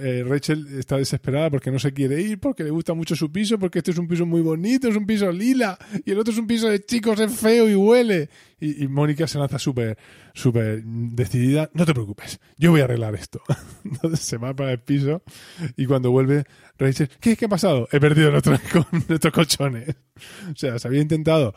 eh, 0.00 0.24
Rachel 0.26 0.66
está 0.78 0.96
desesperada 0.96 1.50
porque 1.50 1.70
no 1.70 1.78
se 1.78 1.92
quiere 1.92 2.20
ir, 2.20 2.38
porque 2.38 2.64
le 2.64 2.70
gusta 2.70 2.94
mucho 2.94 3.16
su 3.16 3.30
piso, 3.32 3.58
porque 3.58 3.78
este 3.78 3.90
es 3.90 3.98
un 3.98 4.06
piso 4.06 4.26
muy 4.26 4.42
bonito, 4.42 4.88
es 4.88 4.96
un 4.96 5.06
piso 5.06 5.30
lila, 5.32 5.78
y 6.04 6.10
el 6.10 6.18
otro 6.18 6.32
es 6.32 6.38
un 6.38 6.46
piso 6.46 6.68
de 6.68 6.84
chicos, 6.84 7.18
es 7.20 7.34
feo 7.34 7.68
y 7.68 7.74
huele. 7.74 8.28
Y, 8.60 8.86
Mónica 8.86 9.26
se 9.26 9.38
lanza 9.38 9.58
súper, 9.58 9.98
súper 10.34 10.84
decidida, 10.84 11.68
no 11.74 11.84
te 11.84 11.92
preocupes, 11.92 12.38
yo 12.56 12.70
voy 12.70 12.80
a 12.80 12.84
arreglar 12.84 13.14
esto. 13.14 13.40
Entonces 13.84 14.20
se 14.20 14.36
va 14.36 14.54
para 14.54 14.72
el 14.72 14.80
piso 14.80 15.22
y 15.76 15.86
cuando 15.86 16.12
vuelve, 16.12 16.44
Rachel, 16.78 17.08
¿qué, 17.20 17.36
qué 17.36 17.46
ha 17.46 17.48
pasado? 17.48 17.88
He 17.90 17.98
perdido 17.98 18.30
nuestros, 18.30 18.60
nuestros 19.08 19.32
colchones. 19.32 19.96
O 20.52 20.56
sea, 20.56 20.78
se 20.78 20.86
había 20.86 21.00
intentado 21.00 21.54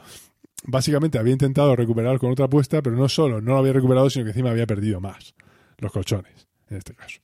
básicamente 0.67 1.19
había 1.19 1.33
intentado 1.33 1.75
recuperar 1.75 2.17
con 2.17 2.31
otra 2.31 2.45
apuesta, 2.45 2.81
pero 2.81 2.95
no 2.95 3.07
solo 3.07 3.39
no 3.39 3.51
lo 3.51 3.59
había 3.59 3.73
recuperado, 3.73 4.09
sino 4.09 4.25
que 4.25 4.31
encima 4.31 4.49
había 4.49 4.65
perdido 4.65 4.99
más 4.99 5.35
los 5.79 5.91
colchones, 5.91 6.47
en 6.69 6.77
este 6.77 6.93
caso. 6.93 7.21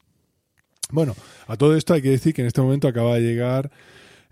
Bueno, 0.91 1.15
a 1.47 1.55
todo 1.57 1.75
esto 1.75 1.93
hay 1.93 2.01
que 2.01 2.09
decir 2.09 2.33
que 2.33 2.41
en 2.41 2.47
este 2.47 2.61
momento 2.61 2.87
acaba 2.87 3.15
de 3.15 3.21
llegar 3.21 3.71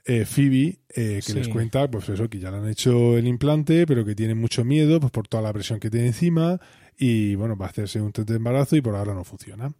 eh, 0.05 0.25
Phoebe, 0.25 0.79
eh, 0.89 1.15
que 1.17 1.21
Sí. 1.21 1.33
les 1.33 1.47
cuenta, 1.49 1.89
pues 1.89 2.09
eso, 2.09 2.29
que 2.29 2.39
ya 2.39 2.49
le 2.51 2.57
han 2.57 2.67
hecho 2.67 3.17
el 3.17 3.27
implante, 3.27 3.85
pero 3.85 4.03
que 4.03 4.15
tiene 4.15 4.33
mucho 4.33 4.63
miedo, 4.65 4.99
pues 4.99 5.11
por 5.11 5.27
toda 5.27 5.43
la 5.43 5.53
presión 5.53 5.79
que 5.79 5.89
tiene 5.91 6.07
encima, 6.07 6.59
y 6.97 7.35
bueno, 7.35 7.55
va 7.55 7.67
a 7.67 7.69
hacerse 7.69 8.01
un 8.01 8.11
test 8.11 8.27
de 8.29 8.37
embarazo 8.37 8.75
y 8.75 8.81
por 8.81 8.95
ahora 8.95 9.13
no 9.13 9.23
funciona. 9.23 9.71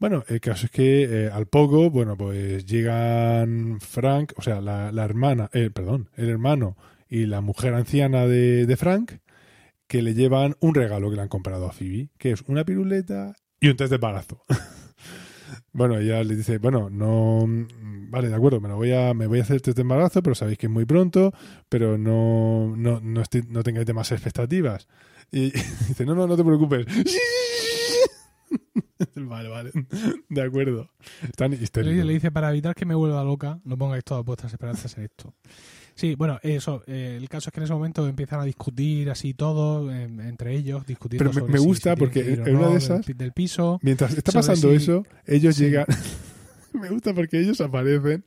Bueno, 0.00 0.24
el 0.28 0.40
caso 0.40 0.66
es 0.66 0.72
que 0.72 1.04
eh, 1.04 1.30
al 1.32 1.46
poco, 1.46 1.88
bueno, 1.88 2.16
pues 2.16 2.66
llegan 2.66 3.78
Frank, 3.80 4.32
o 4.36 4.42
sea, 4.42 4.60
la, 4.60 4.90
la 4.90 5.04
hermana, 5.04 5.48
eh, 5.52 5.70
perdón, 5.72 6.10
el 6.16 6.28
hermano 6.30 6.76
y 7.08 7.26
la 7.26 7.40
mujer 7.40 7.74
anciana 7.74 8.26
de, 8.26 8.66
de 8.66 8.76
Frank, 8.76 9.12
que 9.86 10.02
le 10.02 10.14
llevan 10.14 10.56
un 10.60 10.74
regalo 10.74 11.10
que 11.10 11.16
le 11.16 11.22
han 11.22 11.28
comprado 11.28 11.66
a 11.66 11.72
Phoebe, 11.72 12.08
que 12.18 12.32
es 12.32 12.42
una 12.48 12.64
piruleta 12.64 13.36
y 13.64 13.68
un 13.70 13.76
test 13.76 13.90
de 13.90 13.96
embarazo. 13.96 14.42
bueno, 15.72 15.98
ella 15.98 16.22
le 16.22 16.36
dice, 16.36 16.58
bueno, 16.58 16.90
no, 16.90 17.44
vale, 18.10 18.28
de 18.28 18.34
acuerdo, 18.34 18.60
me, 18.60 18.68
lo 18.68 18.76
voy 18.76 18.92
a, 18.92 19.14
me 19.14 19.26
voy 19.26 19.40
a 19.40 19.42
hacer 19.42 19.56
el 19.56 19.62
test 19.62 19.76
de 19.76 19.82
embarazo, 19.82 20.22
pero 20.22 20.34
sabéis 20.34 20.58
que 20.58 20.66
es 20.66 20.72
muy 20.72 20.84
pronto, 20.84 21.32
pero 21.68 21.98
no, 21.98 22.74
no, 22.76 23.00
no, 23.00 23.20
estoy- 23.22 23.46
no 23.48 23.62
tengáis 23.62 23.86
demás 23.86 24.12
expectativas. 24.12 24.86
Y 25.32 25.50
dice, 25.88 26.04
no, 26.04 26.14
no, 26.14 26.26
no 26.26 26.36
te 26.36 26.44
preocupes. 26.44 26.86
vale, 29.16 29.48
vale, 29.48 29.70
de 30.28 30.42
acuerdo. 30.42 30.90
Están 31.22 31.52
histéricos. 31.54 32.04
le 32.04 32.12
dice, 32.12 32.30
para 32.30 32.50
evitar 32.50 32.74
que 32.74 32.86
me 32.86 32.94
vuelva 32.94 33.24
loca, 33.24 33.58
no 33.64 33.76
pongáis 33.76 34.04
todas 34.04 34.24
vuestras 34.24 34.52
esperanzas 34.52 34.96
en 34.98 35.04
esto. 35.04 35.34
Sí, 35.96 36.14
bueno, 36.16 36.38
eso. 36.42 36.82
eh, 36.86 37.16
el 37.20 37.28
caso 37.28 37.48
es 37.48 37.52
que 37.52 37.60
en 37.60 37.64
ese 37.64 37.72
momento 37.72 38.06
empiezan 38.08 38.40
a 38.40 38.44
discutir 38.44 39.10
así 39.10 39.32
todos, 39.34 39.92
em, 39.94 40.20
entre 40.20 40.54
ellos, 40.56 40.84
discutiendo 40.86 41.24
Pero 41.24 41.32
me- 41.34 41.40
sobre 41.40 41.52
me 41.52 41.58
si 41.60 41.64
gusta 41.64 41.96
porque 41.96 42.20
en 42.34 42.56
una 42.56 42.68
de 42.70 42.76
esas- 42.78 43.06
del, 43.06 43.32
piso. 43.32 43.78
Mientras 43.82 44.12
está 44.14 44.32
pasando 44.32 44.70
si- 44.70 44.74
eso, 44.76 45.06
ellos 45.26 45.54
sí. 45.56 45.64
llegan. 45.64 45.86
Me 46.74 46.88
gusta 46.88 47.14
porque 47.14 47.38
ellos 47.38 47.60
aparecen 47.60 48.24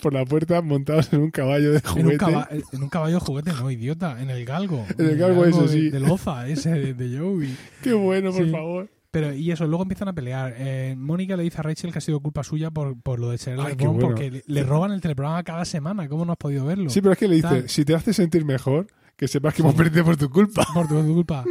por 0.00 0.12
la 0.14 0.24
puerta 0.24 0.62
montados 0.62 1.12
en 1.12 1.22
un 1.22 1.32
caballo 1.32 1.72
de 1.72 1.78
En 1.78 1.84
un, 1.88 2.02
juguete. 2.04 2.18
caba- 2.18 2.48
en 2.72 2.82
un 2.84 2.88
caballo 2.88 3.14
de 3.16 3.20
juguete, 3.20 3.50
no, 3.52 3.68
idiota, 3.68 4.22
en 4.22 4.30
el 4.30 4.44
galgo. 4.44 4.86
En 4.96 5.06
el 5.06 5.16
galgo 5.16 5.44
de, 5.44 5.68
sí. 5.68 5.90
De 5.90 5.98
Loza, 5.98 6.46
ese 6.46 6.70
de, 6.70 6.94
de 6.94 7.18
Joey. 7.18 7.52
Qué 7.82 7.92
bueno, 7.92 8.30
por 8.30 8.44
Sí. 8.44 8.50
favor. 8.52 8.88
Pero, 9.10 9.34
y 9.34 9.50
eso, 9.50 9.66
luego 9.66 9.82
empiezan 9.82 10.06
a 10.08 10.12
pelear. 10.12 10.54
Eh, 10.56 10.94
Mónica 10.96 11.36
le 11.36 11.42
dice 11.42 11.58
a 11.58 11.62
Rachel 11.62 11.90
que 11.90 11.98
ha 11.98 12.00
sido 12.00 12.20
culpa 12.20 12.44
suya 12.44 12.70
por, 12.70 13.00
por 13.00 13.18
lo 13.18 13.30
de 13.30 13.38
ser 13.38 13.56
bueno. 13.56 13.98
porque 13.98 14.30
le, 14.30 14.42
le 14.46 14.62
roban 14.62 14.92
el 14.92 15.00
teleprograma 15.00 15.42
cada 15.42 15.64
semana. 15.64 16.08
¿Cómo 16.08 16.24
no 16.24 16.32
has 16.32 16.38
podido 16.38 16.64
verlo? 16.64 16.90
Sí, 16.90 17.00
pero 17.00 17.12
es 17.14 17.18
que 17.18 17.26
le 17.28 17.36
dice: 17.36 17.48
Tal. 17.48 17.68
si 17.68 17.84
te 17.84 17.94
hace 17.94 18.12
sentir 18.12 18.44
mejor, 18.44 18.86
que 19.16 19.26
sepas 19.26 19.52
que 19.54 19.62
hemos 19.62 19.74
perdido 19.74 20.04
por 20.04 20.16
tu 20.16 20.30
culpa. 20.30 20.64
Por 20.72 20.86
tu, 20.86 20.94
por 20.94 21.04
tu 21.04 21.14
culpa. 21.14 21.44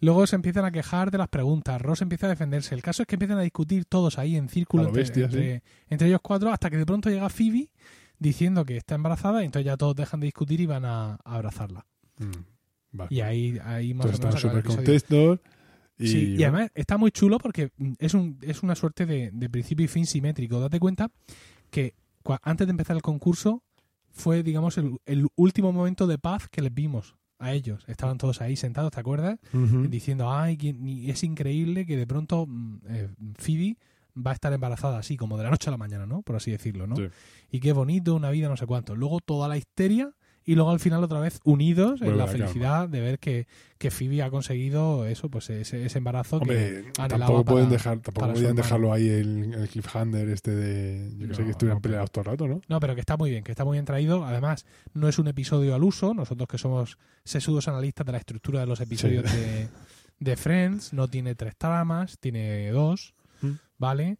Luego 0.00 0.26
se 0.26 0.36
empiezan 0.36 0.64
a 0.66 0.70
quejar 0.70 1.10
de 1.10 1.18
las 1.18 1.28
preguntas. 1.28 1.80
Ross 1.80 2.02
empieza 2.02 2.26
a 2.26 2.30
defenderse. 2.30 2.74
El 2.74 2.82
caso 2.82 3.02
es 3.02 3.06
que 3.08 3.14
empiezan 3.16 3.38
a 3.38 3.42
discutir 3.42 3.86
todos 3.86 4.18
ahí 4.18 4.36
en 4.36 4.48
círculo 4.48 4.84
entre, 4.84 5.02
bestia, 5.02 5.24
entre- 5.24 5.62
entre 5.88 6.08
ellos 6.08 6.20
cuatro 6.22 6.52
hasta 6.52 6.68
que 6.70 6.76
de 6.76 6.84
pronto 6.86 7.08
llega 7.10 7.28
Phoebe 7.28 7.70
diciendo 8.18 8.64
que 8.64 8.76
está 8.76 8.94
embarazada 8.94 9.42
y 9.42 9.46
entonces 9.46 9.66
ya 9.66 9.76
todos 9.76 9.96
dejan 9.96 10.20
de 10.20 10.26
discutir 10.26 10.60
y 10.60 10.66
van 10.66 10.84
a, 10.84 11.14
a 11.14 11.18
abrazarla. 11.24 11.86
Mm. 12.18 13.02
Y 13.10 13.20
ahí, 13.22 13.58
ahí 13.64 13.92
más 13.94 14.06
Entonces 14.06 14.44
o 14.44 14.48
menos 14.48 14.64
están 14.78 14.84
súper. 14.84 15.40
Y, 15.98 16.08
Sí, 16.08 16.36
y 16.36 16.42
además 16.42 16.70
está 16.74 16.98
muy 16.98 17.10
chulo 17.10 17.38
porque 17.38 17.70
mm, 17.76 17.92
es, 17.98 18.14
un, 18.14 18.38
es 18.42 18.62
una 18.62 18.74
suerte 18.74 19.06
de, 19.06 19.30
de 19.32 19.50
principio 19.50 19.84
y 19.84 19.88
fin 19.88 20.06
simétrico. 20.06 20.60
Date 20.60 20.80
cuenta 20.80 21.10
que 21.70 21.94
antes 22.42 22.66
de 22.66 22.70
empezar 22.70 22.96
el 22.96 23.02
concurso 23.02 23.62
fue, 24.10 24.42
digamos, 24.42 24.78
el, 24.78 24.98
el 25.06 25.26
último 25.36 25.72
momento 25.72 26.06
de 26.06 26.18
paz 26.18 26.48
que 26.48 26.62
les 26.62 26.72
vimos 26.72 27.16
a 27.38 27.52
ellos. 27.52 27.84
Estaban 27.88 28.18
todos 28.18 28.40
ahí 28.40 28.56
sentados, 28.56 28.92
¿te 28.92 29.00
acuerdas? 29.00 29.38
Diciendo, 29.90 30.32
ay, 30.32 30.56
es 31.06 31.24
increíble 31.24 31.84
que 31.84 31.96
de 31.96 32.06
pronto 32.06 32.46
mm, 32.46 32.78
eh, 32.88 33.08
Phoebe 33.34 33.76
va 34.16 34.30
a 34.30 34.34
estar 34.34 34.52
embarazada 34.52 34.98
así, 34.98 35.16
como 35.16 35.36
de 35.36 35.44
la 35.44 35.50
noche 35.50 35.68
a 35.68 35.72
la 35.72 35.76
mañana, 35.76 36.06
¿no? 36.06 36.22
Por 36.22 36.36
así 36.36 36.50
decirlo, 36.50 36.86
¿no? 36.86 36.96
Sí. 36.96 37.08
Y 37.50 37.60
qué 37.60 37.72
bonito, 37.72 38.14
una 38.14 38.30
vida, 38.30 38.48
no 38.48 38.56
sé 38.56 38.66
cuánto. 38.66 38.94
Luego 38.94 39.20
toda 39.20 39.48
la 39.48 39.56
histeria 39.56 40.14
y 40.46 40.54
luego 40.54 40.70
al 40.70 40.80
final 40.80 41.02
otra 41.02 41.20
vez 41.20 41.40
unidos 41.44 42.02
en 42.02 42.18
la 42.18 42.26
calma. 42.26 42.46
felicidad 42.46 42.88
de 42.88 43.00
ver 43.00 43.18
que, 43.18 43.46
que 43.78 43.90
Phoebe 43.90 44.22
ha 44.22 44.30
conseguido 44.30 45.06
eso, 45.06 45.28
pues 45.30 45.48
ese, 45.50 45.84
ese 45.86 45.98
embarazo 45.98 46.38
que 46.38 46.42
Hombre, 46.42 46.78
anhelaba 46.98 47.08
tampoco 47.26 47.44
pueden 47.44 47.66
para- 47.68 47.76
dejar, 47.76 47.98
tampoco 48.00 48.32
podían 48.34 48.54
dejarlo 48.56 48.92
ahí 48.92 49.08
el, 49.08 49.54
el 49.54 49.68
cliffhanger 49.68 50.28
este 50.28 50.50
de 50.50 51.10
yo 51.18 51.28
que 51.28 51.34
sé 51.34 51.44
que 51.44 51.50
estuvieran 51.50 51.78
no, 51.78 51.82
peleados 51.82 52.10
todo 52.10 52.22
el 52.22 52.26
rato, 52.30 52.46
¿no? 52.48 52.60
No, 52.68 52.78
pero 52.80 52.94
que 52.94 53.00
está 53.00 53.16
muy 53.16 53.30
bien, 53.30 53.42
que 53.42 53.52
está 53.52 53.64
muy 53.64 53.76
bien 53.76 53.84
traído. 53.84 54.24
Además, 54.24 54.66
no 54.92 55.08
es 55.08 55.18
un 55.18 55.28
episodio 55.28 55.74
al 55.74 55.82
uso. 55.82 56.12
Nosotros 56.14 56.46
que 56.48 56.58
somos 56.58 56.98
sesudos 57.24 57.68
analistas 57.68 58.04
de 58.06 58.12
la 58.12 58.18
estructura 58.18 58.60
de 58.60 58.66
los 58.66 58.80
episodios 58.80 59.24
de, 59.24 59.68
de 60.20 60.36
Friends, 60.36 60.92
no 60.92 61.08
tiene 61.08 61.34
tres 61.34 61.56
tramas, 61.56 62.18
tiene 62.18 62.70
dos, 62.70 63.14
Mm. 63.42 63.50
¿vale? 63.78 64.16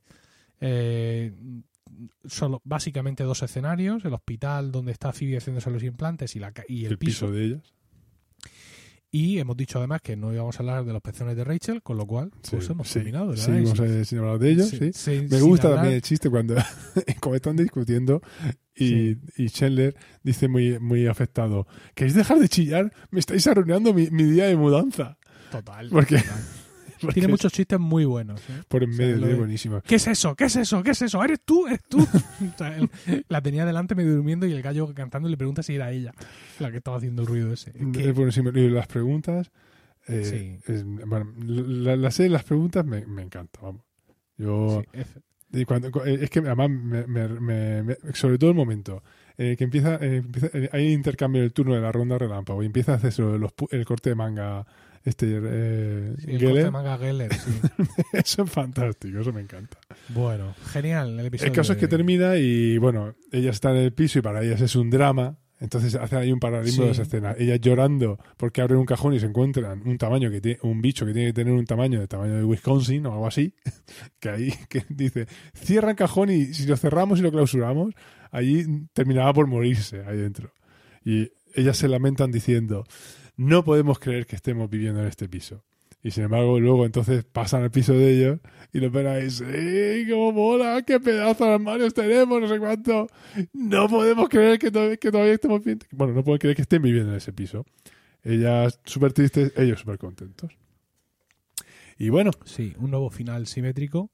Eh, 0.60 1.32
solo 2.24 2.60
básicamente 2.64 3.24
dos 3.24 3.42
escenarios, 3.42 4.04
el 4.04 4.14
hospital 4.14 4.72
donde 4.72 4.92
está 4.92 5.12
Phoebe 5.12 5.36
haciéndose 5.38 5.70
los 5.70 5.82
implantes 5.82 6.34
y, 6.36 6.38
la, 6.40 6.52
y 6.68 6.84
el, 6.84 6.92
el 6.92 6.98
piso 6.98 7.30
de 7.30 7.44
ellas. 7.44 7.74
Y 9.10 9.38
hemos 9.38 9.56
dicho 9.56 9.78
además 9.78 10.00
que 10.02 10.16
no 10.16 10.32
íbamos 10.34 10.56
a 10.56 10.58
hablar 10.64 10.84
de 10.84 10.92
los 10.92 11.00
pezones 11.00 11.36
de 11.36 11.44
Rachel, 11.44 11.82
con 11.84 11.96
lo 11.96 12.04
cual 12.04 12.32
Sí, 12.42 12.56
pues 12.56 12.68
hemos 12.68 12.88
sí. 12.88 12.94
terminado. 12.94 13.30
análisis. 13.32 13.78
eh, 13.80 14.04
sin 14.04 14.18
hablar 14.18 14.38
de 14.40 14.50
ellos, 14.50 14.68
sí. 14.70 15.26
Me 15.30 15.40
gusta 15.40 15.68
hablar- 15.68 15.76
también 15.82 15.94
el 15.94 16.02
chiste 16.02 16.28
cuando 16.28 16.56
como 17.20 17.36
están 17.36 17.54
discutiendo 17.54 18.20
y, 18.74 19.16
y 19.36 19.50
Chandler 19.50 19.94
dice 20.24 20.48
muy, 20.48 20.80
muy 20.80 21.06
afectado, 21.06 21.68
¿queréis 21.94 22.16
dejar 22.16 22.40
de 22.40 22.48
chillar? 22.48 22.92
Me 23.12 23.20
estáis 23.20 23.46
arruinando 23.46 23.94
mi, 23.94 24.10
mi 24.10 24.24
día 24.24 24.46
de 24.46 24.56
mudanza. 24.56 25.16
Total. 25.52 25.88
Porque, 25.90 26.18
total. 26.18 26.42
Tiene 27.14 27.28
muchos 27.28 27.52
chistes 27.52 27.78
muy 27.78 28.04
buenos. 28.04 28.40
¿eh? 28.48 28.62
por 28.68 28.82
en 28.82 28.90
o 28.90 28.92
sea, 28.94 29.04
medio 29.06 29.18
lo 29.18 29.26
de 29.26 29.34
buenísimo. 29.34 29.80
¿Qué 29.82 29.96
es 29.96 30.06
eso? 30.06 30.34
¿Qué 30.34 30.44
es 30.44 30.56
eso? 30.56 30.82
¿Qué 30.82 30.90
es 30.92 31.02
eso? 31.02 31.22
¿Eres 31.22 31.40
tú? 31.44 31.66
¿Eres 31.66 31.82
tú? 31.88 31.98
O 32.54 32.58
sea, 32.58 32.76
él 32.76 32.88
la 33.28 33.40
tenía 33.42 33.64
delante 33.66 33.94
medio 33.94 34.14
durmiendo 34.14 34.46
y 34.46 34.52
el 34.52 34.62
gallo 34.62 34.92
cantando 34.94 35.28
le 35.28 35.36
pregunta 35.36 35.62
si 35.62 35.74
era 35.74 35.90
ella 35.92 36.12
la 36.60 36.70
que 36.70 36.78
estaba 36.78 36.96
haciendo 36.96 37.22
el 37.22 37.28
ruido 37.28 37.52
ese. 37.52 37.72
Es 37.98 38.14
buenísimo. 38.14 38.50
Y 38.50 38.68
las 38.68 38.86
preguntas, 38.86 39.50
eh, 40.06 40.24
Sí. 40.64 40.72
es- 40.72 40.84
bueno, 40.84 41.32
la, 41.46 41.96
la 41.96 42.10
serie 42.10 42.28
de 42.30 42.34
las 42.34 42.44
preguntas 42.44 42.84
me, 42.84 43.06
me 43.06 43.22
encanta, 43.22 43.58
vamos. 43.62 43.82
Yo, 44.36 44.82
sí, 44.92 44.98
es- 45.00 45.18
y 45.52 45.64
cuando, 45.64 45.90
cu- 45.92 46.00
eh, 46.00 46.18
es 46.22 46.30
que 46.30 46.40
además, 46.40 46.68
me, 46.68 47.06
me- 47.06 47.82
me- 47.84 47.96
sobre 48.12 48.38
todo 48.38 48.50
el 48.50 48.56
momento 48.56 49.04
eh, 49.38 49.54
que 49.56 49.64
empieza, 49.64 49.96
eh, 50.00 50.16
empieza- 50.16 50.50
eh, 50.52 50.68
hay 50.72 50.92
intercambio 50.92 51.42
del 51.42 51.52
turno 51.52 51.74
de 51.74 51.80
la 51.80 51.92
ronda 51.92 52.18
relámpago 52.18 52.62
y 52.62 52.66
empieza 52.66 52.92
a 52.92 52.96
hacer 52.96 53.08
eso, 53.10 53.38
los 53.38 53.52
pu- 53.54 53.68
el 53.70 53.84
corte 53.84 54.10
de 54.10 54.16
manga 54.16 54.66
este 55.04 55.26
eh, 55.30 56.14
sí, 56.18 56.30
el 56.30 56.38
Geller. 56.40 56.72
Geller, 56.98 57.34
sí. 57.34 57.50
eso 58.12 58.42
es 58.44 58.50
fantástico, 58.50 59.20
eso 59.20 59.32
me 59.32 59.42
encanta. 59.42 59.78
Bueno, 60.08 60.54
genial 60.72 61.18
el 61.20 61.26
episodio. 61.26 61.50
El 61.52 61.56
caso 61.56 61.72
es 61.74 61.78
que 61.78 61.88
termina 61.88 62.36
y 62.36 62.78
bueno, 62.78 63.14
ella 63.30 63.50
está 63.50 63.70
en 63.70 63.76
el 63.78 63.92
piso 63.92 64.18
y 64.18 64.22
para 64.22 64.42
ellas 64.42 64.60
es 64.60 64.74
un 64.76 64.90
drama. 64.90 65.38
Entonces 65.60 65.94
hacen 65.94 66.18
ahí 66.18 66.32
un 66.32 66.40
paralelismo 66.40 66.82
Sí. 66.82 66.86
de 66.86 66.92
esa 66.92 67.02
escena. 67.02 67.34
Ella 67.38 67.56
llorando 67.56 68.18
porque 68.36 68.60
abren 68.60 68.78
un 68.78 68.84
cajón 68.86 69.14
y 69.14 69.20
se 69.20 69.26
encuentran 69.26 69.82
un 69.86 69.96
tamaño 69.96 70.30
que 70.30 70.40
tiene, 70.40 70.58
un 70.62 70.82
bicho 70.82 71.06
que 71.06 71.12
tiene 71.12 71.28
que 71.28 71.32
tener 71.32 71.54
un 71.54 71.64
tamaño 71.64 72.00
de 72.00 72.08
tamaño 72.08 72.34
de 72.34 72.44
Wisconsin 72.44 73.06
o 73.06 73.12
algo 73.12 73.26
así. 73.26 73.54
Que 74.20 74.28
ahí 74.30 74.54
que 74.68 74.84
dice, 74.88 75.26
cierra 75.54 75.90
el 75.90 75.96
cajón 75.96 76.30
y 76.30 76.46
si 76.54 76.66
lo 76.66 76.76
cerramos 76.76 77.18
y 77.18 77.22
lo 77.22 77.30
clausuramos, 77.30 77.94
allí 78.30 78.64
terminaba 78.92 79.32
por 79.32 79.46
morirse 79.46 80.02
ahí 80.06 80.18
dentro. 80.18 80.52
Y 81.04 81.30
ellas 81.54 81.76
se 81.76 81.88
lamentan 81.88 82.32
diciendo, 82.32 82.84
no 83.36 83.64
podemos 83.64 83.98
creer 83.98 84.26
que 84.26 84.36
estemos 84.36 84.68
viviendo 84.70 85.00
en 85.00 85.08
este 85.08 85.28
piso. 85.28 85.64
Y 86.02 86.10
sin 86.10 86.24
embargo, 86.24 86.60
luego 86.60 86.84
entonces 86.84 87.24
pasan 87.24 87.62
al 87.62 87.70
piso 87.70 87.94
de 87.94 88.10
ellos 88.10 88.38
y 88.74 88.78
lo 88.80 88.90
ven 88.90 89.06
ahí, 89.06 89.30
sí, 89.30 90.06
cómo 90.10 90.32
mola, 90.32 90.82
qué 90.82 91.00
pedazo 91.00 91.46
de 91.46 91.54
armarios 91.54 91.94
tenemos, 91.94 92.42
no 92.42 92.46
sé 92.48 92.58
cuánto. 92.58 93.08
No 93.54 93.88
podemos 93.88 94.28
creer 94.28 94.58
que, 94.58 94.70
to- 94.70 94.98
que 95.00 95.10
todavía 95.10 95.32
estemos 95.32 95.64
bien. 95.64 95.78
Bueno, 95.92 96.12
no 96.12 96.22
pueden 96.22 96.38
creer 96.40 96.56
que 96.56 96.62
estén 96.62 96.82
viviendo 96.82 97.10
en 97.12 97.16
ese 97.16 97.32
piso. 97.32 97.64
Ellas 98.22 98.80
súper 98.84 99.14
tristes, 99.14 99.52
ellos 99.56 99.80
súper 99.80 99.96
contentos. 99.98 100.52
Y 101.98 102.08
bueno, 102.10 102.32
Sí, 102.44 102.74
un 102.78 102.90
nuevo 102.90 103.08
final 103.10 103.46
simétrico 103.46 104.10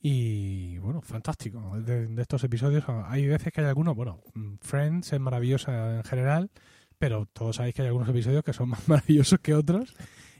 y 0.00 0.78
bueno, 0.78 1.02
fantástico. 1.02 1.78
De, 1.80 2.06
de 2.06 2.22
estos 2.22 2.42
episodios 2.44 2.84
hay 3.06 3.26
veces 3.26 3.52
que 3.52 3.60
hay 3.60 3.66
algunos, 3.68 3.94
bueno, 3.94 4.22
mm, 4.34 4.54
Friends 4.60 5.12
es 5.12 5.20
maravillosa 5.20 5.96
en 5.98 6.04
general, 6.04 6.50
pero 6.98 7.26
todos 7.32 7.56
sabéis 7.56 7.74
que 7.74 7.82
hay 7.82 7.88
algunos 7.88 8.08
episodios 8.08 8.44
que 8.44 8.52
son 8.52 8.68
más 8.70 8.88
maravillosos 8.88 9.38
que 9.40 9.54
otros. 9.54 9.94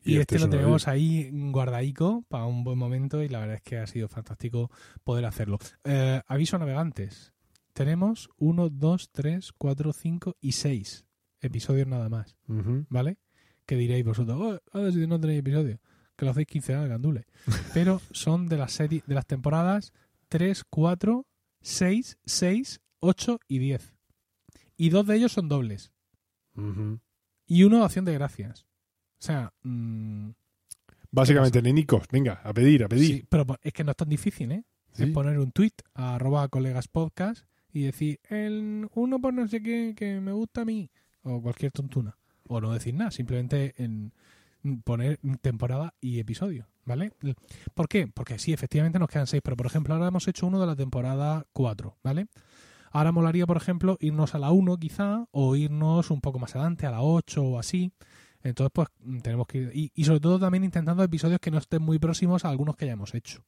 Y, 0.04 0.16
este, 0.16 0.36
es 0.36 0.42
lo 0.42 0.48
tenemos 0.48 0.88
ahí 0.88 1.28
guardaico 1.32 2.24
para 2.28 2.46
un 2.46 2.64
buen 2.64 2.78
momento 2.78 3.22
y 3.22 3.28
la 3.28 3.40
verdad 3.40 3.56
es 3.56 3.62
que 3.62 3.78
ha 3.78 3.86
sido 3.86 4.08
fantástico 4.08 4.70
poder 5.04 5.26
hacerlo. 5.26 5.58
Eh, 5.84 6.22
aviso 6.26 6.56
a 6.56 6.60
navegantes. 6.60 7.34
Tenemos 7.72 8.30
uno, 8.38 8.70
dos, 8.70 9.10
tres, 9.10 9.52
cuatro, 9.56 9.92
cinco 9.92 10.36
y 10.40 10.52
seis 10.52 11.04
episodios 11.40 11.86
nada 11.86 12.08
más. 12.08 12.36
¿vale? 12.88 13.18
Que 13.66 13.76
diréis 13.76 14.04
vosotros, 14.04 14.40
oh, 14.40 14.78
a 14.78 14.80
ver 14.80 14.92
si 14.92 15.06
no 15.06 15.20
tenéis 15.20 15.40
episodio, 15.40 15.78
que 16.16 16.24
lo 16.24 16.30
hacéis 16.30 16.46
quincenal, 16.46 16.88
gandule. 16.88 17.26
Pero 17.74 18.00
son 18.12 18.48
de 18.48 18.56
las 18.56 18.72
series, 18.72 19.06
de 19.06 19.14
las 19.14 19.26
temporadas 19.26 19.92
3, 20.28 20.64
4, 20.68 21.26
6, 21.60 22.18
6, 22.24 22.80
8 23.00 23.40
y 23.46 23.58
10. 23.58 23.94
Y 24.76 24.90
dos 24.90 25.06
de 25.06 25.16
ellos 25.16 25.32
son 25.32 25.48
dobles. 25.48 25.92
Y 27.46 27.64
uno 27.64 27.84
acción 27.84 28.04
de 28.04 28.14
gracias. 28.14 28.66
O 29.20 29.22
sea, 29.22 29.52
mm, 29.62 30.30
básicamente, 31.10 31.62
nenicos, 31.62 32.06
venga, 32.10 32.40
a 32.44 32.52
pedir, 32.52 32.84
a 32.84 32.88
pedir. 32.88 33.06
sí, 33.06 33.26
pero 33.28 33.46
es 33.62 33.72
que 33.72 33.84
no 33.84 33.90
es 33.92 33.96
tan 33.96 34.08
difícil, 34.08 34.52
¿eh? 34.52 34.64
Sí. 34.92 35.04
Es 35.04 35.10
poner 35.10 35.38
un 35.38 35.52
tweet 35.52 35.72
a 35.94 36.16
arroba 36.16 36.48
colegas 36.48 36.88
podcast 36.88 37.46
y 37.72 37.82
decir, 37.82 38.20
el 38.28 38.88
uno 38.94 39.20
por 39.20 39.34
no 39.34 39.46
sé 39.46 39.62
qué 39.62 39.94
que 39.96 40.20
me 40.20 40.32
gusta 40.32 40.62
a 40.62 40.64
mí. 40.64 40.90
O 41.22 41.42
cualquier 41.42 41.72
tontuna. 41.72 42.16
O 42.48 42.60
no 42.60 42.72
decir 42.72 42.94
nada, 42.94 43.10
simplemente 43.10 43.74
en 43.76 44.12
poner 44.84 45.18
temporada 45.40 45.94
y 46.00 46.18
episodio, 46.18 46.68
¿vale? 46.84 47.12
¿Por 47.74 47.88
qué? 47.88 48.08
Porque 48.08 48.38
sí, 48.38 48.52
efectivamente 48.52 48.98
nos 48.98 49.08
quedan 49.08 49.26
seis, 49.26 49.42
pero 49.42 49.56
por 49.56 49.66
ejemplo 49.66 49.94
ahora 49.94 50.08
hemos 50.08 50.26
hecho 50.28 50.46
uno 50.46 50.60
de 50.60 50.66
la 50.66 50.76
temporada 50.76 51.46
4, 51.52 51.98
¿vale? 52.02 52.26
Ahora 52.90 53.12
molaría, 53.12 53.46
por 53.46 53.56
ejemplo, 53.56 53.96
irnos 54.00 54.34
a 54.34 54.38
la 54.38 54.50
1 54.50 54.76
quizá, 54.78 55.26
o 55.30 55.56
irnos 55.56 56.10
un 56.10 56.20
poco 56.20 56.38
más 56.38 56.54
adelante, 56.54 56.86
a 56.86 56.90
la 56.90 57.02
8 57.02 57.42
o 57.42 57.58
así. 57.58 57.92
Entonces, 58.42 58.70
pues 58.72 58.88
mm, 59.00 59.18
tenemos 59.18 59.46
que 59.46 59.58
ir. 59.58 59.70
Y, 59.74 59.92
y 59.94 60.04
sobre 60.04 60.20
todo 60.20 60.38
también 60.38 60.64
intentando 60.64 61.02
episodios 61.02 61.40
que 61.40 61.50
no 61.50 61.58
estén 61.58 61.82
muy 61.82 61.98
próximos 61.98 62.44
a 62.44 62.50
algunos 62.50 62.76
que 62.76 62.84
hayamos 62.84 63.14
hecho. 63.14 63.44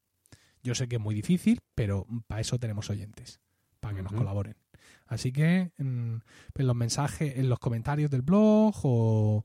Yo 0.62 0.74
sé 0.74 0.88
que 0.88 0.96
es 0.96 1.02
muy 1.02 1.14
difícil, 1.14 1.60
pero 1.74 2.06
para 2.26 2.40
eso 2.40 2.58
tenemos 2.58 2.90
oyentes, 2.90 3.40
para 3.80 3.94
que 3.94 4.02
nos 4.02 4.12
colaboren. 4.12 4.56
Así 5.06 5.32
que 5.32 5.72
mm, 5.78 6.16
en 6.54 6.66
los 6.66 6.76
mensajes, 6.76 7.36
en 7.38 7.48
los 7.48 7.58
comentarios 7.58 8.10
del 8.10 8.22
blog, 8.22 8.74
o 8.82 9.44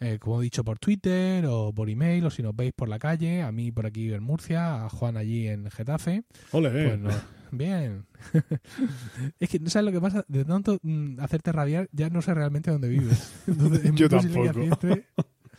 eh, 0.00 0.18
como 0.20 0.40
he 0.40 0.44
dicho 0.44 0.64
por 0.64 0.78
Twitter, 0.78 1.46
o 1.46 1.72
por 1.72 1.88
email, 1.90 2.26
o 2.26 2.30
si 2.30 2.42
nos 2.42 2.54
veis 2.54 2.72
por 2.74 2.88
la 2.88 2.98
calle, 2.98 3.42
a 3.42 3.52
mí 3.52 3.72
por 3.72 3.86
aquí 3.86 4.12
en 4.12 4.22
Murcia, 4.22 4.84
a 4.84 4.88
Juan 4.88 5.16
allí 5.16 5.48
en 5.48 5.70
Getafe, 5.70 6.24
Ole, 6.52 6.68
eh. 6.68 6.88
pues 6.88 6.98
no- 7.00 7.36
bien. 7.52 8.04
es 9.40 9.48
que 9.48 9.58
no 9.60 9.70
sabes 9.70 9.86
lo 9.86 9.92
que 9.92 10.00
pasa, 10.00 10.24
de 10.28 10.44
tanto 10.44 10.78
mm, 10.82 11.20
hacerte 11.20 11.52
rabiar, 11.52 11.88
ya 11.92 12.10
no 12.10 12.20
sé 12.22 12.34
realmente 12.34 12.70
dónde 12.70 12.88
vives. 12.88 13.32
Entonces, 13.46 13.92
Yo 13.94 14.08
tampoco. 14.08 14.50
acierte. 14.50 15.06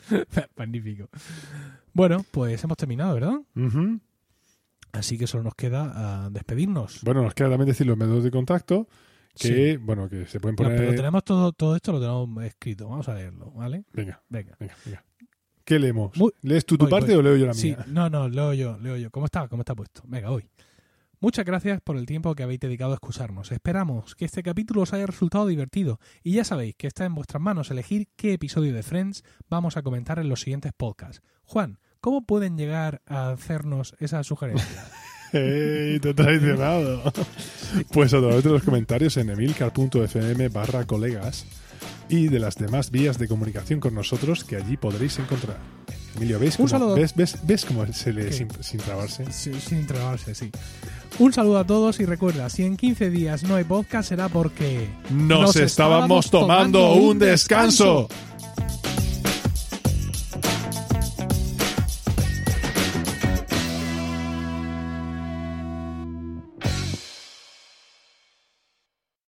Magnífico. 0.58 1.10
Bueno, 1.94 2.24
pues 2.32 2.64
hemos 2.64 2.78
terminado, 2.78 3.14
¿verdad? 3.16 3.40
Así 4.92 5.18
que 5.18 5.28
solo 5.28 5.44
nos 5.44 5.56
queda 5.56 5.92
ah, 5.96 6.30
despedirnos. 6.32 7.02
Bueno, 7.04 7.22
nos 7.24 7.34
queda 7.34 7.50
también 7.50 7.68
decir 7.68 7.86
los 7.88 7.98
métodos 7.98 8.24
de 8.24 8.32
contacto, 8.32 8.88
que, 9.38 9.78
bueno, 9.78 10.10
que 10.10 10.26
se 10.26 10.40
pueden 10.40 10.56
No, 10.56 10.64
poner... 10.64 10.78
pero 10.80 10.96
tenemos 10.96 11.24
todo, 11.24 11.52
todo 11.54 11.76
esto, 11.76 11.92
lo 11.94 12.00
tenemos 12.00 12.44
escrito. 12.46 12.88
Vamos 12.90 13.08
a 13.10 13.16
leerlo, 13.16 13.52
¿vale? 13.52 13.84
Venga, 13.94 14.22
Venga. 14.30 14.56
venga, 14.60 14.76
venga. 14.86 15.04
¿Qué 15.64 15.80
leemos? 15.80 16.16
Muy- 16.18 16.32
¿Lees 16.44 16.66
tú 16.66 16.78
tu 16.78 16.86
Voy, 16.86 16.92
parte 16.92 17.08
voy. 17.08 17.16
o 17.18 17.22
leo 17.24 17.36
yo 17.36 17.46
la 17.46 17.54
Sí, 17.54 17.68
mía? 17.70 17.86
no, 17.88 18.10
no, 18.10 18.30
leo 18.30 18.54
yo, 18.54 18.78
leo 18.80 18.96
yo. 18.98 19.12
¿Cómo 19.12 19.26
está? 19.26 19.48
¿Cómo 19.50 19.62
está 19.62 19.76
puesto? 19.76 20.02
Venga, 20.06 20.32
hoy. 20.32 20.48
Muchas 21.20 21.46
gracias 21.46 21.82
por 21.82 21.98
el 21.98 22.06
tiempo 22.06 22.36
que 22.36 22.44
habéis 22.44 22.60
dedicado 22.60 22.92
a 22.92 22.94
escucharnos. 22.94 23.52
Esperamos 23.52 24.14
que 24.16 24.26
este 24.26 24.44
capítulo 24.44 24.82
os 24.84 24.94
haya 24.94 25.08
resultado 25.08 25.48
divertido 25.48 26.00
y 26.24 26.34
ya 26.34 26.44
sabéis 26.44 26.76
que 26.76 26.86
está 26.88 27.06
en 27.06 27.16
vuestras 27.16 27.42
manos 27.42 27.72
elegir 27.72 28.08
qué 28.16 28.34
episodio 28.34 28.72
de 28.74 28.84
Friends 28.84 29.24
vamos 29.50 29.78
a 29.78 29.82
comentar 29.82 30.20
en 30.20 30.30
los 30.30 30.42
siguientes 30.42 30.74
podcasts. 30.78 31.24
Juan, 31.44 31.80
¿cómo 32.02 32.26
pueden 32.28 32.56
llegar 32.56 33.02
a 33.08 33.32
hacernos 33.32 33.96
esa 34.00 34.24
sugerencia? 34.24 34.68
¡Ey! 35.34 36.00
Te 36.00 36.10
he 36.10 36.14
traicionado. 36.14 37.04
pues 37.92 38.14
a 38.14 38.20
través 38.20 38.44
de 38.44 38.50
los 38.50 38.64
comentarios 38.64 39.18
en 39.18 39.30
emilcar.fm 39.30 40.50
barra 40.50 40.86
colegas 40.86 41.46
y 42.10 42.28
de 42.28 42.40
las 42.40 42.56
demás 42.56 42.92
vías 42.92 43.18
de 43.18 43.28
comunicación 43.28 43.80
con 43.80 43.94
nosotros 43.94 44.44
que 44.44 44.56
allí 44.56 44.78
podréis 44.78 45.20
encontrar. 45.20 45.58
Emilio, 46.16 46.40
¿ves 46.40 46.54
Un 46.58 46.66
cómo, 46.66 46.70
saludo. 46.70 46.96
¿ves, 46.96 47.16
ves, 47.16 47.38
ves 47.44 47.66
cómo 47.66 47.86
se 47.94 48.12
lee 48.12 48.32
sin, 48.32 48.48
sin 48.62 48.80
trabarse? 48.80 49.32
Sí, 49.32 49.52
sin 49.60 49.86
trabarse, 49.86 50.34
sí. 50.34 50.50
Un 51.20 51.34
saludo 51.34 51.60
a 51.60 51.64
todos 51.68 52.00
y 52.00 52.06
recuerda, 52.06 52.50
si 52.50 52.64
en 52.64 52.76
15 52.78 53.10
días 53.10 53.44
no 53.44 53.56
hay 53.56 53.64
podcast 53.64 54.10
será 54.10 54.30
porque 54.30 54.88
Nos, 55.12 55.56
estábamos 55.56 56.30
tomando 56.32 56.94
un 56.94 57.20
descanso. 57.20 58.08